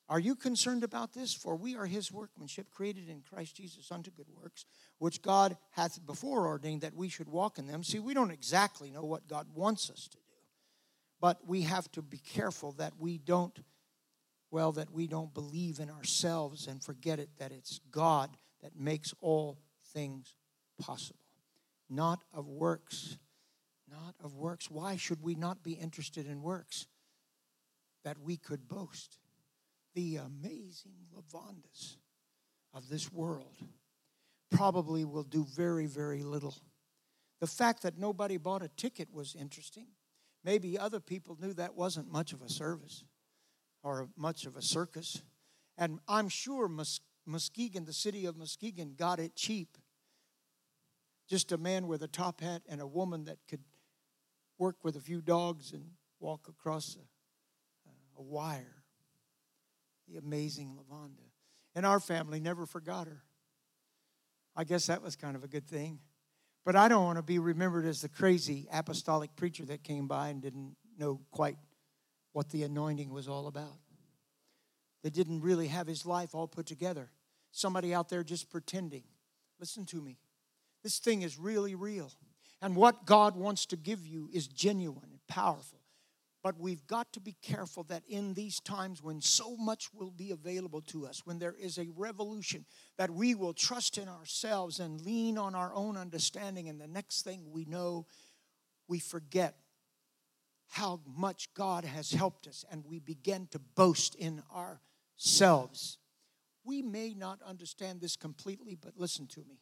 Are 0.08 0.20
you 0.20 0.36
concerned 0.36 0.84
about 0.84 1.14
this? 1.14 1.34
For 1.34 1.56
we 1.56 1.76
are 1.76 1.88
his 1.88 2.12
workmanship, 2.12 2.70
created 2.70 3.10
in 3.10 3.24
Christ 3.28 3.56
Jesus 3.56 3.92
unto 3.92 4.12
good 4.12 4.30
works, 4.30 4.66
which 5.00 5.22
God 5.22 5.58
hath 5.72 6.06
before 6.06 6.48
ordained 6.48 6.82
that 6.82 6.96
we 6.96 7.10
should 7.10 7.28
walk 7.28 7.58
in 7.58 7.66
them. 7.66 7.84
See, 7.84 8.00
we 8.00 8.14
don't 8.14 8.32
exactly 8.32 8.92
know 8.92 9.04
what 9.04 9.28
God 9.28 9.48
wants 9.56 9.90
us 9.90 10.08
to 10.10 10.18
do, 10.18 10.24
but 11.20 11.40
we 11.48 11.64
have 11.64 11.92
to 11.94 12.04
be 12.04 12.20
careful 12.20 12.74
that 12.74 12.94
we 13.00 13.18
don't 13.18 13.58
well, 14.56 14.72
that 14.72 14.90
we 14.90 15.06
don't 15.06 15.34
believe 15.34 15.82
in 15.82 15.90
ourselves 15.90 16.68
and 16.68 16.82
forget 16.82 17.20
it 17.20 17.28
that 17.40 17.52
it's 17.52 17.82
God 17.92 18.30
that 18.64 18.74
makes 18.74 19.14
all 19.20 19.60
things 19.94 20.34
possible. 20.80 21.20
Not 21.90 22.24
of 22.34 22.48
works. 22.48 23.18
Not 23.92 24.16
of 24.24 24.38
works. 24.38 24.72
Why 24.72 24.96
should 24.96 25.22
we 25.22 25.36
not 25.36 25.62
be 25.62 25.74
interested 25.74 26.26
in 26.26 26.42
works? 26.42 26.88
That 28.06 28.18
we 28.18 28.38
could 28.38 28.70
boast. 28.70 29.18
The 29.94 30.22
amazing 30.26 31.04
Lavandas 31.14 31.98
of 32.74 32.88
this 32.88 33.12
world 33.12 33.58
probably 34.52 35.04
will 35.04 35.24
do 35.24 35.46
very, 35.54 35.86
very 35.86 36.24
little. 36.24 36.56
The 37.42 37.48
fact 37.48 37.84
that 37.84 37.98
nobody 37.98 38.38
bought 38.38 38.64
a 38.64 38.70
ticket 38.70 39.12
was 39.12 39.36
interesting. 39.36 39.88
Maybe 40.46 40.80
other 40.80 41.02
people 41.02 41.38
knew 41.42 41.52
that 41.56 41.76
wasn't 41.76 42.10
much 42.10 42.32
of 42.32 42.42
a 42.42 42.48
service 42.48 43.04
or 43.86 44.10
much 44.18 44.48
of 44.48 44.58
a 44.58 44.64
circus. 44.64 45.22
And 45.78 46.00
I'm 46.08 46.28
sure 46.28 46.68
Mus- 46.68 47.02
Muskegon, 47.26 47.86
the 47.86 47.94
city 47.94 48.26
of 48.26 48.36
Muskegon, 48.36 48.96
got 48.98 49.20
it 49.20 49.36
cheap. 49.36 49.78
Just 51.30 51.52
a 51.52 51.58
man 51.58 51.88
with 51.88 52.02
a 52.02 52.08
top 52.08 52.42
hat 52.42 52.64
and 52.68 52.82
a 52.82 52.88
woman 52.88 53.26
that 53.26 53.38
could 53.48 53.62
work 54.58 54.78
with 54.84 54.96
a 54.96 55.00
few 55.00 55.22
dogs 55.22 55.72
and 55.72 55.92
walk 56.20 56.48
across 56.50 56.98
a, 56.98 58.20
a 58.20 58.24
wire. 58.24 58.84
The 60.08 60.18
amazing 60.18 60.78
Lavonda. 60.78 61.30
And 61.76 61.86
our 61.86 62.00
family 62.00 62.40
never 62.40 62.66
forgot 62.66 63.06
her. 63.06 63.22
I 64.56 64.64
guess 64.64 64.88
that 64.88 65.04
was 65.04 65.16
kind 65.16 65.36
of 65.36 65.44
a 65.44 65.48
good 65.48 65.68
thing. 65.68 66.00
But 66.64 66.76
I 66.76 66.88
don't 66.88 67.04
want 67.04 67.18
to 67.20 67.24
be 67.24 67.38
remembered 67.38 67.86
as 67.86 68.02
the 68.02 68.10
crazy 68.10 68.68
apostolic 68.72 69.36
preacher 69.36 69.66
that 69.66 69.84
came 69.84 70.08
by 70.08 70.30
and 70.30 70.42
didn't 70.42 70.76
know 70.98 71.22
quite 71.30 71.58
what 72.36 72.50
the 72.50 72.64
anointing 72.64 73.14
was 73.14 73.30
all 73.30 73.48
about. 73.48 73.80
They 75.04 75.10
didn't 75.10 75.40
really 75.40 75.70
have 75.70 75.88
his 75.88 76.06
life 76.06 76.36
all 76.36 76.50
put 76.50 76.66
together. 76.66 77.10
Somebody 77.52 77.94
out 77.94 78.10
there 78.10 78.26
just 78.26 78.50
pretending. 78.50 79.04
Listen 79.58 79.86
to 79.86 80.02
me. 80.02 80.18
This 80.84 81.00
thing 81.00 81.22
is 81.22 81.40
really 81.40 81.76
real. 81.76 82.12
And 82.62 82.76
what 82.76 83.06
God 83.06 83.38
wants 83.38 83.66
to 83.68 83.78
give 83.78 84.06
you 84.06 84.30
is 84.34 84.48
genuine 84.48 85.12
and 85.12 85.26
powerful. 85.30 85.80
But 86.44 86.60
we've 86.60 86.86
got 86.88 87.14
to 87.14 87.22
be 87.22 87.38
careful 87.42 87.84
that 87.86 88.04
in 88.06 88.34
these 88.34 88.60
times 88.60 89.02
when 89.02 89.22
so 89.22 89.56
much 89.56 89.94
will 89.94 90.12
be 90.12 90.32
available 90.32 90.82
to 90.88 91.08
us, 91.08 91.22
when 91.26 91.40
there 91.40 91.56
is 91.58 91.78
a 91.78 91.88
revolution, 91.96 92.66
that 92.98 93.10
we 93.10 93.34
will 93.34 93.54
trust 93.54 93.98
in 93.98 94.10
ourselves 94.10 94.82
and 94.82 95.00
lean 95.00 95.38
on 95.38 95.56
our 95.56 95.74
own 95.74 95.96
understanding. 95.96 96.68
And 96.68 96.82
the 96.82 96.88
next 96.88 97.22
thing 97.22 97.46
we 97.50 97.64
know, 97.64 98.08
we 98.90 99.00
forget 99.00 99.56
how 100.70 101.02
much 101.06 101.54
God 101.54 101.86
has 101.86 102.12
helped 102.12 102.48
us 102.48 102.66
and 102.72 102.84
we 102.86 103.00
begin 103.00 103.48
to 103.52 103.60
boast 103.60 104.16
in 104.16 104.42
ourselves. 104.54 105.98
We 106.64 106.82
may 106.82 107.14
not 107.14 107.40
understand 107.46 108.02
this 108.02 108.16
completely, 108.16 108.76
but 108.76 108.94
listen 108.98 109.28
to 109.28 109.42
me. 109.42 109.60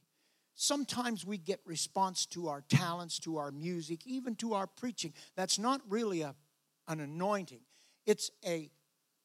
Sometimes 0.56 1.26
we 1.26 1.38
get 1.38 1.60
response 1.66 2.26
to 2.28 2.48
our 2.48 2.62
talents, 2.62 3.20
to 3.20 3.38
our 3.38 3.52
music, 3.52 4.06
even 4.06 4.36
to 4.36 4.54
our 4.54 4.68
preaching. 4.68 5.14
That's 5.36 5.58
not 5.58 5.82
really 5.90 6.22
a 6.22 6.36
an 6.88 7.00
anointing. 7.00 7.62
It's 8.06 8.32
a, 8.46 8.70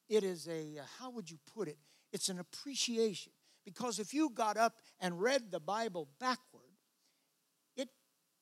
it 0.08 0.24
is 0.24 0.48
a, 0.48 0.80
how 0.98 1.10
would 1.10 1.30
you 1.30 1.38
put 1.54 1.68
it? 1.68 1.78
It's 2.12 2.28
an 2.28 2.38
appreciation. 2.38 3.32
Because 3.64 3.98
if 3.98 4.14
you 4.14 4.30
got 4.30 4.56
up 4.56 4.76
and 5.00 5.20
read 5.20 5.50
the 5.50 5.60
Bible 5.60 6.08
backward, 6.18 6.62
it, 6.62 6.67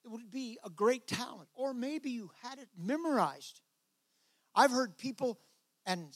it 0.06 0.10
would 0.12 0.30
be 0.30 0.56
a 0.64 0.70
great 0.70 1.08
talent. 1.08 1.48
Or 1.54 1.74
maybe 1.74 2.10
you 2.10 2.30
had 2.42 2.58
it 2.58 2.68
memorized. 2.78 3.60
I've 4.54 4.70
heard 4.70 4.96
people 4.96 5.40
and 5.84 6.08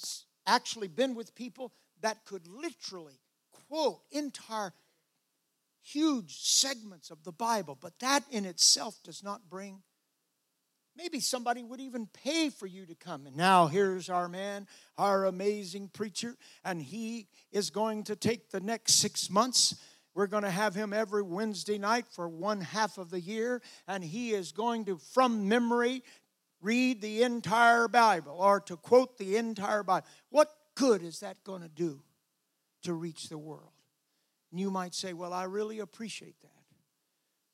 actually 0.46 0.88
been 0.88 1.14
with 1.16 1.34
people 1.34 1.72
that 2.00 2.24
could 2.24 2.46
literally 2.46 3.20
quote 3.68 4.00
entire 4.12 4.72
huge 5.82 6.38
segments 6.40 7.10
of 7.10 7.24
the 7.24 7.32
Bible, 7.32 7.76
but 7.78 7.98
that 7.98 8.22
in 8.30 8.44
itself 8.44 8.98
does 9.02 9.22
not 9.24 9.50
bring 9.50 9.82
Maybe 10.96 11.20
somebody 11.20 11.62
would 11.62 11.80
even 11.80 12.08
pay 12.08 12.50
for 12.50 12.66
you 12.66 12.84
to 12.86 12.94
come. 12.94 13.26
And 13.26 13.36
now 13.36 13.68
here's 13.68 14.10
our 14.10 14.28
man, 14.28 14.66
our 14.98 15.24
amazing 15.24 15.88
preacher, 15.88 16.36
and 16.64 16.82
he 16.82 17.28
is 17.52 17.70
going 17.70 18.04
to 18.04 18.16
take 18.16 18.50
the 18.50 18.60
next 18.60 18.94
six 18.94 19.30
months. 19.30 19.76
We're 20.14 20.26
going 20.26 20.42
to 20.42 20.50
have 20.50 20.74
him 20.74 20.92
every 20.92 21.22
Wednesday 21.22 21.78
night 21.78 22.06
for 22.10 22.28
one 22.28 22.60
half 22.60 22.98
of 22.98 23.10
the 23.10 23.20
year, 23.20 23.62
and 23.86 24.02
he 24.02 24.32
is 24.32 24.52
going 24.52 24.86
to, 24.86 24.98
from 24.98 25.48
memory, 25.48 26.02
read 26.60 27.00
the 27.00 27.22
entire 27.22 27.88
Bible 27.88 28.36
or 28.38 28.60
to 28.60 28.76
quote 28.76 29.18
the 29.18 29.36
entire 29.36 29.82
Bible. 29.82 30.06
What 30.30 30.50
good 30.74 31.02
is 31.02 31.20
that 31.20 31.42
going 31.44 31.62
to 31.62 31.68
do 31.68 32.02
to 32.82 32.92
reach 32.92 33.28
the 33.28 33.38
world? 33.38 33.72
And 34.50 34.60
you 34.60 34.70
might 34.70 34.94
say, 34.94 35.12
Well, 35.12 35.32
I 35.32 35.44
really 35.44 35.78
appreciate 35.78 36.40
that. 36.40 36.48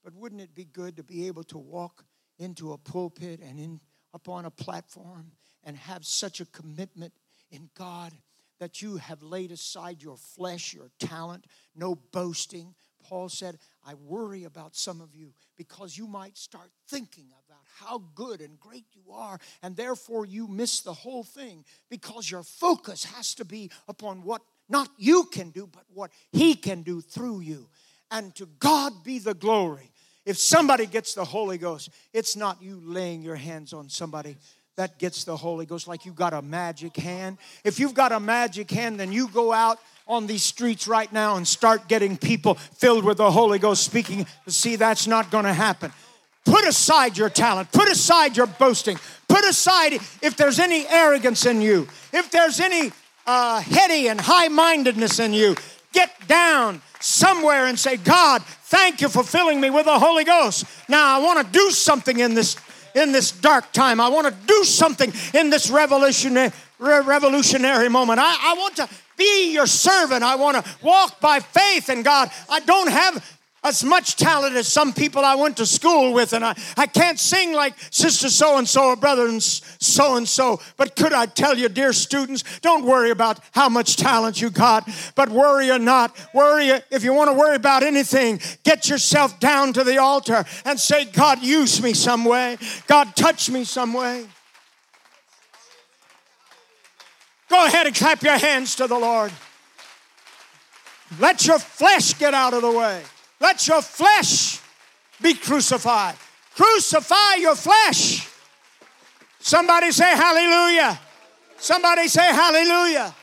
But 0.03 0.15
wouldn't 0.15 0.41
it 0.41 0.55
be 0.55 0.65
good 0.65 0.97
to 0.97 1.03
be 1.03 1.27
able 1.27 1.45
to 1.45 1.59
walk 1.59 2.05
into 2.39 2.73
a 2.73 2.79
pulpit 2.79 3.41
and 3.41 3.59
in 3.59 3.81
upon 4.15 4.47
a 4.47 4.51
platform 4.51 5.33
and 5.63 5.77
have 5.77 6.05
such 6.05 6.41
a 6.41 6.47
commitment 6.47 7.13
in 7.51 7.69
God 7.77 8.13
that 8.59 8.83
you 8.83 8.97
have 8.97 9.23
laid 9.23 9.53
aside 9.53 10.03
your 10.03 10.17
flesh, 10.17 10.75
your 10.75 10.91
talent, 10.99 11.47
no 11.75 11.95
boasting. 11.95 12.75
Paul 13.03 13.29
said, 13.29 13.59
I 13.87 13.95
worry 13.95 14.45
about 14.45 14.75
some 14.75 15.01
of 15.01 15.15
you 15.15 15.33
because 15.57 15.97
you 15.97 16.07
might 16.07 16.37
start 16.37 16.71
thinking 16.89 17.27
about 17.47 17.63
how 17.79 18.03
good 18.15 18.41
and 18.41 18.59
great 18.59 18.87
you 18.93 19.13
are, 19.13 19.39
and 19.63 19.77
therefore 19.77 20.27
you 20.27 20.49
miss 20.49 20.81
the 20.81 20.93
whole 20.93 21.23
thing 21.23 21.65
because 21.89 22.31
your 22.31 22.43
focus 22.43 23.05
has 23.05 23.35
to 23.37 23.45
be 23.45 23.71
upon 23.89 24.23
what 24.23 24.43
not 24.69 24.89
you 24.99 25.25
can 25.25 25.51
do, 25.51 25.69
but 25.69 25.85
what 25.93 26.11
He 26.33 26.55
can 26.55 26.83
do 26.83 27.01
through 27.01 27.41
you. 27.41 27.69
And 28.11 28.35
to 28.37 28.47
God 28.59 29.05
be 29.05 29.19
the 29.19 29.35
glory. 29.35 29.93
If 30.25 30.39
somebody 30.39 30.87
gets 30.87 31.15
the 31.15 31.25
Holy 31.25 31.57
Ghost, 31.59 31.91
it's 32.13 32.35
not 32.35 32.61
you 32.61 32.81
laying 32.83 33.23
your 33.23 33.37
hands 33.37 33.73
on 33.73 33.89
somebody 33.89 34.37
that 34.77 34.99
gets 34.99 35.25
the 35.25 35.37
Holy 35.37 35.65
Ghost 35.65 35.89
like 35.89 36.05
you 36.05 36.13
got 36.13 36.35
a 36.35 36.43
magic 36.43 36.97
hand. 36.97 37.39
If 37.65 37.81
you've 37.81 37.95
got 37.95 38.13
a 38.13 38.21
magic 38.21 38.71
hand, 38.71 39.01
then 39.01 39.11
you 39.11 39.29
go 39.29 39.53
out 39.53 39.79
on 40.07 40.27
these 40.27 40.43
streets 40.43 40.87
right 40.87 41.11
now 41.13 41.37
and 41.37 41.49
start 41.49 41.89
getting 41.89 42.17
people 42.17 42.55
filled 42.55 43.05
with 43.05 43.17
the 43.17 43.31
Holy 43.31 43.59
Ghost 43.59 43.83
speaking. 43.83 44.27
To 44.45 44.53
see, 44.53 44.77
that's 44.77 45.07
not 45.07 45.31
going 45.31 45.45
to 45.45 45.53
happen. 45.53 45.93
Put 46.45 46.65
aside 46.65 47.17
your 47.17 47.31
talent, 47.31 47.73
put 47.73 47.91
aside 47.91 48.37
your 48.37 48.47
boasting, 48.47 48.99
put 49.29 49.45
aside 49.45 49.95
if 49.95 50.37
there's 50.37 50.61
any 50.61 50.87
arrogance 50.87 51.45
in 51.45 51.61
you, 51.61 51.89
if 52.13 52.31
there's 52.31 52.61
any 52.61 52.93
uh, 53.27 53.61
heady 53.61 54.09
and 54.09 54.21
high 54.21 54.49
mindedness 54.49 55.19
in 55.19 55.33
you, 55.33 55.57
get 55.93 56.13
down 56.29 56.83
somewhere 57.01 57.67
and 57.67 57.79
say, 57.79 57.97
God, 57.97 58.43
thank 58.45 59.01
you 59.01 59.09
for 59.09 59.25
filling 59.25 59.61
me 59.61 59.71
with 59.71 59.87
the 59.87 59.99
Holy 59.99 60.23
Ghost. 60.23 60.67
Now 60.89 61.19
I 61.19 61.25
want 61.25 61.45
to 61.45 61.53
do 61.53 61.71
something 61.71 62.21
in 62.21 62.35
this 62.35 62.57
in 62.97 63.13
this 63.13 63.31
dark 63.31 63.73
time. 63.73 64.01
I 64.01 64.09
want 64.09 64.27
to 64.27 64.35
do 64.47 64.65
something 64.65 65.13
in 65.35 65.51
this 65.51 65.71
revolutionary 65.71 66.53
revolutionary 66.79 67.89
moment. 67.89 68.19
I, 68.21 68.53
I 68.53 68.55
want 68.59 68.77
to 68.77 68.89
be 69.17 69.53
your 69.53 69.67
servant. 69.67 70.23
I 70.23 70.37
want 70.37 70.63
to 70.63 70.77
walk 70.83 71.21
by 71.21 71.41
faith 71.41 71.89
in 71.89 72.03
God. 72.03 72.31
I 72.51 72.61
don't 72.61 72.91
have 72.91 73.36
as 73.65 73.83
much 73.83 74.17
talent 74.17 74.55
as 74.55 74.69
some 74.69 74.93
people 74.93 75.25
I 75.25 75.35
went 75.35 75.57
to 75.57 75.67
school 75.67 76.13
with, 76.13 76.33
and 76.33 76.45
I, 76.45 76.55
I 76.77 76.87
can't 76.87 77.19
sing 77.19 77.53
like 77.53 77.75
Sister 77.91 78.29
so 78.29 78.59
and 78.59 78.69
so 78.69 78.91
or 78.91 78.97
Brother 78.97 79.41
so 79.41 80.17
and 80.17 80.29
so. 80.29 80.61
But 80.77 80.95
could 80.95 81.13
I 81.13 81.27
tell 81.27 81.57
you, 81.57 81.69
dear 81.69 81.93
students, 81.93 82.45
don't 82.61 82.85
worry 82.85 83.11
about 83.11 83.41
how 83.53 83.69
much 83.69 83.97
talent 83.97 84.41
you 84.41 84.51
got, 84.51 84.89
but 85.15 85.31
worry 85.31 85.71
or 85.71 85.79
not, 85.79 86.17
worry 86.33 86.69
if 86.91 87.03
you 87.03 87.13
want 87.13 87.29
to 87.29 87.35
worry 87.35 87.57
about 87.57 87.83
anything, 87.83 88.41
get 88.63 88.89
yourself 88.89 89.41
down 89.41 89.73
to 89.73 89.83
the 89.83 89.99
altar 89.99 90.45
and 90.65 90.79
say, 90.79 91.05
God, 91.05 91.43
use 91.43 91.83
me 91.83 91.93
some 91.93 92.25
way. 92.25 92.59
God, 92.87 93.17
touch 93.17 93.51
me 93.51 93.65
some 93.65 93.93
way. 93.93 94.27
Go 97.49 97.65
ahead 97.65 97.87
and 97.87 97.95
clap 97.95 98.23
your 98.23 98.39
hands 98.39 98.75
to 98.77 98.87
the 98.87 98.99
Lord. 98.99 99.33
Let 101.19 101.47
your 101.47 101.59
flesh 101.59 102.15
get 102.19 102.35
out 102.35 102.55
of 102.55 102.63
the 102.63 102.71
way. 102.71 103.03
Let 103.41 103.67
your 103.69 103.83
flesh 103.83 104.61
be 105.21 105.35
crucified. 105.35 106.17
Crucify 106.55 107.35
your 107.37 107.55
flesh. 107.55 108.29
Somebody 109.41 109.91
say 109.91 110.17
hallelujah. 110.17 110.99
Somebody 111.59 112.09
say 112.09 112.27
hallelujah. 112.33 113.15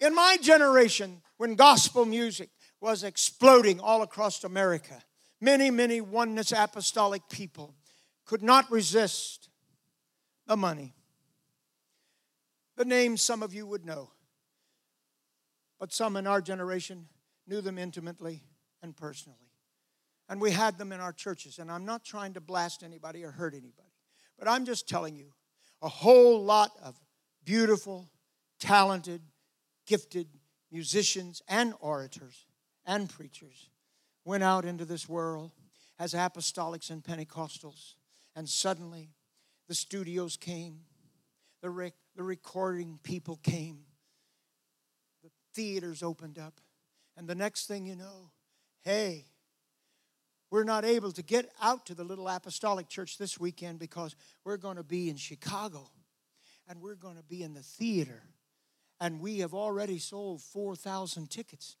In 0.00 0.14
my 0.14 0.36
generation, 0.40 1.22
when 1.38 1.54
gospel 1.54 2.04
music 2.04 2.50
was 2.80 3.04
exploding 3.04 3.80
all 3.80 4.02
across 4.02 4.44
America, 4.44 5.02
many, 5.40 5.70
many 5.70 6.00
oneness 6.00 6.52
apostolic 6.52 7.22
people 7.30 7.74
could 8.26 8.42
not 8.42 8.70
resist 8.70 9.48
the 10.46 10.56
money. 10.56 10.94
The 12.76 12.84
names 12.84 13.22
some 13.22 13.42
of 13.42 13.54
you 13.54 13.66
would 13.66 13.86
know, 13.86 14.10
but 15.80 15.92
some 15.92 16.16
in 16.16 16.26
our 16.26 16.42
generation 16.42 17.08
knew 17.46 17.62
them 17.62 17.78
intimately 17.78 18.42
and 18.82 18.96
personally. 18.96 19.38
And 20.28 20.40
we 20.40 20.50
had 20.50 20.78
them 20.78 20.92
in 20.92 21.00
our 21.00 21.12
churches. 21.12 21.58
And 21.58 21.70
I'm 21.70 21.84
not 21.84 22.04
trying 22.04 22.34
to 22.34 22.40
blast 22.40 22.82
anybody 22.82 23.24
or 23.24 23.30
hurt 23.30 23.54
anybody, 23.54 23.94
but 24.38 24.48
I'm 24.48 24.64
just 24.64 24.88
telling 24.88 25.16
you 25.16 25.32
a 25.82 25.88
whole 25.88 26.42
lot 26.42 26.72
of 26.82 26.98
beautiful, 27.44 28.08
talented, 28.58 29.22
gifted 29.86 30.26
musicians 30.70 31.42
and 31.48 31.74
orators 31.80 32.46
and 32.84 33.08
preachers 33.08 33.70
went 34.24 34.42
out 34.42 34.64
into 34.64 34.84
this 34.84 35.08
world 35.08 35.52
as 35.98 36.12
apostolics 36.12 36.90
and 36.90 37.02
Pentecostals. 37.02 37.94
And 38.34 38.48
suddenly 38.48 39.10
the 39.68 39.74
studios 39.74 40.36
came, 40.36 40.80
the, 41.62 41.70
rec- 41.70 41.94
the 42.16 42.22
recording 42.22 42.98
people 43.02 43.38
came, 43.42 43.78
the 45.22 45.30
theaters 45.54 46.02
opened 46.02 46.38
up. 46.38 46.60
And 47.16 47.26
the 47.26 47.34
next 47.34 47.66
thing 47.66 47.86
you 47.86 47.96
know, 47.96 48.30
hey, 48.86 49.24
we're 50.48 50.62
not 50.62 50.84
able 50.84 51.10
to 51.10 51.22
get 51.22 51.50
out 51.60 51.86
to 51.86 51.94
the 51.94 52.04
little 52.04 52.28
apostolic 52.28 52.88
church 52.88 53.18
this 53.18 53.36
weekend 53.36 53.80
because 53.80 54.14
we're 54.44 54.56
going 54.56 54.76
to 54.76 54.84
be 54.84 55.10
in 55.10 55.16
Chicago 55.16 55.90
and 56.68 56.80
we're 56.80 56.94
going 56.94 57.16
to 57.16 57.24
be 57.24 57.42
in 57.42 57.52
the 57.52 57.62
theater. 57.62 58.22
And 59.00 59.20
we 59.20 59.40
have 59.40 59.54
already 59.54 59.98
sold 59.98 60.40
4,000 60.40 61.28
tickets. 61.28 61.76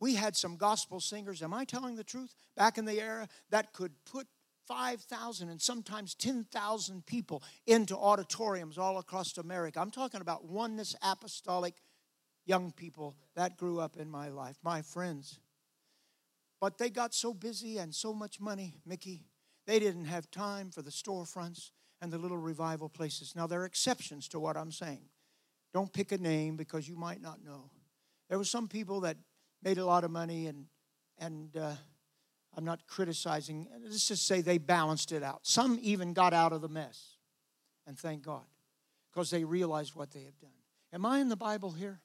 We 0.00 0.16
had 0.16 0.34
some 0.34 0.56
gospel 0.56 0.98
singers, 0.98 1.44
am 1.44 1.54
I 1.54 1.64
telling 1.64 1.94
the 1.94 2.02
truth? 2.02 2.34
Back 2.56 2.76
in 2.76 2.86
the 2.86 3.00
era 3.00 3.28
that 3.50 3.72
could 3.72 3.92
put 4.04 4.26
5,000 4.66 5.48
and 5.48 5.62
sometimes 5.62 6.16
10,000 6.16 7.06
people 7.06 7.44
into 7.68 7.96
auditoriums 7.96 8.78
all 8.78 8.98
across 8.98 9.38
America. 9.38 9.80
I'm 9.80 9.92
talking 9.92 10.20
about 10.20 10.44
oneness 10.44 10.96
apostolic 11.02 11.74
young 12.46 12.72
people 12.72 13.14
that 13.36 13.56
grew 13.56 13.78
up 13.78 13.96
in 13.96 14.10
my 14.10 14.28
life, 14.28 14.56
my 14.64 14.82
friends. 14.82 15.38
But 16.62 16.78
they 16.78 16.90
got 16.90 17.12
so 17.12 17.34
busy 17.34 17.78
and 17.78 17.92
so 17.92 18.14
much 18.14 18.38
money, 18.38 18.76
Mickey, 18.86 19.24
they 19.66 19.80
didn't 19.80 20.04
have 20.04 20.30
time 20.30 20.70
for 20.70 20.80
the 20.80 20.92
storefronts 20.92 21.72
and 22.00 22.12
the 22.12 22.18
little 22.18 22.38
revival 22.38 22.88
places. 22.88 23.34
Now, 23.34 23.48
there 23.48 23.62
are 23.62 23.64
exceptions 23.64 24.28
to 24.28 24.38
what 24.38 24.56
I'm 24.56 24.70
saying. 24.70 25.02
Don't 25.74 25.92
pick 25.92 26.12
a 26.12 26.18
name 26.18 26.56
because 26.56 26.88
you 26.88 26.94
might 26.94 27.20
not 27.20 27.44
know. 27.44 27.72
There 28.28 28.38
were 28.38 28.44
some 28.44 28.68
people 28.68 29.00
that 29.00 29.16
made 29.64 29.78
a 29.78 29.84
lot 29.84 30.04
of 30.04 30.12
money, 30.12 30.46
and, 30.46 30.66
and 31.18 31.56
uh, 31.56 31.72
I'm 32.56 32.64
not 32.64 32.86
criticizing. 32.86 33.66
Let's 33.82 34.06
just 34.06 34.24
say 34.24 34.40
they 34.40 34.58
balanced 34.58 35.10
it 35.10 35.24
out. 35.24 35.40
Some 35.42 35.80
even 35.82 36.12
got 36.12 36.32
out 36.32 36.52
of 36.52 36.60
the 36.60 36.68
mess, 36.68 37.16
and 37.88 37.98
thank 37.98 38.22
God, 38.22 38.46
because 39.12 39.30
they 39.30 39.42
realized 39.42 39.96
what 39.96 40.12
they 40.12 40.22
have 40.22 40.38
done. 40.38 40.50
Am 40.92 41.04
I 41.06 41.18
in 41.18 41.28
the 41.28 41.34
Bible 41.34 41.72
here? 41.72 42.02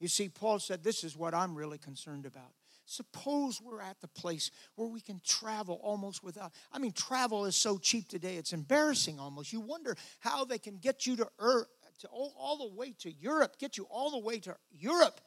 You 0.00 0.08
see, 0.08 0.30
Paul 0.30 0.60
said, 0.60 0.82
This 0.82 1.04
is 1.04 1.14
what 1.14 1.34
I'm 1.34 1.54
really 1.54 1.76
concerned 1.76 2.24
about. 2.24 2.54
Suppose 2.88 3.60
we're 3.60 3.82
at 3.82 4.00
the 4.00 4.06
place 4.06 4.52
where 4.76 4.86
we 4.86 5.00
can 5.00 5.20
travel 5.26 5.80
almost 5.82 6.22
without. 6.22 6.52
I 6.72 6.78
mean, 6.78 6.92
travel 6.92 7.44
is 7.44 7.56
so 7.56 7.78
cheap 7.78 8.06
today, 8.08 8.36
it's 8.36 8.52
embarrassing 8.52 9.18
almost. 9.18 9.52
You 9.52 9.60
wonder 9.60 9.96
how 10.20 10.44
they 10.44 10.58
can 10.58 10.78
get 10.78 11.04
you 11.04 11.16
to, 11.16 11.28
Earth, 11.40 11.66
to 12.00 12.08
all, 12.08 12.32
all 12.38 12.56
the 12.56 12.74
way 12.76 12.94
to 13.00 13.12
Europe, 13.12 13.58
get 13.58 13.76
you 13.76 13.88
all 13.90 14.12
the 14.12 14.20
way 14.20 14.38
to 14.38 14.56
Europe. 14.70 15.20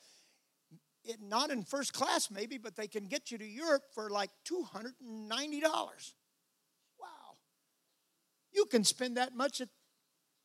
It, 1.04 1.18
not 1.22 1.50
in 1.50 1.64
first 1.64 1.92
class, 1.92 2.32
maybe, 2.32 2.58
but 2.58 2.78
they 2.78 2.88
can 2.88 3.08
get 3.08 3.30
you 3.30 3.38
to 3.38 3.46
Europe 3.46 3.84
for 3.94 4.10
like 4.10 4.30
$290. 4.50 5.62
Wow. 5.62 5.90
You 8.54 8.66
can 8.66 8.86
spend 8.86 9.18
that 9.18 9.36
much 9.36 9.60
at, 9.60 9.70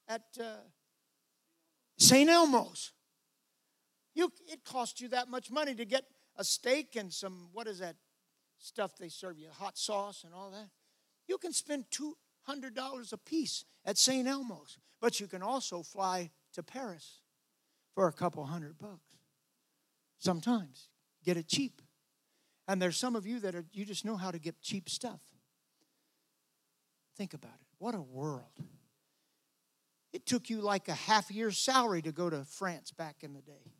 at 0.08 0.22
uh, 0.40 0.62
St. 1.96 2.28
Elmo's. 2.28 2.90
You, 4.14 4.32
it 4.48 4.64
costs 4.64 5.00
you 5.00 5.08
that 5.08 5.28
much 5.28 5.50
money 5.50 5.74
to 5.76 5.84
get 5.84 6.04
a 6.36 6.44
steak 6.44 6.96
and 6.96 7.12
some, 7.12 7.48
what 7.52 7.66
is 7.66 7.78
that 7.78 7.96
stuff 8.58 8.96
they 8.96 9.08
serve 9.08 9.38
you, 9.38 9.48
hot 9.50 9.78
sauce 9.78 10.24
and 10.24 10.34
all 10.34 10.50
that. 10.50 10.68
You 11.28 11.38
can 11.38 11.52
spend 11.52 11.84
$200 11.90 13.12
a 13.12 13.16
piece 13.18 13.64
at 13.84 13.98
St. 13.98 14.26
Elmo's, 14.26 14.78
but 15.00 15.20
you 15.20 15.26
can 15.26 15.42
also 15.42 15.82
fly 15.82 16.30
to 16.54 16.62
Paris 16.62 17.20
for 17.94 18.08
a 18.08 18.12
couple 18.12 18.44
hundred 18.44 18.78
bucks. 18.78 19.00
Sometimes 20.18 20.88
get 21.24 21.36
it 21.36 21.46
cheap. 21.46 21.82
And 22.66 22.80
there's 22.80 22.96
some 22.96 23.14
of 23.14 23.26
you 23.26 23.40
that 23.40 23.54
are, 23.54 23.64
you 23.72 23.84
just 23.84 24.04
know 24.04 24.16
how 24.16 24.30
to 24.30 24.38
get 24.38 24.60
cheap 24.62 24.88
stuff. 24.88 25.20
Think 27.16 27.34
about 27.34 27.52
it. 27.52 27.66
What 27.78 27.94
a 27.94 28.00
world. 28.00 28.58
It 30.12 30.26
took 30.26 30.48
you 30.48 30.60
like 30.60 30.88
a 30.88 30.94
half 30.94 31.30
year's 31.30 31.58
salary 31.58 32.00
to 32.02 32.12
go 32.12 32.30
to 32.30 32.44
France 32.44 32.90
back 32.90 33.16
in 33.22 33.34
the 33.34 33.42
day. 33.42 33.72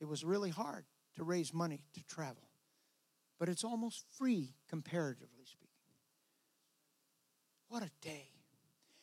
It 0.00 0.06
was 0.06 0.24
really 0.24 0.50
hard 0.50 0.84
to 1.18 1.24
raise 1.24 1.52
money 1.52 1.80
to 1.94 2.02
travel, 2.04 2.48
but 3.38 3.48
it's 3.48 3.64
almost 3.64 4.04
free 4.16 4.54
comparatively 4.68 5.44
speaking. 5.44 5.68
What 7.68 7.82
a 7.82 7.90
day. 8.00 8.30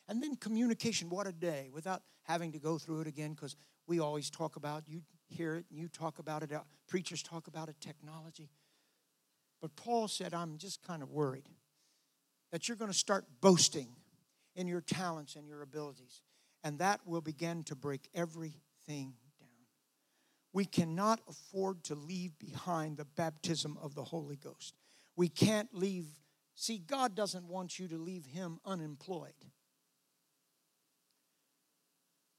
And 0.08 0.22
then 0.22 0.36
communication, 0.36 1.08
what 1.10 1.26
a 1.26 1.32
day, 1.32 1.70
without 1.72 2.02
having 2.24 2.52
to 2.52 2.58
go 2.58 2.78
through 2.78 3.02
it 3.02 3.06
again, 3.06 3.32
because 3.32 3.56
we 3.86 4.00
always 4.00 4.30
talk 4.30 4.56
about, 4.56 4.88
you 4.88 5.02
hear 5.28 5.56
it 5.56 5.66
and 5.70 5.78
you 5.78 5.88
talk 5.88 6.18
about 6.18 6.42
it, 6.42 6.52
uh, 6.52 6.60
preachers 6.88 7.22
talk 7.22 7.46
about 7.46 7.68
it, 7.68 7.76
technology. 7.80 8.50
But 9.60 9.74
Paul 9.76 10.08
said, 10.08 10.34
I'm 10.34 10.58
just 10.58 10.82
kind 10.82 11.02
of 11.02 11.10
worried 11.10 11.48
that 12.52 12.68
you're 12.68 12.76
going 12.76 12.90
to 12.90 12.96
start 12.96 13.24
boasting 13.40 13.88
in 14.54 14.66
your 14.66 14.80
talents 14.80 15.36
and 15.36 15.48
your 15.48 15.62
abilities, 15.62 16.22
and 16.62 16.78
that 16.78 17.00
will 17.04 17.20
begin 17.20 17.62
to 17.64 17.74
break 17.74 18.08
everything 18.14 19.14
we 20.56 20.64
cannot 20.64 21.20
afford 21.28 21.84
to 21.84 21.94
leave 21.94 22.32
behind 22.38 22.96
the 22.96 23.04
baptism 23.04 23.76
of 23.82 23.94
the 23.94 24.02
Holy 24.02 24.36
Ghost. 24.36 24.74
We 25.14 25.28
can't 25.28 25.68
leave. 25.74 26.06
See, 26.54 26.78
God 26.78 27.14
doesn't 27.14 27.46
want 27.46 27.78
you 27.78 27.88
to 27.88 27.98
leave 27.98 28.24
Him 28.24 28.58
unemployed. 28.64 29.34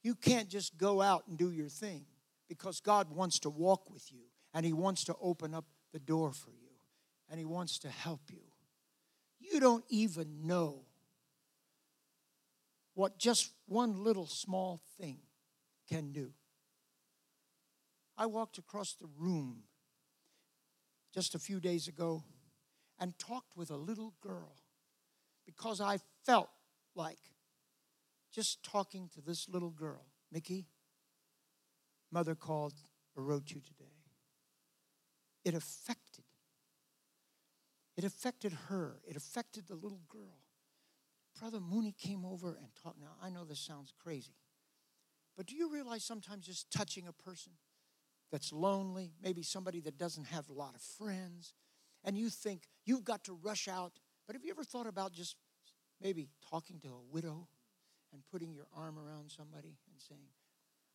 You 0.01 0.15
can't 0.15 0.49
just 0.49 0.80
go 0.80 0.99
out 0.99 1.27
and 1.27 1.38
do 1.38 1.51
your 1.51 1.69
thing 1.69 2.06
because 2.49 2.80
God 2.80 3.12
wants 3.12 3.38
to 3.41 3.51
walk 3.51 3.91
with 3.91 4.12
you 4.12 4.23
and 4.51 4.65
He 4.65 4.73
wants 4.73 5.03
to 5.03 5.15
open 5.21 5.53
up 5.53 5.65
the 5.93 5.99
door 5.99 6.32
for 6.32 6.49
you 6.49 6.73
and 7.30 7.38
He 7.38 7.45
wants 7.45 7.77
to 7.80 7.89
help 7.89 8.21
you. 8.32 8.41
You 9.39 9.60
don't 9.60 9.86
even 9.89 10.47
know 10.47 10.86
what 12.95 13.19
just 13.19 13.51
one 13.67 14.03
little 14.03 14.25
small 14.25 14.82
thing 14.99 15.19
can 15.88 16.13
do. 16.13 16.32
I 18.17 18.25
walked 18.25 18.58
across 18.58 18.93
the 18.93 19.08
room 19.17 19.63
just 21.13 21.36
a 21.36 21.39
few 21.39 21.60
days 21.60 21.88
ago 21.88 22.23
and 22.99 23.17
talked 23.19 23.56
with 23.56 23.69
a 23.69 23.77
little 23.77 24.13
girl 24.21 24.56
because 25.45 25.80
I 25.80 25.99
felt 26.25 26.49
like 26.95 27.19
just 28.32 28.63
talking 28.63 29.10
to 29.13 29.21
this 29.21 29.47
little 29.47 29.69
girl. 29.69 30.06
Mickey, 30.32 30.67
mother 32.12 32.36
called 32.36 32.73
or 33.15 33.23
wrote 33.23 33.51
you 33.51 33.62
today. 33.62 33.93
It 35.45 35.53
affected. 35.53 36.25
It 37.95 38.03
affected 38.03 38.51
her. 38.67 38.99
It 39.08 39.15
affected 39.15 39.67
the 39.67 39.75
little 39.75 40.01
girl. 40.10 40.39
Brother 41.39 41.60
Mooney 41.60 41.95
came 41.97 42.25
over 42.25 42.58
and 42.60 42.67
talked. 42.82 42.99
Now, 42.99 43.15
I 43.21 43.30
know 43.30 43.45
this 43.45 43.60
sounds 43.60 43.93
crazy, 44.03 44.36
but 45.36 45.45
do 45.45 45.56
you 45.56 45.71
realize 45.71 46.03
sometimes 46.03 46.47
just 46.47 46.71
touching 46.71 47.08
a 47.08 47.13
person 47.13 47.53
that's 48.31 48.51
lonely, 48.51 49.13
maybe 49.23 49.41
somebody 49.41 49.79
that 49.81 49.97
doesn't 49.97 50.25
have 50.27 50.49
a 50.49 50.53
lot 50.53 50.75
of 50.75 50.81
friends, 50.81 51.53
and 52.03 52.17
you 52.17 52.29
think 52.29 52.63
you've 52.85 53.03
got 53.03 53.23
to 53.25 53.33
rush 53.41 53.67
out. 53.67 53.93
But 54.25 54.35
have 54.35 54.43
you 54.43 54.51
ever 54.51 54.63
thought 54.63 54.87
about 54.87 55.13
just 55.13 55.35
maybe 56.01 56.29
talking 56.49 56.79
to 56.81 56.89
a 56.89 57.11
widow 57.11 57.47
and 58.13 58.21
putting 58.31 58.53
your 58.53 58.67
arm 58.75 58.97
around 58.97 59.31
somebody 59.31 59.77
and 59.91 60.01
saying, 60.07 60.29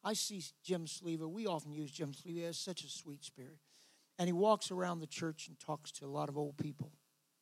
I 0.04 0.14
see 0.14 0.42
Jim 0.64 0.86
Sleva. 0.86 1.30
We 1.30 1.46
often 1.46 1.72
use 1.72 1.90
Jim 1.90 2.12
Sleva. 2.12 2.26
He 2.26 2.42
has 2.42 2.58
such 2.58 2.84
a 2.84 2.88
sweet 2.88 3.24
spirit. 3.24 3.58
And 4.18 4.28
he 4.28 4.32
walks 4.32 4.70
around 4.70 5.00
the 5.00 5.06
church 5.06 5.48
and 5.48 5.58
talks 5.58 5.92
to 5.92 6.04
a 6.04 6.06
lot 6.06 6.28
of 6.28 6.36
old 6.36 6.56
people. 6.58 6.92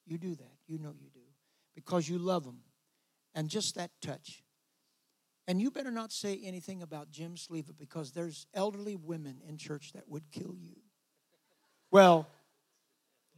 You 0.06 0.18
do 0.18 0.34
that. 0.34 0.52
You 0.66 0.78
know 0.78 0.94
you 0.98 1.08
do. 1.12 1.20
Because 1.74 2.08
you 2.08 2.18
love 2.18 2.44
them. 2.44 2.60
And 3.34 3.48
just 3.48 3.76
that 3.76 3.90
touch 4.02 4.42
and 5.50 5.60
you 5.60 5.68
better 5.68 5.90
not 5.90 6.12
say 6.12 6.38
anything 6.44 6.80
about 6.80 7.10
Jim 7.10 7.34
Sleva 7.34 7.76
because 7.76 8.12
there's 8.12 8.46
elderly 8.54 8.94
women 8.94 9.40
in 9.48 9.56
church 9.56 9.92
that 9.94 10.08
would 10.08 10.30
kill 10.30 10.54
you. 10.56 10.76
Well, 11.90 12.28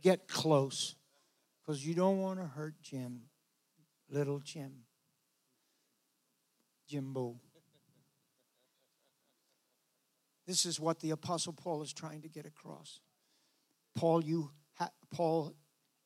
get 0.02 0.28
close 0.28 0.94
because 1.64 1.86
you 1.86 1.94
don't 1.94 2.18
want 2.18 2.38
to 2.38 2.44
hurt 2.44 2.74
Jim, 2.82 3.22
little 4.10 4.40
Jim, 4.40 4.72
Jimbo. 6.86 7.40
This 10.46 10.66
is 10.66 10.78
what 10.78 11.00
the 11.00 11.12
Apostle 11.12 11.54
Paul 11.54 11.80
is 11.80 11.94
trying 11.94 12.20
to 12.20 12.28
get 12.28 12.44
across. 12.44 13.00
Paul, 13.96 14.22
you, 14.22 14.50
ha- 14.74 14.90
Paul, 15.10 15.54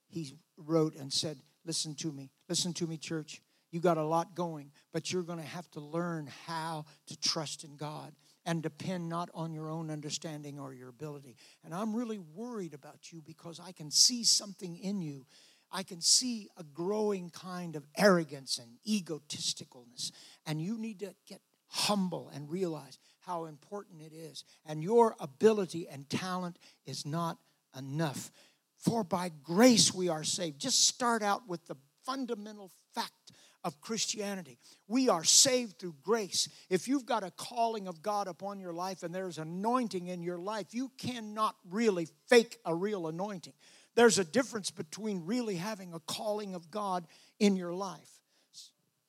he 0.06 0.34
wrote 0.56 0.94
and 0.94 1.12
said, 1.12 1.40
"Listen 1.64 1.96
to 1.96 2.12
me, 2.12 2.30
listen 2.48 2.72
to 2.74 2.86
me, 2.86 2.96
church. 2.96 3.42
You 3.76 3.82
got 3.82 3.98
a 3.98 4.04
lot 4.04 4.34
going, 4.34 4.72
but 4.94 5.12
you're 5.12 5.22
going 5.22 5.38
to 5.38 5.44
have 5.44 5.70
to 5.72 5.80
learn 5.80 6.30
how 6.46 6.86
to 7.08 7.20
trust 7.20 7.62
in 7.62 7.76
God 7.76 8.14
and 8.46 8.62
depend 8.62 9.10
not 9.10 9.28
on 9.34 9.52
your 9.52 9.68
own 9.68 9.90
understanding 9.90 10.58
or 10.58 10.72
your 10.72 10.88
ability. 10.88 11.36
And 11.62 11.74
I'm 11.74 11.94
really 11.94 12.18
worried 12.18 12.72
about 12.72 13.12
you 13.12 13.20
because 13.20 13.60
I 13.60 13.72
can 13.72 13.90
see 13.90 14.24
something 14.24 14.78
in 14.78 15.02
you. 15.02 15.26
I 15.70 15.82
can 15.82 16.00
see 16.00 16.48
a 16.56 16.64
growing 16.64 17.28
kind 17.28 17.76
of 17.76 17.84
arrogance 17.98 18.58
and 18.58 18.78
egotisticalness. 18.88 20.10
And 20.46 20.58
you 20.58 20.78
need 20.78 21.00
to 21.00 21.14
get 21.28 21.42
humble 21.68 22.30
and 22.34 22.48
realize 22.48 22.98
how 23.20 23.44
important 23.44 24.00
it 24.00 24.14
is. 24.14 24.42
And 24.64 24.82
your 24.82 25.16
ability 25.20 25.86
and 25.86 26.08
talent 26.08 26.58
is 26.86 27.04
not 27.04 27.36
enough. 27.76 28.32
For 28.78 29.04
by 29.04 29.32
grace 29.42 29.92
we 29.92 30.08
are 30.08 30.24
saved. 30.24 30.62
Just 30.62 30.88
start 30.88 31.22
out 31.22 31.46
with 31.46 31.66
the 31.66 31.76
fundamental 32.06 32.70
fact 32.94 33.32
of 33.66 33.80
Christianity. 33.80 34.58
We 34.86 35.08
are 35.08 35.24
saved 35.24 35.80
through 35.80 35.96
grace. 36.00 36.48
If 36.70 36.86
you've 36.86 37.04
got 37.04 37.24
a 37.24 37.32
calling 37.32 37.88
of 37.88 38.00
God 38.00 38.28
upon 38.28 38.60
your 38.60 38.72
life 38.72 39.02
and 39.02 39.12
there's 39.12 39.38
anointing 39.38 40.06
in 40.06 40.22
your 40.22 40.38
life, 40.38 40.68
you 40.70 40.92
cannot 40.96 41.56
really 41.68 42.06
fake 42.28 42.58
a 42.64 42.72
real 42.72 43.08
anointing. 43.08 43.54
There's 43.96 44.20
a 44.20 44.24
difference 44.24 44.70
between 44.70 45.26
really 45.26 45.56
having 45.56 45.92
a 45.92 45.98
calling 45.98 46.54
of 46.54 46.70
God 46.70 47.08
in 47.40 47.56
your 47.56 47.72
life. 47.72 48.20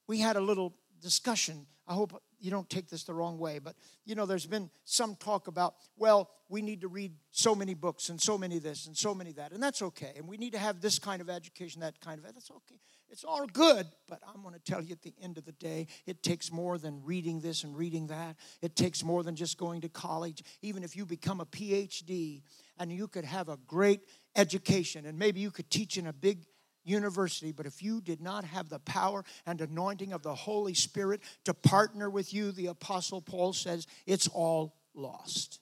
We 0.08 0.22
had 0.22 0.38
a 0.38 0.42
little 0.42 0.74
discussion. 1.02 1.68
I 1.88 1.94
hope 1.94 2.20
you 2.40 2.50
don't 2.50 2.68
take 2.68 2.90
this 2.90 3.04
the 3.04 3.14
wrong 3.14 3.38
way, 3.38 3.60
but 3.60 3.76
you 4.06 4.16
know, 4.16 4.26
there's 4.26 4.48
been 4.48 4.72
some 4.86 5.16
talk 5.18 5.48
about, 5.48 5.76
well, 5.98 6.32
we 6.50 6.64
need 6.64 6.82
to 6.82 6.88
read 6.88 7.14
so 7.30 7.54
many 7.54 7.76
books 7.76 8.10
and 8.10 8.20
so 8.20 8.40
many 8.40 8.58
this 8.58 8.88
and 8.88 8.98
so 8.98 9.14
many 9.14 9.34
that, 9.34 9.52
and 9.52 9.62
that's 9.62 9.84
okay. 9.84 10.14
And 10.18 10.28
we 10.28 10.38
need 10.38 10.54
to 10.54 10.60
have 10.60 10.82
this 10.82 10.98
kind 10.98 11.22
of 11.22 11.30
education, 11.30 11.82
that 11.82 12.00
kind 12.02 12.18
of 12.18 12.26
that's 12.26 12.50
okay. 12.50 12.80
It's 13.10 13.24
all 13.24 13.46
good, 13.48 13.88
but 14.08 14.20
I'm 14.28 14.42
going 14.42 14.54
to 14.54 14.60
tell 14.60 14.82
you 14.82 14.92
at 14.92 15.02
the 15.02 15.14
end 15.22 15.38
of 15.38 15.46
the 15.46 15.54
day, 15.54 15.88
it 16.06 16.24
takes 16.24 16.52
more 16.52 16.78
than 16.78 17.02
reading 17.04 17.40
this 17.40 17.64
and 17.64 17.76
reading 17.76 18.08
that. 18.08 18.36
It 18.62 18.76
takes 18.76 19.04
more 19.04 19.24
than 19.24 19.36
just 19.36 19.58
going 19.58 19.82
to 19.82 19.90
college. 19.90 20.44
Even 20.62 20.84
if 20.84 20.96
you 20.96 21.06
become 21.06 21.40
a 21.40 21.46
PhD 21.46 22.42
and 22.78 22.92
you 22.92 23.08
could 23.08 23.26
have 23.26 23.50
a 23.50 23.58
great 23.66 24.02
education 24.36 25.06
and 25.06 25.18
maybe 25.18 25.40
you 25.40 25.52
could 25.52 25.70
teach 25.70 25.98
in 25.98 26.08
a 26.08 26.14
big 26.14 26.46
university, 26.84 27.52
but 27.52 27.66
if 27.66 27.82
you 27.82 28.02
did 28.02 28.22
not 28.22 28.44
have 28.44 28.70
the 28.70 28.80
power 28.80 29.24
and 29.46 29.62
anointing 29.62 30.14
of 30.14 30.22
the 30.22 30.36
Holy 30.36 30.74
Spirit 30.74 31.22
to 31.46 31.54
partner 31.54 32.10
with 32.10 32.34
you, 32.34 32.52
the 32.52 32.68
Apostle 32.68 33.22
Paul 33.22 33.54
says, 33.54 33.88
it's 34.06 34.28
all 34.28 34.76
lost. 34.94 35.60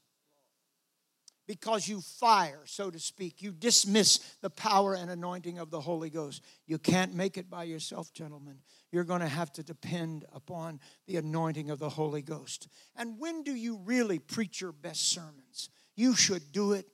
Because 1.48 1.88
you 1.88 2.02
fire, 2.02 2.62
so 2.66 2.89
to 2.89 3.00
speak. 3.00 3.41
You 3.41 3.52
dismiss 3.52 4.18
the 4.41 4.50
power 4.50 4.96
and 4.96 5.12
anointing 5.12 5.60
of 5.60 5.70
the 5.70 5.80
Holy 5.80 6.10
Ghost. 6.10 6.43
You 6.66 6.80
can't 6.80 7.14
make 7.14 7.38
it 7.38 7.50
by 7.50 7.66
yourself, 7.66 8.12
gentlemen. 8.14 8.58
You're 8.91 9.04
going 9.04 9.22
to 9.22 9.28
have 9.28 9.52
to 9.54 9.64
depend 9.64 10.26
upon 10.34 10.80
the 11.06 11.18
anointing 11.18 11.70
of 11.70 11.78
the 11.78 11.89
Holy 11.89 12.24
Ghost. 12.24 12.68
And 12.96 13.20
when 13.20 13.43
do 13.43 13.54
you 13.54 13.78
really 13.86 14.18
preach 14.18 14.60
your 14.60 14.72
best 14.72 15.08
sermons? 15.10 15.70
You 15.96 16.16
should 16.16 16.52
do 16.52 16.74
it 16.74 16.88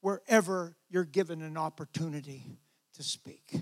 wherever 0.00 0.76
you're 0.88 1.04
given 1.04 1.42
an 1.42 1.56
opportunity 1.56 2.44
to 2.94 3.02
speak. 3.02 3.54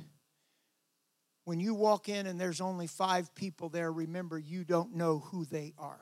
When 1.44 1.60
you 1.60 1.72
walk 1.72 2.10
in 2.10 2.26
and 2.26 2.38
there's 2.38 2.60
only 2.60 2.86
five 2.86 3.34
people 3.34 3.70
there, 3.70 3.90
remember 3.90 4.38
you 4.38 4.64
don't 4.64 4.94
know 4.94 5.20
who 5.20 5.46
they 5.46 5.72
are. 5.78 6.00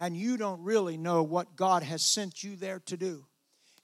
And 0.00 0.16
you 0.16 0.36
don't 0.36 0.62
really 0.62 0.96
know 0.96 1.22
what 1.22 1.56
God 1.56 1.82
has 1.82 2.02
sent 2.02 2.44
you 2.44 2.54
there 2.54 2.80
to 2.80 2.96
do. 2.96 3.24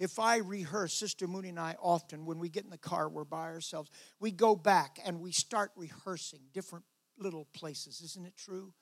If 0.04 0.18
I 0.18 0.36
rehearse, 0.36 0.92
Sister 0.92 1.26
Mooney 1.26 1.48
and 1.48 1.58
I 1.58 1.76
often, 1.80 2.26
when 2.26 2.38
we 2.38 2.50
get 2.50 2.64
in 2.64 2.70
the 2.70 2.76
car, 2.76 3.08
we're 3.08 3.24
by 3.24 3.46
ourselves, 3.46 3.88
we 4.20 4.30
go 4.30 4.54
back 4.54 4.98
and 5.02 5.18
we 5.18 5.32
start 5.32 5.72
rehearsing 5.76 6.40
different 6.52 6.84
little 7.16 7.46
places. 7.54 8.02
Isn't 8.04 8.26
it 8.26 8.36
true? 8.36 8.74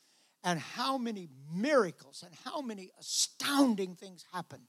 And 0.42 0.58
how 0.58 0.98
many 0.98 1.28
miracles 1.54 2.24
and 2.26 2.34
how 2.44 2.60
many 2.60 2.90
astounding 2.98 3.94
things 3.94 4.24
happen 4.32 4.62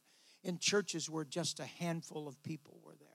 in 0.44 0.60
churches 0.60 1.10
where 1.10 1.26
just 1.26 1.60
a 1.60 1.66
handful 1.66 2.28
of 2.28 2.42
people 2.44 2.80
were 2.84 2.96
there. 3.00 3.08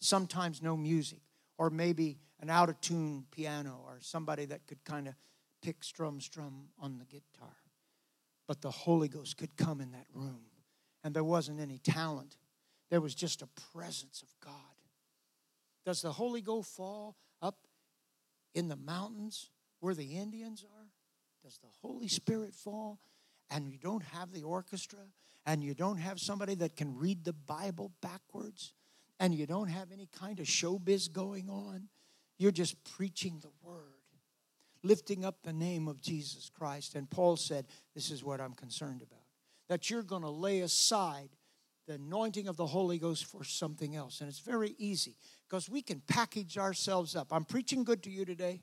Sometimes 0.00 0.60
no 0.60 0.76
music, 0.76 1.20
or 1.58 1.70
maybe 1.70 2.18
an 2.40 2.50
out 2.50 2.70
of 2.70 2.80
tune 2.80 3.24
piano 3.30 3.82
or 3.86 3.98
somebody 4.00 4.46
that 4.46 4.66
could 4.66 4.82
kind 4.84 5.06
of 5.06 5.14
pick 5.62 5.84
strum 5.84 6.20
strum 6.20 6.70
on 6.80 6.98
the 6.98 7.04
guitar. 7.04 7.54
But 8.48 8.62
the 8.62 8.70
Holy 8.72 9.06
Ghost 9.06 9.36
could 9.36 9.56
come 9.56 9.80
in 9.80 9.92
that 9.92 10.06
room, 10.12 10.40
and 11.04 11.14
there 11.14 11.22
wasn't 11.22 11.60
any 11.60 11.78
talent, 11.78 12.36
there 12.90 13.00
was 13.00 13.14
just 13.14 13.42
a 13.42 13.48
presence 13.72 14.22
of 14.22 14.28
God. 14.44 14.54
Does 15.84 16.02
the 16.02 16.12
Holy 16.12 16.40
Ghost 16.40 16.74
fall 16.76 17.16
up 17.40 17.56
in 18.54 18.68
the 18.68 18.76
mountains 18.76 19.50
where 19.80 19.94
the 19.94 20.16
Indians 20.16 20.64
are? 20.64 20.86
Does 21.42 21.58
the 21.58 21.68
Holy 21.80 22.08
Spirit 22.08 22.54
fall 22.54 22.98
and 23.50 23.66
you 23.66 23.78
don't 23.78 24.02
have 24.02 24.32
the 24.32 24.42
orchestra 24.42 24.98
and 25.46 25.64
you 25.64 25.74
don't 25.74 25.96
have 25.96 26.20
somebody 26.20 26.54
that 26.56 26.76
can 26.76 26.96
read 26.98 27.24
the 27.24 27.32
Bible 27.32 27.92
backwards? 28.02 28.74
and 29.20 29.34
you 29.34 29.46
don't 29.46 29.68
have 29.68 29.92
any 29.92 30.08
kind 30.18 30.40
of 30.40 30.46
showbiz 30.46 31.12
going 31.12 31.48
on, 31.48 31.88
you're 32.38 32.50
just 32.50 32.82
preaching 32.96 33.38
the 33.42 33.50
word, 33.62 33.76
lifting 34.82 35.24
up 35.26 35.36
the 35.44 35.52
name 35.52 35.86
of 35.86 36.00
Jesus 36.00 36.50
Christ. 36.50 36.94
And 36.94 37.08
Paul 37.08 37.36
said, 37.36 37.66
This 37.94 38.10
is 38.10 38.24
what 38.24 38.40
I'm 38.40 38.54
concerned 38.54 39.02
about 39.02 39.20
that 39.68 39.88
you're 39.88 40.02
going 40.02 40.22
to 40.22 40.30
lay 40.30 40.60
aside 40.60 41.28
the 41.90 41.96
anointing 41.96 42.46
of 42.46 42.56
the 42.56 42.66
Holy 42.66 42.98
Ghost 42.98 43.24
for 43.24 43.42
something 43.42 43.96
else. 43.96 44.20
And 44.20 44.28
it's 44.28 44.38
very 44.38 44.76
easy 44.78 45.16
because 45.48 45.68
we 45.68 45.82
can 45.82 46.00
package 46.06 46.56
ourselves 46.56 47.16
up. 47.16 47.32
I'm 47.32 47.44
preaching 47.44 47.82
good 47.82 48.04
to 48.04 48.10
you 48.10 48.24
today. 48.24 48.62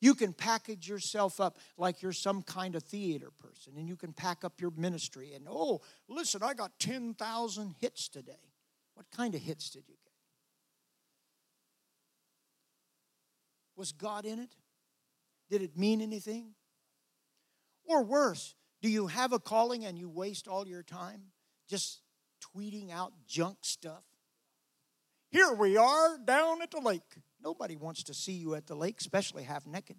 You 0.00 0.14
can 0.14 0.32
package 0.32 0.88
yourself 0.88 1.40
up 1.40 1.58
like 1.76 2.02
you're 2.02 2.12
some 2.12 2.40
kind 2.40 2.76
of 2.76 2.84
theater 2.84 3.32
person 3.32 3.72
and 3.76 3.88
you 3.88 3.96
can 3.96 4.12
pack 4.12 4.44
up 4.44 4.60
your 4.60 4.70
ministry 4.76 5.32
and, 5.32 5.48
oh, 5.50 5.80
listen, 6.08 6.40
I 6.44 6.54
got 6.54 6.78
10,000 6.78 7.74
hits 7.80 8.08
today. 8.08 8.52
What 8.94 9.06
kind 9.10 9.34
of 9.34 9.40
hits 9.40 9.70
did 9.70 9.88
you 9.88 9.96
get? 10.04 10.12
Was 13.74 13.90
God 13.90 14.24
in 14.24 14.38
it? 14.38 14.54
Did 15.50 15.62
it 15.62 15.76
mean 15.76 16.00
anything? 16.00 16.54
Or 17.86 18.04
worse, 18.04 18.54
do 18.82 18.88
you 18.88 19.08
have 19.08 19.32
a 19.32 19.40
calling 19.40 19.84
and 19.84 19.98
you 19.98 20.08
waste 20.08 20.46
all 20.46 20.68
your 20.68 20.84
time 20.84 21.22
just 21.68 22.02
tweeting 22.42 22.90
out 22.90 23.12
junk 23.26 23.58
stuff? 23.62 24.04
Here 25.30 25.52
we 25.52 25.76
are 25.76 26.18
down 26.18 26.62
at 26.62 26.70
the 26.70 26.80
lake. 26.80 27.00
Nobody 27.42 27.76
wants 27.76 28.02
to 28.04 28.14
see 28.14 28.32
you 28.32 28.54
at 28.54 28.66
the 28.66 28.74
lake, 28.74 29.00
especially 29.00 29.44
half 29.44 29.66
naked. 29.66 29.96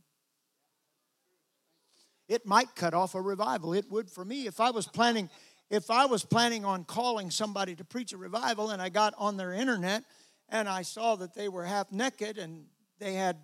It 2.27 2.45
might 2.45 2.75
cut 2.75 2.93
off 2.93 3.15
a 3.15 3.21
revival. 3.21 3.73
It 3.73 3.89
would 3.91 4.09
for 4.09 4.23
me 4.23 4.47
if 4.47 4.59
I 4.59 4.71
was 4.71 4.87
planning 4.87 5.29
if 5.69 5.89
I 5.89 6.05
was 6.05 6.23
planning 6.23 6.65
on 6.65 6.83
calling 6.83 7.31
somebody 7.31 7.75
to 7.75 7.83
preach 7.83 8.13
a 8.13 8.17
revival 8.17 8.69
and 8.69 8.81
I 8.81 8.89
got 8.89 9.13
on 9.17 9.37
their 9.37 9.53
internet 9.53 10.03
and 10.49 10.69
I 10.69 10.83
saw 10.83 11.15
that 11.15 11.33
they 11.33 11.49
were 11.49 11.65
half 11.65 11.91
naked 11.91 12.37
and 12.37 12.65
they 12.99 13.13
had 13.13 13.37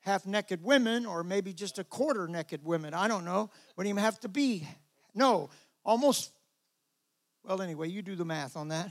half 0.00 0.24
naked 0.24 0.62
women 0.62 1.04
or 1.04 1.22
maybe 1.22 1.52
just 1.52 1.78
a 1.78 1.84
quarter 1.84 2.26
naked 2.26 2.64
women, 2.64 2.94
I 2.94 3.06
don't 3.06 3.24
know, 3.24 3.50
wouldn't 3.76 3.90
even 3.90 4.02
have 4.02 4.18
to 4.20 4.28
be. 4.28 4.66
No, 5.14 5.50
almost, 5.84 6.32
well, 7.44 7.62
anyway, 7.62 7.88
you 7.88 8.02
do 8.02 8.14
the 8.14 8.24
math 8.24 8.56
on 8.56 8.68
that. 8.68 8.90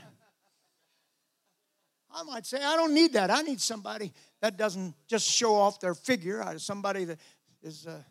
I 2.14 2.24
might 2.24 2.46
say, 2.46 2.64
I 2.64 2.76
don't 2.76 2.94
need 2.94 3.14
that. 3.14 3.30
I 3.30 3.42
need 3.42 3.62
somebody 3.62 4.14
that 4.42 4.58
doesn't 4.58 4.96
just 5.08 5.30
show 5.30 5.56
off 5.56 5.80
their 5.80 5.94
figure. 5.94 6.44
Somebody 6.58 7.06
that 7.06 7.20
is, 7.62 7.86
uh, 7.86 8.02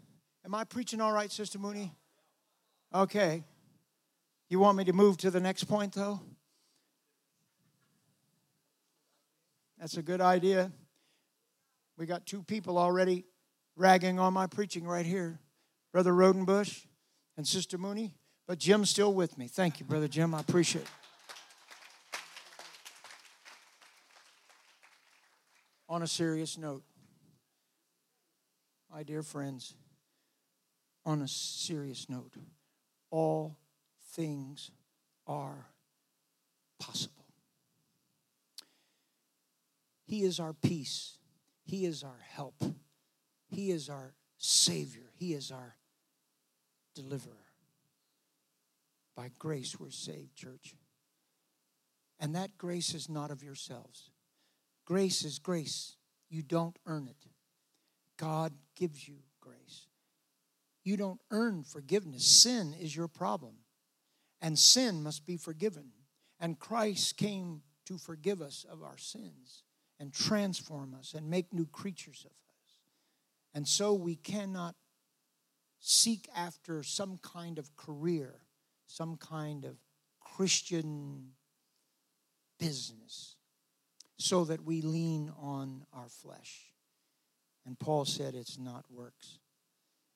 am 0.45 0.55
I 0.55 0.65
preaching 0.65 1.01
all 1.01 1.13
right, 1.13 1.31
Sister 1.31 1.59
Mooney? 1.59 1.95
Okay. 2.95 3.43
You 4.49 4.61
want 4.61 4.77
me 4.77 4.85
to 4.85 4.93
move 4.93 5.17
to 5.19 5.31
the 5.31 5.41
next 5.41 5.65
point, 5.65 5.95
though? 5.95 6.21
That's 9.79 9.97
a 9.97 10.03
good 10.03 10.21
idea. 10.21 10.71
We 11.99 12.07
got 12.07 12.27
two 12.27 12.43
people 12.43 12.79
already 12.79 13.25
ragging 13.77 14.19
on 14.19 14.33
my 14.33 14.47
preaching 14.47 14.87
right 14.87 15.07
here 15.07 15.39
Brother 15.93 16.13
Rodenbush 16.13 16.85
and 17.37 17.47
Sister 17.47 17.79
Mooney. 17.79 18.16
But 18.47 18.59
Jim's 18.59 18.91
still 18.91 19.13
with 19.13 19.37
me. 19.37 19.49
Thank 19.49 19.81
you, 19.81 19.87
Brother 19.87 20.09
Jim. 20.09 20.35
I 20.35 20.41
appreciate 20.41 20.83
it. 20.83 20.91
On 25.89 26.03
a 26.03 26.07
serious 26.07 26.59
note, 26.59 26.83
my 28.93 29.03
dear 29.03 29.23
friends, 29.23 29.75
on 31.05 31.23
a 31.23 31.29
serious 31.29 32.09
note, 32.09 32.35
all 33.11 33.57
things 34.13 34.71
are 35.27 35.67
possible. 36.81 37.25
He 40.05 40.23
is 40.23 40.39
our 40.41 40.53
peace. 40.53 41.19
He 41.65 41.85
is 41.85 42.03
our 42.03 42.21
help. 42.29 42.63
He 43.49 43.71
is 43.71 43.89
our 43.89 44.15
Savior. 44.39 45.11
He 45.15 45.35
is 45.35 45.51
our 45.51 45.77
deliverer. 46.95 47.46
By 49.17 49.31
grace, 49.39 49.79
we're 49.81 49.91
saved, 49.91 50.37
church. 50.37 50.75
And 52.21 52.35
that 52.35 52.59
grace 52.59 52.95
is 52.95 53.09
not 53.09 53.31
of 53.31 53.43
yourselves. 53.43 54.11
Grace 54.85 55.25
is 55.25 55.39
grace. 55.39 55.97
You 56.29 56.43
don't 56.43 56.79
earn 56.87 57.09
it. 57.09 57.31
God 58.17 58.53
gives 58.75 59.09
you 59.09 59.17
grace. 59.41 59.87
You 60.85 60.97
don't 60.97 61.21
earn 61.31 61.65
forgiveness. 61.65 62.25
Sin 62.25 62.75
is 62.81 62.95
your 62.95 63.09
problem 63.09 63.55
and 64.41 64.59
sin 64.59 65.03
must 65.03 65.27
be 65.27 65.37
forgiven. 65.37 65.91
And 66.39 66.59
Christ 66.59 67.17
came 67.17 67.63
to 67.87 67.99
forgive 67.99 68.43
us 68.43 68.65
of 68.71 68.83
our 68.83 68.99
sins 68.99 69.63
and 69.99 70.13
transform 70.13 70.95
us 70.95 71.15
and 71.15 71.31
make 71.31 71.53
new 71.53 71.67
creatures 71.67 72.25
of 72.25 72.33
us. 72.33 72.81
And 73.55 73.67
so 73.67 73.95
we 73.95 74.17
cannot 74.17 74.75
seek 75.81 76.29
after 76.37 76.83
some 76.83 77.19
kind 77.23 77.59
of 77.59 77.75
career, 77.77 78.35
some 78.87 79.17
kind 79.17 79.65
of 79.65 79.77
Christian 80.21 81.33
business, 82.59 83.37
so 84.19 84.45
that 84.45 84.65
we 84.65 84.81
lean 84.83 85.33
on 85.39 85.85
our 85.93 86.09
flesh. 86.09 86.73
And 87.67 87.79
Paul 87.79 88.05
said 88.05 88.35
it's 88.35 88.59
not 88.59 88.85
works. 88.91 89.39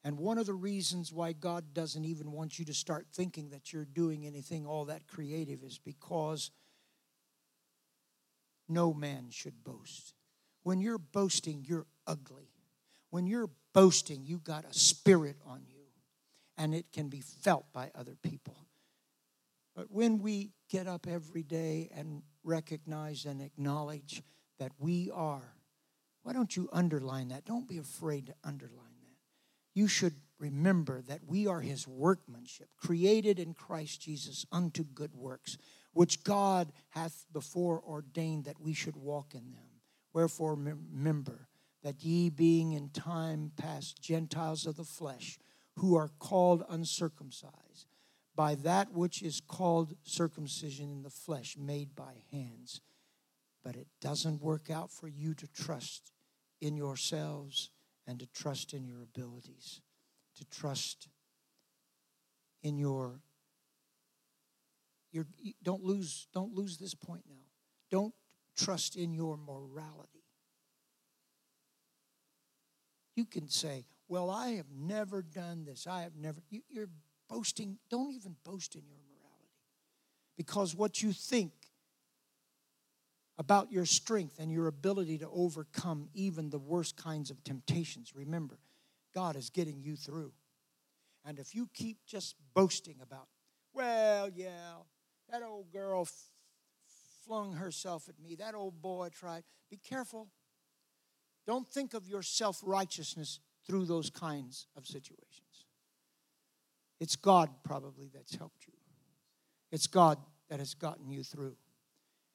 And 0.03 0.19
one 0.19 0.39
of 0.39 0.47
the 0.47 0.55
reasons 0.55 1.13
why 1.13 1.33
God 1.33 1.75
doesn't 1.75 2.07
even 2.07 2.33
want 2.33 2.59
you 2.59 2.65
to 2.67 2.75
start 2.75 3.07
thinking 3.13 3.51
that 3.51 3.73
you're 3.73 3.85
doing 3.85 4.27
anything 4.27 4.67
all 4.67 4.87
that 4.87 5.07
creative 5.07 5.63
is 5.63 5.79
because 5.79 6.51
no 8.69 8.95
man 8.95 9.27
should 9.31 9.63
boast. 9.63 10.15
When 10.63 10.81
you're 10.81 10.99
boasting, 10.99 11.65
you're 11.67 11.87
ugly. 12.07 12.49
When 13.11 13.27
you're 13.27 13.51
boasting, 13.75 14.25
you 14.25 14.39
got 14.39 14.65
a 14.65 14.73
spirit 14.73 15.37
on 15.45 15.63
you. 15.69 15.80
And 16.61 16.75
it 16.75 16.93
can 16.93 17.09
be 17.09 17.23
felt 17.23 17.65
by 17.73 17.91
other 17.95 18.17
people. 18.23 18.55
But 19.75 19.91
when 19.91 20.21
we 20.21 20.53
get 20.69 20.87
up 20.87 21.07
every 21.09 21.43
day 21.43 21.89
and 21.95 22.23
recognize 22.45 23.25
and 23.25 23.41
acknowledge 23.41 24.23
that 24.59 24.73
we 24.79 25.11
are, 25.11 25.55
why 26.23 26.35
don't 26.35 26.55
you 26.55 26.69
underline 26.71 27.29
that? 27.29 27.47
Don't 27.47 27.67
be 27.67 27.79
afraid 27.79 28.27
to 28.27 28.35
underline 28.45 28.99
that. 29.01 29.17
You 29.73 29.89
should 29.89 30.17
remember 30.39 31.01
that 31.09 31.21
we 31.27 31.47
are 31.47 31.63
his 31.63 31.89
workmanship, 31.89 32.69
created 32.77 33.39
in 33.39 33.55
Christ 33.55 34.03
Jesus 34.03 34.45
unto 34.53 34.85
good 34.85 35.15
works, 35.15 35.57
which 35.95 36.25
God 36.25 36.73
hath 36.91 37.25
before 37.33 37.83
ordained 37.89 38.45
that 38.45 38.61
we 38.61 38.75
should 38.75 38.97
walk 38.97 39.35
in 39.35 39.53
them. 39.53 39.81
Wherefore, 40.13 40.57
remember 40.57 41.49
that 41.83 42.03
ye, 42.03 42.29
being 42.29 42.75
in 42.75 42.91
time 42.91 43.53
past 43.57 44.03
Gentiles 44.03 44.67
of 44.67 44.77
the 44.77 44.85
flesh, 44.85 45.39
who 45.77 45.97
are 45.97 46.11
called 46.19 46.65
uncircumcised, 46.69 47.87
by 48.35 48.55
that 48.55 48.93
which 48.93 49.23
is 49.23 49.41
called 49.41 49.95
circumcision 50.03 50.91
in 50.91 51.03
the 51.03 51.11
flesh, 51.11 51.57
made 51.59 51.95
by 51.95 52.23
hands. 52.31 52.81
But 53.63 53.77
it 53.77 53.89
doesn't 54.01 54.43
work 54.43 54.71
out 54.71 54.91
for 54.91 55.09
you 55.09 55.35
to 55.35 55.47
trust 55.47 56.13
in 56.61 56.77
yourselves 56.77 57.71
and 58.07 58.19
to 58.19 58.27
trust 58.27 58.73
in 58.73 58.87
your 58.87 59.03
abilities, 59.03 59.81
to 60.37 60.45
trust 60.47 61.09
in 62.63 62.79
your 62.79 63.21
your 65.13 65.27
don't 65.63 65.83
lose 65.83 66.29
don't 66.33 66.55
lose 66.55 66.79
this 66.79 66.95
point 66.95 67.23
now. 67.29 67.47
Don't 67.91 68.15
trust 68.57 68.97
in 68.97 69.13
your 69.13 69.37
morality. 69.37 70.25
You 73.17 73.25
can 73.25 73.49
say, 73.49 73.87
Well, 74.11 74.29
I 74.29 74.55
have 74.55 74.67
never 74.77 75.23
done 75.23 75.65
this. 75.65 75.87
I 75.87 76.03
have 76.03 76.17
never. 76.17 76.41
You, 76.51 76.63
you're 76.69 76.91
boasting. 77.29 77.79
Don't 77.91 78.11
even 78.13 78.35
boast 78.45 78.75
in 78.75 78.83
your 78.89 78.99
morality. 78.99 79.53
Because 80.37 80.75
what 80.75 81.01
you 81.01 81.13
think 81.13 81.53
about 83.39 83.71
your 83.71 83.87
strength 83.87 84.41
and 84.41 84.51
your 84.51 84.67
ability 84.67 85.19
to 85.19 85.29
overcome 85.33 86.09
even 86.13 86.51
the 86.51 86.59
worst 86.59 86.97
kinds 86.97 87.31
of 87.31 87.45
temptations, 87.45 88.13
remember, 88.13 88.59
God 89.15 89.37
is 89.37 89.49
getting 89.49 89.81
you 89.81 89.95
through. 89.95 90.33
And 91.25 91.39
if 91.39 91.55
you 91.55 91.69
keep 91.73 91.99
just 92.05 92.35
boasting 92.53 92.97
about, 93.01 93.29
well, 93.73 94.29
yeah, 94.35 94.73
that 95.31 95.45
old 95.45 95.71
girl 95.71 96.03
f- 96.03 96.31
flung 97.25 97.53
herself 97.53 98.09
at 98.09 98.19
me, 98.19 98.35
that 98.35 98.57
old 98.57 98.83
boy 98.83 99.11
tried, 99.13 99.45
be 99.71 99.77
careful. 99.77 100.27
Don't 101.47 101.71
think 101.71 101.95
of 101.95 102.09
your 102.09 102.23
self 102.23 102.61
righteousness 102.65 103.39
through 103.71 103.85
those 103.85 104.11
kinds 104.11 104.67
of 104.77 104.85
situations. 104.85 105.67
It's 106.99 107.15
God 107.15 107.51
probably 107.63 108.11
that's 108.13 108.35
helped 108.35 108.67
you. 108.67 108.73
It's 109.71 109.87
God 109.87 110.19
that 110.49 110.59
has 110.59 110.75
gotten 110.75 111.09
you 111.09 111.23
through. 111.23 111.55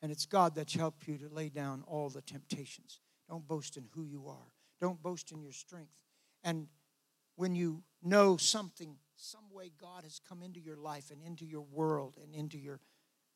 And 0.01 0.13
it's 0.13 0.25
God 0.25 0.55
that's 0.55 0.73
helped 0.73 1.09
you 1.09 1.17
to 1.17 1.27
lay 1.27 1.49
down 1.49 1.83
all 1.88 2.09
the 2.09 2.21
temptations. 2.21 3.01
Don't 3.29 3.45
boast 3.45 3.75
in 3.75 3.83
who 3.93 4.05
you 4.05 4.29
are, 4.29 4.53
don't 4.79 5.03
boast 5.03 5.33
in 5.33 5.41
your 5.41 5.51
strength. 5.51 5.91
And 6.41 6.67
when 7.36 7.53
you 7.53 7.83
know 8.01 8.38
something, 8.38 8.95
some 9.17 9.51
way 9.51 9.73
God 9.77 10.05
has 10.05 10.21
come 10.29 10.41
into 10.41 10.61
your 10.61 10.77
life 10.77 11.11
and 11.11 11.21
into 11.21 11.45
your 11.45 11.65
world 11.69 12.17
and 12.23 12.33
into 12.33 12.57
your, 12.57 12.79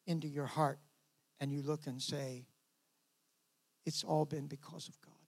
into 0.07 0.29
your 0.29 0.45
heart, 0.45 0.79
and 1.41 1.51
you 1.51 1.61
look 1.61 1.85
and 1.85 2.01
say, 2.01 2.45
It's 3.85 4.05
all 4.05 4.23
been 4.23 4.47
because 4.47 4.87
of 4.87 5.01
God. 5.01 5.18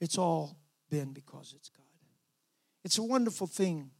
It's 0.00 0.18
all 0.18 0.58
been 0.90 1.12
because 1.12 1.54
it's 1.56 1.68
God. 1.68 1.84
It's 2.84 2.98
a 2.98 3.02
wonderful 3.02 3.46
thing. 3.46 3.90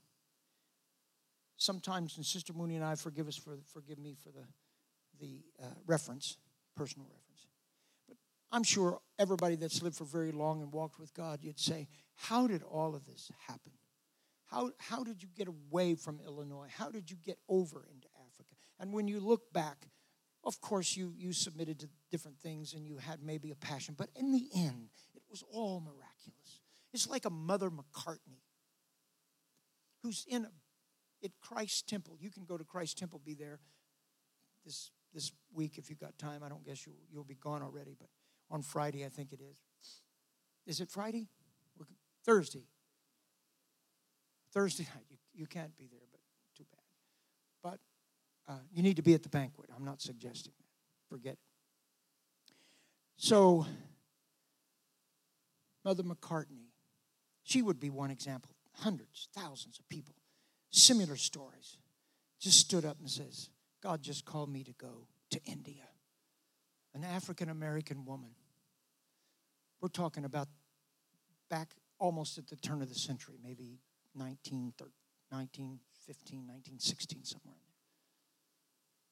Sometimes, 1.57 2.17
and 2.17 2.27
Sister 2.27 2.53
Mooney 2.53 2.77
and 2.77 2.85
I 2.85 2.97
forgive 2.97 3.29
us 3.29 3.37
for 3.37 3.57
forgive 3.73 3.99
me 3.99 4.15
for 4.15 4.31
the 4.31 4.45
the 5.21 5.43
uh, 5.63 5.67
reference, 5.87 6.37
personal 6.77 7.07
reference. 7.07 7.47
But 8.07 8.17
I'm 8.53 8.63
sure 8.63 9.01
everybody 9.19 9.57
that's 9.57 9.83
lived 9.83 9.97
for 9.97 10.05
very 10.05 10.33
long 10.33 10.63
and 10.63 10.73
walked 10.73 10.99
with 10.99 11.15
God, 11.15 11.41
you'd 11.43 11.59
say, 11.59 11.89
how 12.15 12.47
did 12.47 12.63
all 12.63 12.95
of 12.95 13.07
this 13.07 13.31
happen? 13.47 13.73
How, 14.47 14.71
how 14.79 15.03
did 15.03 15.23
you 15.23 15.29
get 15.37 15.49
away 15.49 15.95
from 15.95 16.21
Illinois? 16.25 16.69
How 16.77 16.91
did 16.91 17.11
you 17.11 17.17
get 17.17 17.39
over 17.49 17.87
into 17.93 18.09
Africa? 18.29 18.55
And 18.79 18.93
when 18.93 19.09
you 19.09 19.19
look 19.21 19.53
back, 19.53 19.89
of 20.45 20.61
course, 20.61 20.97
you, 20.97 21.13
you 21.17 21.33
submitted 21.33 21.81
to 21.81 21.89
different 22.11 22.39
things 22.39 22.73
and 22.73 22.87
you 22.87 22.99
had 22.99 23.23
maybe 23.23 23.51
a 23.51 23.57
passion, 23.57 23.95
but 23.99 24.09
in 24.15 24.31
the 24.31 24.49
end, 24.55 24.91
it 25.29 25.31
was 25.31 25.45
all 25.53 25.81
miraculous. 25.81 26.61
It's 26.93 27.09
like 27.09 27.25
a 27.25 27.31
Mother 27.31 27.71
McCartney 27.71 28.43
who's 30.03 30.25
in 30.29 30.45
a, 30.45 30.51
at 31.25 31.33
Christ 31.41 31.89
Temple. 31.89 32.17
You 32.21 32.31
can 32.31 32.45
go 32.45 32.57
to 32.57 32.65
Christ 32.65 32.99
Temple, 32.99 33.21
be 33.25 33.35
there 33.35 33.59
this 34.65 34.91
this 35.13 35.33
week 35.53 35.79
if 35.79 35.89
you've 35.89 35.99
got 36.01 36.17
time. 36.19 36.43
I 36.43 36.49
don't 36.49 36.65
guess 36.65 36.87
you 36.87 36.93
you'll 37.11 37.25
be 37.25 37.35
gone 37.35 37.63
already, 37.63 37.97
but 37.99 38.09
on 38.51 38.63
Friday 38.63 39.05
I 39.05 39.09
think 39.09 39.33
it 39.33 39.41
is. 39.41 39.59
Is 40.67 40.81
it 40.81 40.91
Friday? 40.91 41.29
Thursday. 42.25 42.67
Thursday 44.53 44.85
night. 44.95 45.05
You, 45.09 45.17
you 45.35 45.47
can't 45.47 45.77
be 45.77 45.87
there, 45.87 46.07
but 46.11 46.21
too 46.57 46.65
bad. 46.73 46.83
But 47.63 48.53
uh, 48.53 48.59
you 48.73 48.83
need 48.83 48.97
to 48.97 49.03
be 49.03 49.15
at 49.15 49.23
the 49.23 49.29
banquet. 49.29 49.71
I'm 49.75 49.85
not 49.85 50.01
suggesting 50.01 50.53
that. 50.59 50.67
Forget 51.09 51.35
it. 51.35 51.39
So, 53.17 53.65
Mother 55.87 56.03
McCartney, 56.03 56.73
she 57.45 57.63
would 57.63 57.79
be 57.79 57.91
one 57.91 58.11
example 58.11 58.51
hundreds, 58.73 59.29
thousands 59.33 59.79
of 59.79 59.89
people, 59.89 60.17
similar 60.71 61.15
stories, 61.15 61.79
just 62.41 62.59
stood 62.59 62.85
up 62.85 62.99
and 62.99 63.09
says, 63.09 63.51
God 63.81 64.03
just 64.03 64.25
called 64.25 64.53
me 64.53 64.65
to 64.65 64.73
go 64.73 65.07
to 65.31 65.41
India. 65.47 65.85
An 66.93 67.05
African 67.05 67.49
American 67.49 68.05
woman. 68.05 68.31
We're 69.81 69.89
talking 69.89 70.25
about 70.25 70.49
back 71.49 71.71
almost 72.01 72.37
at 72.37 72.49
the 72.49 72.57
turn 72.57 72.83
of 72.83 72.89
the 72.89 72.97
century, 72.97 73.37
maybe 73.41 73.79
1915, 74.15 74.91
1916, 75.29 77.25
somewhere 77.25 77.55
in 77.55 77.61
there. 77.65 77.77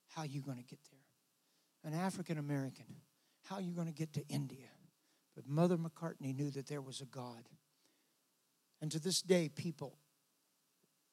How 0.09 0.23
are 0.23 0.27
you 0.27 0.41
going 0.41 0.59
to 0.59 0.65
get 0.65 0.81
there? 0.91 1.93
An 1.93 1.97
African 1.97 2.37
American. 2.37 2.87
How 3.45 3.57
are 3.57 3.63
you 3.63 3.75
going 3.75 3.87
to 3.87 3.95
get 3.95 4.13
to 4.15 4.27
India? 4.29 4.74
But 5.35 5.49
Mother 5.49 5.77
McCartney 5.77 6.35
knew 6.35 6.51
that 6.51 6.67
there 6.67 6.83
was 6.83 7.01
a 7.01 7.07
God 7.07 7.49
and 8.85 8.93
to 8.93 8.99
this 8.99 9.23
day, 9.23 9.49
people, 9.49 9.97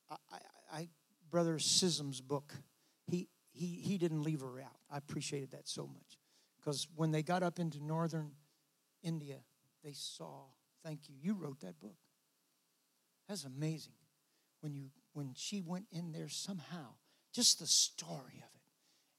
I, 0.10 0.16
I, 0.30 0.38
I 0.74 0.88
Brother 1.30 1.56
Sism's 1.56 2.20
book, 2.20 2.54
he, 3.08 3.30
he, 3.54 3.66
he 3.82 3.98
didn't 3.98 4.24
leave 4.24 4.42
her 4.42 4.60
out. 4.60 4.76
I 4.92 4.98
appreciated 4.98 5.52
that 5.52 5.70
so 5.70 5.88
much. 5.88 6.18
Because 6.60 6.90
when 6.98 7.12
they 7.12 7.24
got 7.24 7.44
up 7.44 7.60
into 7.60 7.82
northern 7.82 8.32
India, 9.02 9.38
they 9.86 9.94
saw, 9.94 10.48
thank 10.84 11.08
you, 11.08 11.16
you 11.22 11.34
wrote 11.34 11.62
that 11.62 11.80
book. 11.80 11.96
That's 13.30 13.46
amazing. 13.46 13.94
When 14.60 14.76
you 14.76 14.90
when 15.14 15.32
she 15.34 15.62
went 15.62 15.86
in 15.94 16.12
there 16.12 16.28
somehow, 16.28 16.96
just 17.34 17.60
the 17.60 17.68
story 17.68 18.36
of 18.40 18.50
it. 18.54 18.62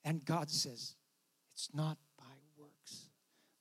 And 0.05 0.27
God 0.27 0.51
says, 0.51 0.95
It's 1.55 1.71
not 1.73 1.97
by 2.19 2.35
works, 2.59 3.07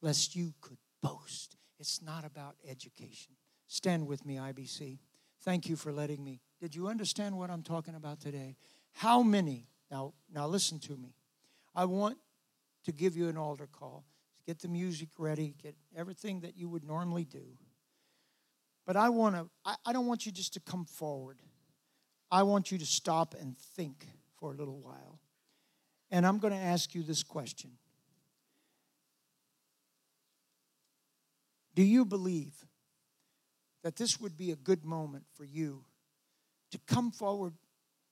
lest 0.01 0.35
you 0.35 0.53
could 0.59 0.77
boast. 1.01 1.57
It's 1.79 2.01
not 2.01 2.25
about 2.25 2.55
education. 2.67 3.33
Stand 3.67 4.07
with 4.07 4.25
me, 4.25 4.35
IBC. 4.35 4.99
Thank 5.43 5.67
you 5.67 5.75
for 5.75 5.91
letting 5.91 6.23
me. 6.23 6.41
Did 6.59 6.75
you 6.75 6.87
understand 6.87 7.37
what 7.37 7.49
I'm 7.49 7.63
talking 7.63 7.95
about 7.95 8.19
today? 8.19 8.55
How 8.93 9.23
many, 9.23 9.67
now, 9.89 10.13
now 10.31 10.47
listen 10.47 10.79
to 10.81 10.95
me. 10.95 11.15
I 11.73 11.85
want 11.85 12.17
to 12.85 12.91
give 12.91 13.15
you 13.15 13.29
an 13.29 13.37
altar 13.37 13.67
call. 13.67 14.05
Get 14.45 14.59
the 14.59 14.67
music 14.67 15.09
ready, 15.17 15.55
get 15.61 15.75
everything 15.95 16.41
that 16.41 16.57
you 16.57 16.67
would 16.69 16.83
normally 16.83 17.25
do. 17.25 17.43
But 18.85 18.97
I 18.97 19.09
want 19.09 19.35
to, 19.35 19.49
I, 19.63 19.75
I 19.85 19.93
don't 19.93 20.07
want 20.07 20.25
you 20.25 20.31
just 20.31 20.53
to 20.53 20.59
come 20.59 20.85
forward. 20.85 21.39
I 22.31 22.43
want 22.43 22.71
you 22.71 22.77
to 22.77 22.85
stop 22.85 23.35
and 23.39 23.57
think 23.57 24.07
for 24.39 24.51
a 24.51 24.55
little 24.55 24.79
while. 24.79 25.19
And 26.09 26.25
I'm 26.25 26.39
going 26.39 26.53
to 26.53 26.59
ask 26.59 26.93
you 26.93 27.03
this 27.03 27.23
question 27.23 27.71
Do 31.73 31.83
you 31.83 32.05
believe 32.05 32.53
that 33.83 33.95
this 33.95 34.19
would 34.19 34.37
be 34.37 34.51
a 34.51 34.55
good 34.55 34.83
moment 34.83 35.25
for 35.33 35.45
you 35.45 35.85
to 36.71 36.79
come 36.87 37.11
forward 37.11 37.53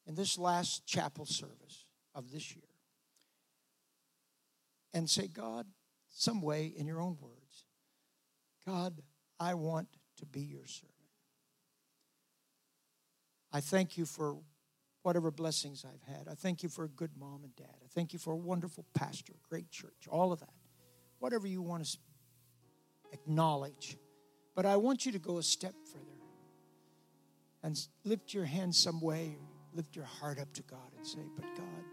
in 0.08 0.16
this 0.16 0.38
last 0.38 0.86
chapel 0.86 1.26
service 1.26 1.86
of 2.16 2.32
this 2.32 2.56
year 2.56 2.64
and 4.94 5.10
say, 5.10 5.28
God, 5.28 5.68
some 6.10 6.42
way 6.42 6.74
in 6.76 6.88
your 6.88 7.02
own 7.02 7.18
words, 7.22 7.66
God, 8.66 9.02
I 9.40 9.54
want 9.54 9.88
to 10.18 10.26
be 10.26 10.42
your 10.42 10.66
servant. 10.66 10.94
I 13.52 13.62
thank 13.62 13.98
you 13.98 14.06
for 14.06 14.38
whatever 15.02 15.32
blessings 15.32 15.86
I've 15.86 16.14
had. 16.14 16.28
I 16.28 16.36
thank 16.36 16.62
you 16.62 16.70
for 16.70 16.84
a 16.84 16.90
good 16.90 17.12
mom 17.18 17.44
and 17.44 17.56
dad. 17.56 17.76
I 17.84 17.88
thank 17.94 18.14
you 18.14 18.20
for 18.20 18.34
a 18.34 18.38
wonderful 18.38 18.86
pastor, 18.94 19.34
great 19.50 19.72
church, 19.72 20.08
all 20.10 20.32
of 20.32 20.40
that. 20.40 20.54
Whatever 21.20 21.48
you 21.48 21.62
want 21.62 21.86
to 21.86 21.98
acknowledge. 23.12 23.98
But 24.56 24.66
I 24.66 24.78
want 24.78 25.06
you 25.06 25.12
to 25.14 25.20
go 25.20 25.38
a 25.38 25.44
step 25.44 25.74
further. 25.92 26.06
and 27.62 27.78
lift 28.06 28.34
your 28.34 28.46
hand 28.46 28.74
some 28.74 29.02
way, 29.02 29.38
lift 29.74 29.96
your 29.96 30.06
heart 30.06 30.40
up 30.40 30.54
to 30.54 30.64
God 30.64 30.92
and 30.98 31.06
say, 31.06 31.20
But 31.36 31.46
God, 31.56 31.84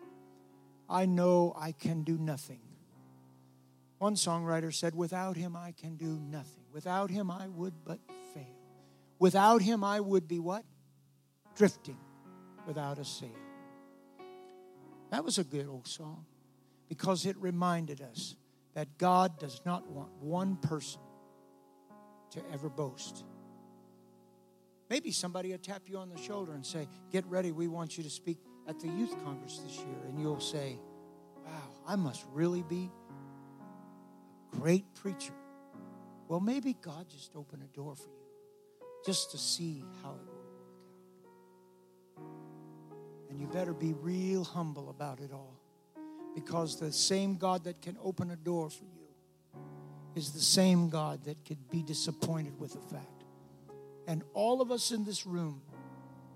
I 0.88 1.06
know 1.06 1.54
I 1.58 1.72
can 1.72 2.02
do 2.02 2.16
nothing. 2.18 2.60
One 3.98 4.14
songwriter 4.14 4.72
said, 4.72 4.94
Without 4.94 5.36
him 5.36 5.56
I 5.56 5.72
can 5.72 5.96
do 5.96 6.18
nothing. 6.20 6.64
Without 6.72 7.10
him 7.10 7.30
I 7.30 7.48
would 7.48 7.74
but 7.84 7.98
fail. 8.34 8.44
Without 9.18 9.62
him 9.62 9.82
I 9.82 10.00
would 10.00 10.28
be 10.28 10.38
what? 10.38 10.64
Drifting 11.56 11.98
without 12.66 12.98
a 12.98 13.04
sail. 13.04 13.30
That 15.10 15.24
was 15.24 15.38
a 15.38 15.44
good 15.44 15.66
old 15.66 15.86
song 15.86 16.26
because 16.88 17.26
it 17.26 17.36
reminded 17.38 18.02
us 18.02 18.36
that 18.74 18.98
God 18.98 19.38
does 19.38 19.60
not 19.64 19.88
want 19.88 20.10
one 20.20 20.56
person 20.56 21.00
to 22.30 22.40
ever 22.52 22.68
boast. 22.68 23.24
Maybe 24.88 25.10
somebody 25.10 25.50
will 25.50 25.58
tap 25.58 25.82
you 25.86 25.98
on 25.98 26.08
the 26.10 26.18
shoulder 26.18 26.52
and 26.52 26.64
say, 26.64 26.88
Get 27.10 27.26
ready, 27.26 27.52
we 27.52 27.66
want 27.66 27.96
you 27.96 28.04
to 28.04 28.10
speak 28.10 28.38
at 28.68 28.78
the 28.78 28.88
youth 28.88 29.14
congress 29.24 29.60
this 29.64 29.76
year. 29.78 29.98
And 30.08 30.20
you'll 30.20 30.40
say, 30.40 30.78
Wow, 31.44 31.70
I 31.86 31.96
must 31.96 32.24
really 32.32 32.62
be 32.62 32.90
a 34.52 34.56
great 34.56 34.84
preacher. 34.94 35.34
Well, 36.28 36.40
maybe 36.40 36.76
God 36.80 37.08
just 37.08 37.34
opened 37.36 37.62
a 37.62 37.76
door 37.76 37.94
for 37.96 38.08
you 38.08 38.26
just 39.04 39.30
to 39.32 39.38
see 39.38 39.84
how 40.02 40.10
it 40.10 40.26
will 40.26 40.34
work 40.34 40.60
out. 42.18 43.30
And 43.30 43.40
you 43.40 43.46
better 43.46 43.72
be 43.72 43.92
real 43.92 44.42
humble 44.42 44.90
about 44.90 45.20
it 45.20 45.30
all 45.32 45.60
because 46.34 46.78
the 46.78 46.92
same 46.92 47.36
God 47.36 47.64
that 47.64 47.80
can 47.80 47.96
open 48.02 48.30
a 48.30 48.36
door 48.36 48.68
for 48.70 48.84
you 48.84 48.95
is 50.16 50.32
the 50.32 50.40
same 50.40 50.88
God 50.88 51.24
that 51.24 51.44
could 51.44 51.70
be 51.70 51.82
disappointed 51.82 52.58
with 52.58 52.72
the 52.72 52.80
fact. 52.80 53.24
And 54.06 54.22
all 54.34 54.60
of 54.60 54.70
us 54.72 54.90
in 54.90 55.04
this 55.04 55.26
room 55.26 55.60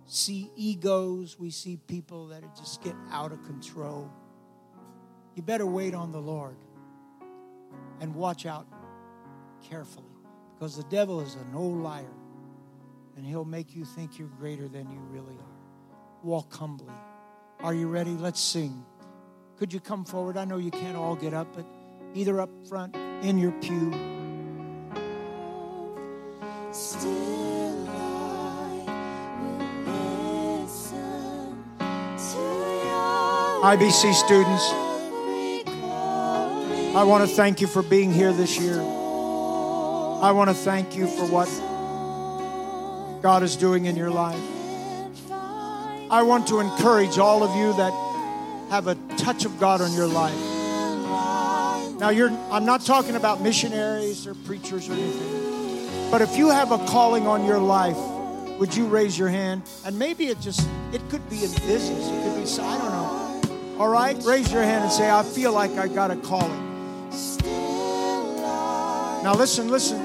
see 0.06 0.50
egos, 0.56 1.38
we 1.38 1.50
see 1.50 1.78
people 1.86 2.28
that 2.28 2.42
just 2.56 2.82
get 2.82 2.94
out 3.10 3.32
of 3.32 3.42
control. 3.44 4.10
You 5.34 5.42
better 5.42 5.66
wait 5.66 5.94
on 5.94 6.12
the 6.12 6.20
Lord 6.20 6.56
and 8.00 8.14
watch 8.14 8.44
out 8.44 8.66
carefully 9.68 10.04
because 10.54 10.76
the 10.76 10.82
devil 10.84 11.20
is 11.20 11.34
an 11.34 11.54
old 11.54 11.78
liar 11.78 12.04
and 13.16 13.24
he'll 13.24 13.44
make 13.44 13.74
you 13.74 13.84
think 13.84 14.18
you're 14.18 14.28
greater 14.28 14.68
than 14.68 14.90
you 14.90 14.98
really 15.10 15.36
are. 15.36 16.22
Walk 16.22 16.52
humbly. 16.52 16.92
Are 17.60 17.74
you 17.74 17.88
ready? 17.88 18.10
Let's 18.10 18.40
sing. 18.40 18.84
Could 19.58 19.72
you 19.72 19.80
come 19.80 20.04
forward? 20.04 20.36
I 20.36 20.44
know 20.44 20.56
you 20.56 20.70
can't 20.70 20.96
all 20.96 21.14
get 21.14 21.34
up, 21.34 21.48
but 21.54 21.66
either 22.14 22.40
up 22.40 22.50
front, 22.68 22.96
in 23.22 23.38
your 23.38 23.52
pew. 23.52 23.90
IBC 33.62 34.14
students, 34.14 34.70
I 36.96 37.04
want 37.04 37.28
to 37.28 37.36
thank 37.36 37.60
you 37.60 37.66
for 37.66 37.82
being 37.82 38.10
here 38.10 38.32
this 38.32 38.58
year. 38.58 38.80
I 38.80 40.32
want 40.32 40.48
to 40.48 40.54
thank 40.54 40.96
you 40.96 41.06
for 41.06 41.26
what 41.26 41.48
God 43.22 43.42
is 43.42 43.56
doing 43.56 43.84
in 43.84 43.96
your 43.96 44.10
life. 44.10 44.40
I 45.30 46.22
want 46.22 46.48
to 46.48 46.60
encourage 46.60 47.18
all 47.18 47.42
of 47.42 47.54
you 47.54 47.72
that 47.74 47.92
have 48.70 48.86
a 48.86 48.94
touch 49.16 49.44
of 49.44 49.60
God 49.60 49.80
on 49.80 49.92
your 49.92 50.06
life. 50.08 50.49
Now, 52.00 52.08
you're, 52.08 52.30
I'm 52.50 52.64
not 52.64 52.80
talking 52.80 53.14
about 53.14 53.42
missionaries 53.42 54.26
or 54.26 54.34
preachers 54.34 54.88
or 54.88 54.94
anything, 54.94 56.10
but 56.10 56.22
if 56.22 56.34
you 56.34 56.48
have 56.48 56.72
a 56.72 56.78
calling 56.86 57.26
on 57.26 57.44
your 57.44 57.58
life, 57.58 57.98
would 58.58 58.74
you 58.74 58.86
raise 58.86 59.18
your 59.18 59.28
hand? 59.28 59.64
And 59.84 59.98
maybe 59.98 60.28
it 60.28 60.40
just, 60.40 60.66
it 60.94 61.06
could 61.10 61.28
be 61.28 61.44
in 61.44 61.50
business, 61.66 62.08
it 62.08 62.22
could 62.24 62.36
be, 62.42 62.62
I 62.62 62.78
don't 62.78 62.90
know. 62.90 63.78
All 63.78 63.88
right? 63.90 64.16
Raise 64.24 64.50
your 64.50 64.62
hand 64.62 64.84
and 64.84 64.92
say, 64.92 65.10
I 65.10 65.22
feel 65.22 65.52
like 65.52 65.72
I 65.72 65.88
got 65.88 66.10
a 66.10 66.16
calling. 66.16 66.70
Now, 69.22 69.34
listen, 69.36 69.68
listen. 69.68 70.00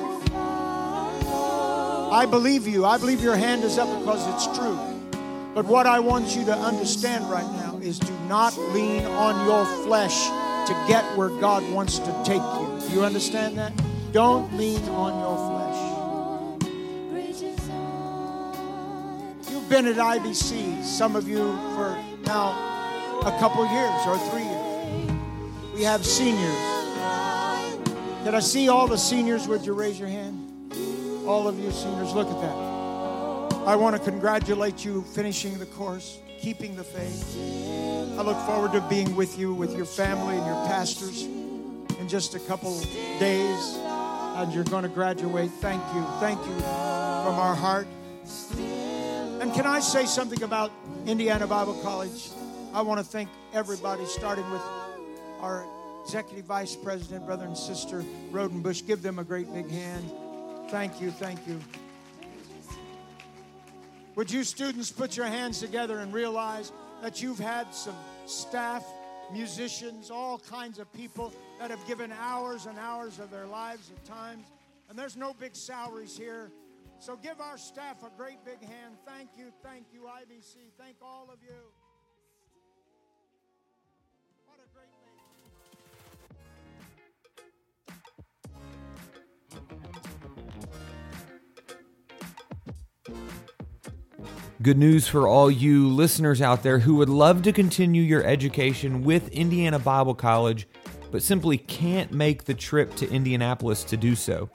I 2.11 2.27
believe 2.29 2.67
you. 2.67 2.83
I 2.83 2.97
believe 2.97 3.21
your 3.23 3.37
hand 3.37 3.63
is 3.63 3.77
up 3.77 3.87
because 3.99 4.27
it's 4.33 4.57
true. 4.57 4.77
But 5.53 5.63
what 5.63 5.87
I 5.87 6.01
want 6.01 6.35
you 6.35 6.43
to 6.43 6.53
understand 6.53 7.29
right 7.31 7.49
now 7.53 7.79
is 7.81 7.99
do 7.99 8.13
not 8.27 8.57
lean 8.57 9.05
on 9.05 9.45
your 9.45 9.65
flesh 9.85 10.27
to 10.67 10.85
get 10.87 11.03
where 11.17 11.29
God 11.29 11.63
wants 11.71 11.99
to 11.99 12.23
take 12.25 12.41
you. 12.41 12.95
You 12.95 13.03
understand 13.03 13.57
that? 13.57 13.73
Don't 14.11 14.51
lean 14.57 14.81
on 14.89 15.19
your 15.19 15.37
flesh. 15.49 15.75
You've 19.51 19.69
been 19.69 19.85
at 19.87 19.97
IBC, 19.97 20.83
some 20.83 21.15
of 21.15 21.27
you 21.27 21.55
for 21.75 21.97
now 22.25 23.19
a 23.21 23.31
couple 23.39 23.65
years 23.71 24.07
or 24.07 24.17
three 24.29 24.43
years. 24.43 25.11
We 25.73 25.83
have 25.83 26.05
seniors. 26.05 26.55
Did 28.23 28.33
I 28.33 28.39
see 28.39 28.69
all 28.69 28.87
the 28.87 28.97
seniors? 28.97 29.47
Would 29.47 29.65
you 29.65 29.73
raise 29.73 29.99
your 29.99 30.07
hand? 30.09 30.73
All 31.27 31.47
of 31.47 31.59
you 31.59 31.71
seniors, 31.71 32.13
look 32.13 32.27
at 32.27 32.41
that. 32.41 32.55
I 33.67 33.75
want 33.75 33.95
to 33.95 34.01
congratulate 34.01 34.85
you 34.85 35.01
finishing 35.01 35.57
the 35.57 35.65
course, 35.65 36.19
keeping 36.39 36.75
the 36.75 36.83
faith. 36.83 37.37
I 38.17 38.21
look 38.21 38.37
forward 38.45 38.71
to 38.73 38.81
being 38.81 39.15
with 39.15 39.37
you, 39.37 39.53
with 39.53 39.75
your 39.75 39.85
family 39.85 40.37
and 40.37 40.45
your 40.45 40.65
pastors 40.67 41.23
in 41.23 42.07
just 42.07 42.35
a 42.35 42.39
couple 42.39 42.79
days. 43.19 43.75
And 44.37 44.53
you're 44.53 44.65
going 44.65 44.83
to 44.83 44.89
graduate. 44.89 45.49
Thank 45.61 45.81
you. 45.93 46.05
Thank 46.19 46.39
you 46.45 46.55
from 46.55 47.39
our 47.39 47.55
heart. 47.55 47.87
And 49.41 49.53
can 49.53 49.65
I 49.65 49.79
say 49.79 50.05
something 50.05 50.43
about 50.43 50.71
Indiana 51.05 51.47
Bible 51.47 51.75
College? 51.81 52.29
I 52.73 52.81
want 52.81 52.99
to 52.99 53.05
thank 53.05 53.29
everybody, 53.53 54.05
starting 54.05 54.49
with 54.51 54.61
our 55.39 55.65
Executive 56.03 56.45
Vice 56.45 56.75
President, 56.75 57.25
brother 57.25 57.45
and 57.45 57.57
sister 57.57 58.03
Rodenbush. 58.31 58.85
Give 58.85 59.01
them 59.01 59.19
a 59.19 59.23
great 59.23 59.51
big 59.53 59.69
hand. 59.69 60.11
Thank 60.69 60.99
you, 60.99 61.11
thank 61.11 61.47
you. 61.47 61.59
Would 64.15 64.31
you 64.31 64.45
students 64.45 64.91
put 64.91 65.17
your 65.17 65.25
hands 65.25 65.59
together 65.59 65.99
and 65.99 66.13
realize 66.13 66.71
that 67.01 67.21
you've 67.21 67.39
had 67.39 67.73
some 67.75 67.95
staff, 68.25 68.85
musicians, 69.33 70.09
all 70.09 70.39
kinds 70.39 70.79
of 70.79 70.91
people 70.93 71.33
that 71.59 71.69
have 71.69 71.85
given 71.85 72.13
hours 72.13 72.65
and 72.65 72.79
hours 72.79 73.19
of 73.19 73.29
their 73.29 73.45
lives 73.45 73.91
at 73.91 74.05
times, 74.05 74.45
and 74.89 74.97
there's 74.97 75.17
no 75.17 75.33
big 75.33 75.53
salaries 75.53 76.17
here. 76.17 76.49
So 76.99 77.17
give 77.17 77.41
our 77.41 77.57
staff 77.57 78.03
a 78.03 78.17
great 78.17 78.43
big 78.45 78.61
hand. 78.61 78.95
Thank 79.05 79.31
you, 79.37 79.51
thank 79.61 79.87
you, 79.91 80.03
IBC. 80.03 80.55
Thank 80.77 80.95
all 81.01 81.29
of 81.31 81.39
you. 81.43 81.55
Good 94.65 94.79
news 94.79 95.07
for 95.07 95.27
all 95.27 95.51
you 95.51 95.89
listeners 95.89 96.41
out 96.41 96.63
there 96.63 96.79
who 96.79 96.95
would 96.95 97.07
love 97.07 97.43
to 97.43 97.53
continue 97.53 98.01
your 98.01 98.23
education 98.23 99.03
with 99.03 99.29
Indiana 99.29 99.77
Bible 99.77 100.15
College, 100.15 100.67
but 101.11 101.21
simply 101.21 101.55
can't 101.55 102.11
make 102.11 102.45
the 102.45 102.55
trip 102.55 102.95
to 102.95 103.07
Indianapolis 103.11 103.83
to 103.83 103.95
do 103.95 104.15
so. 104.15 104.49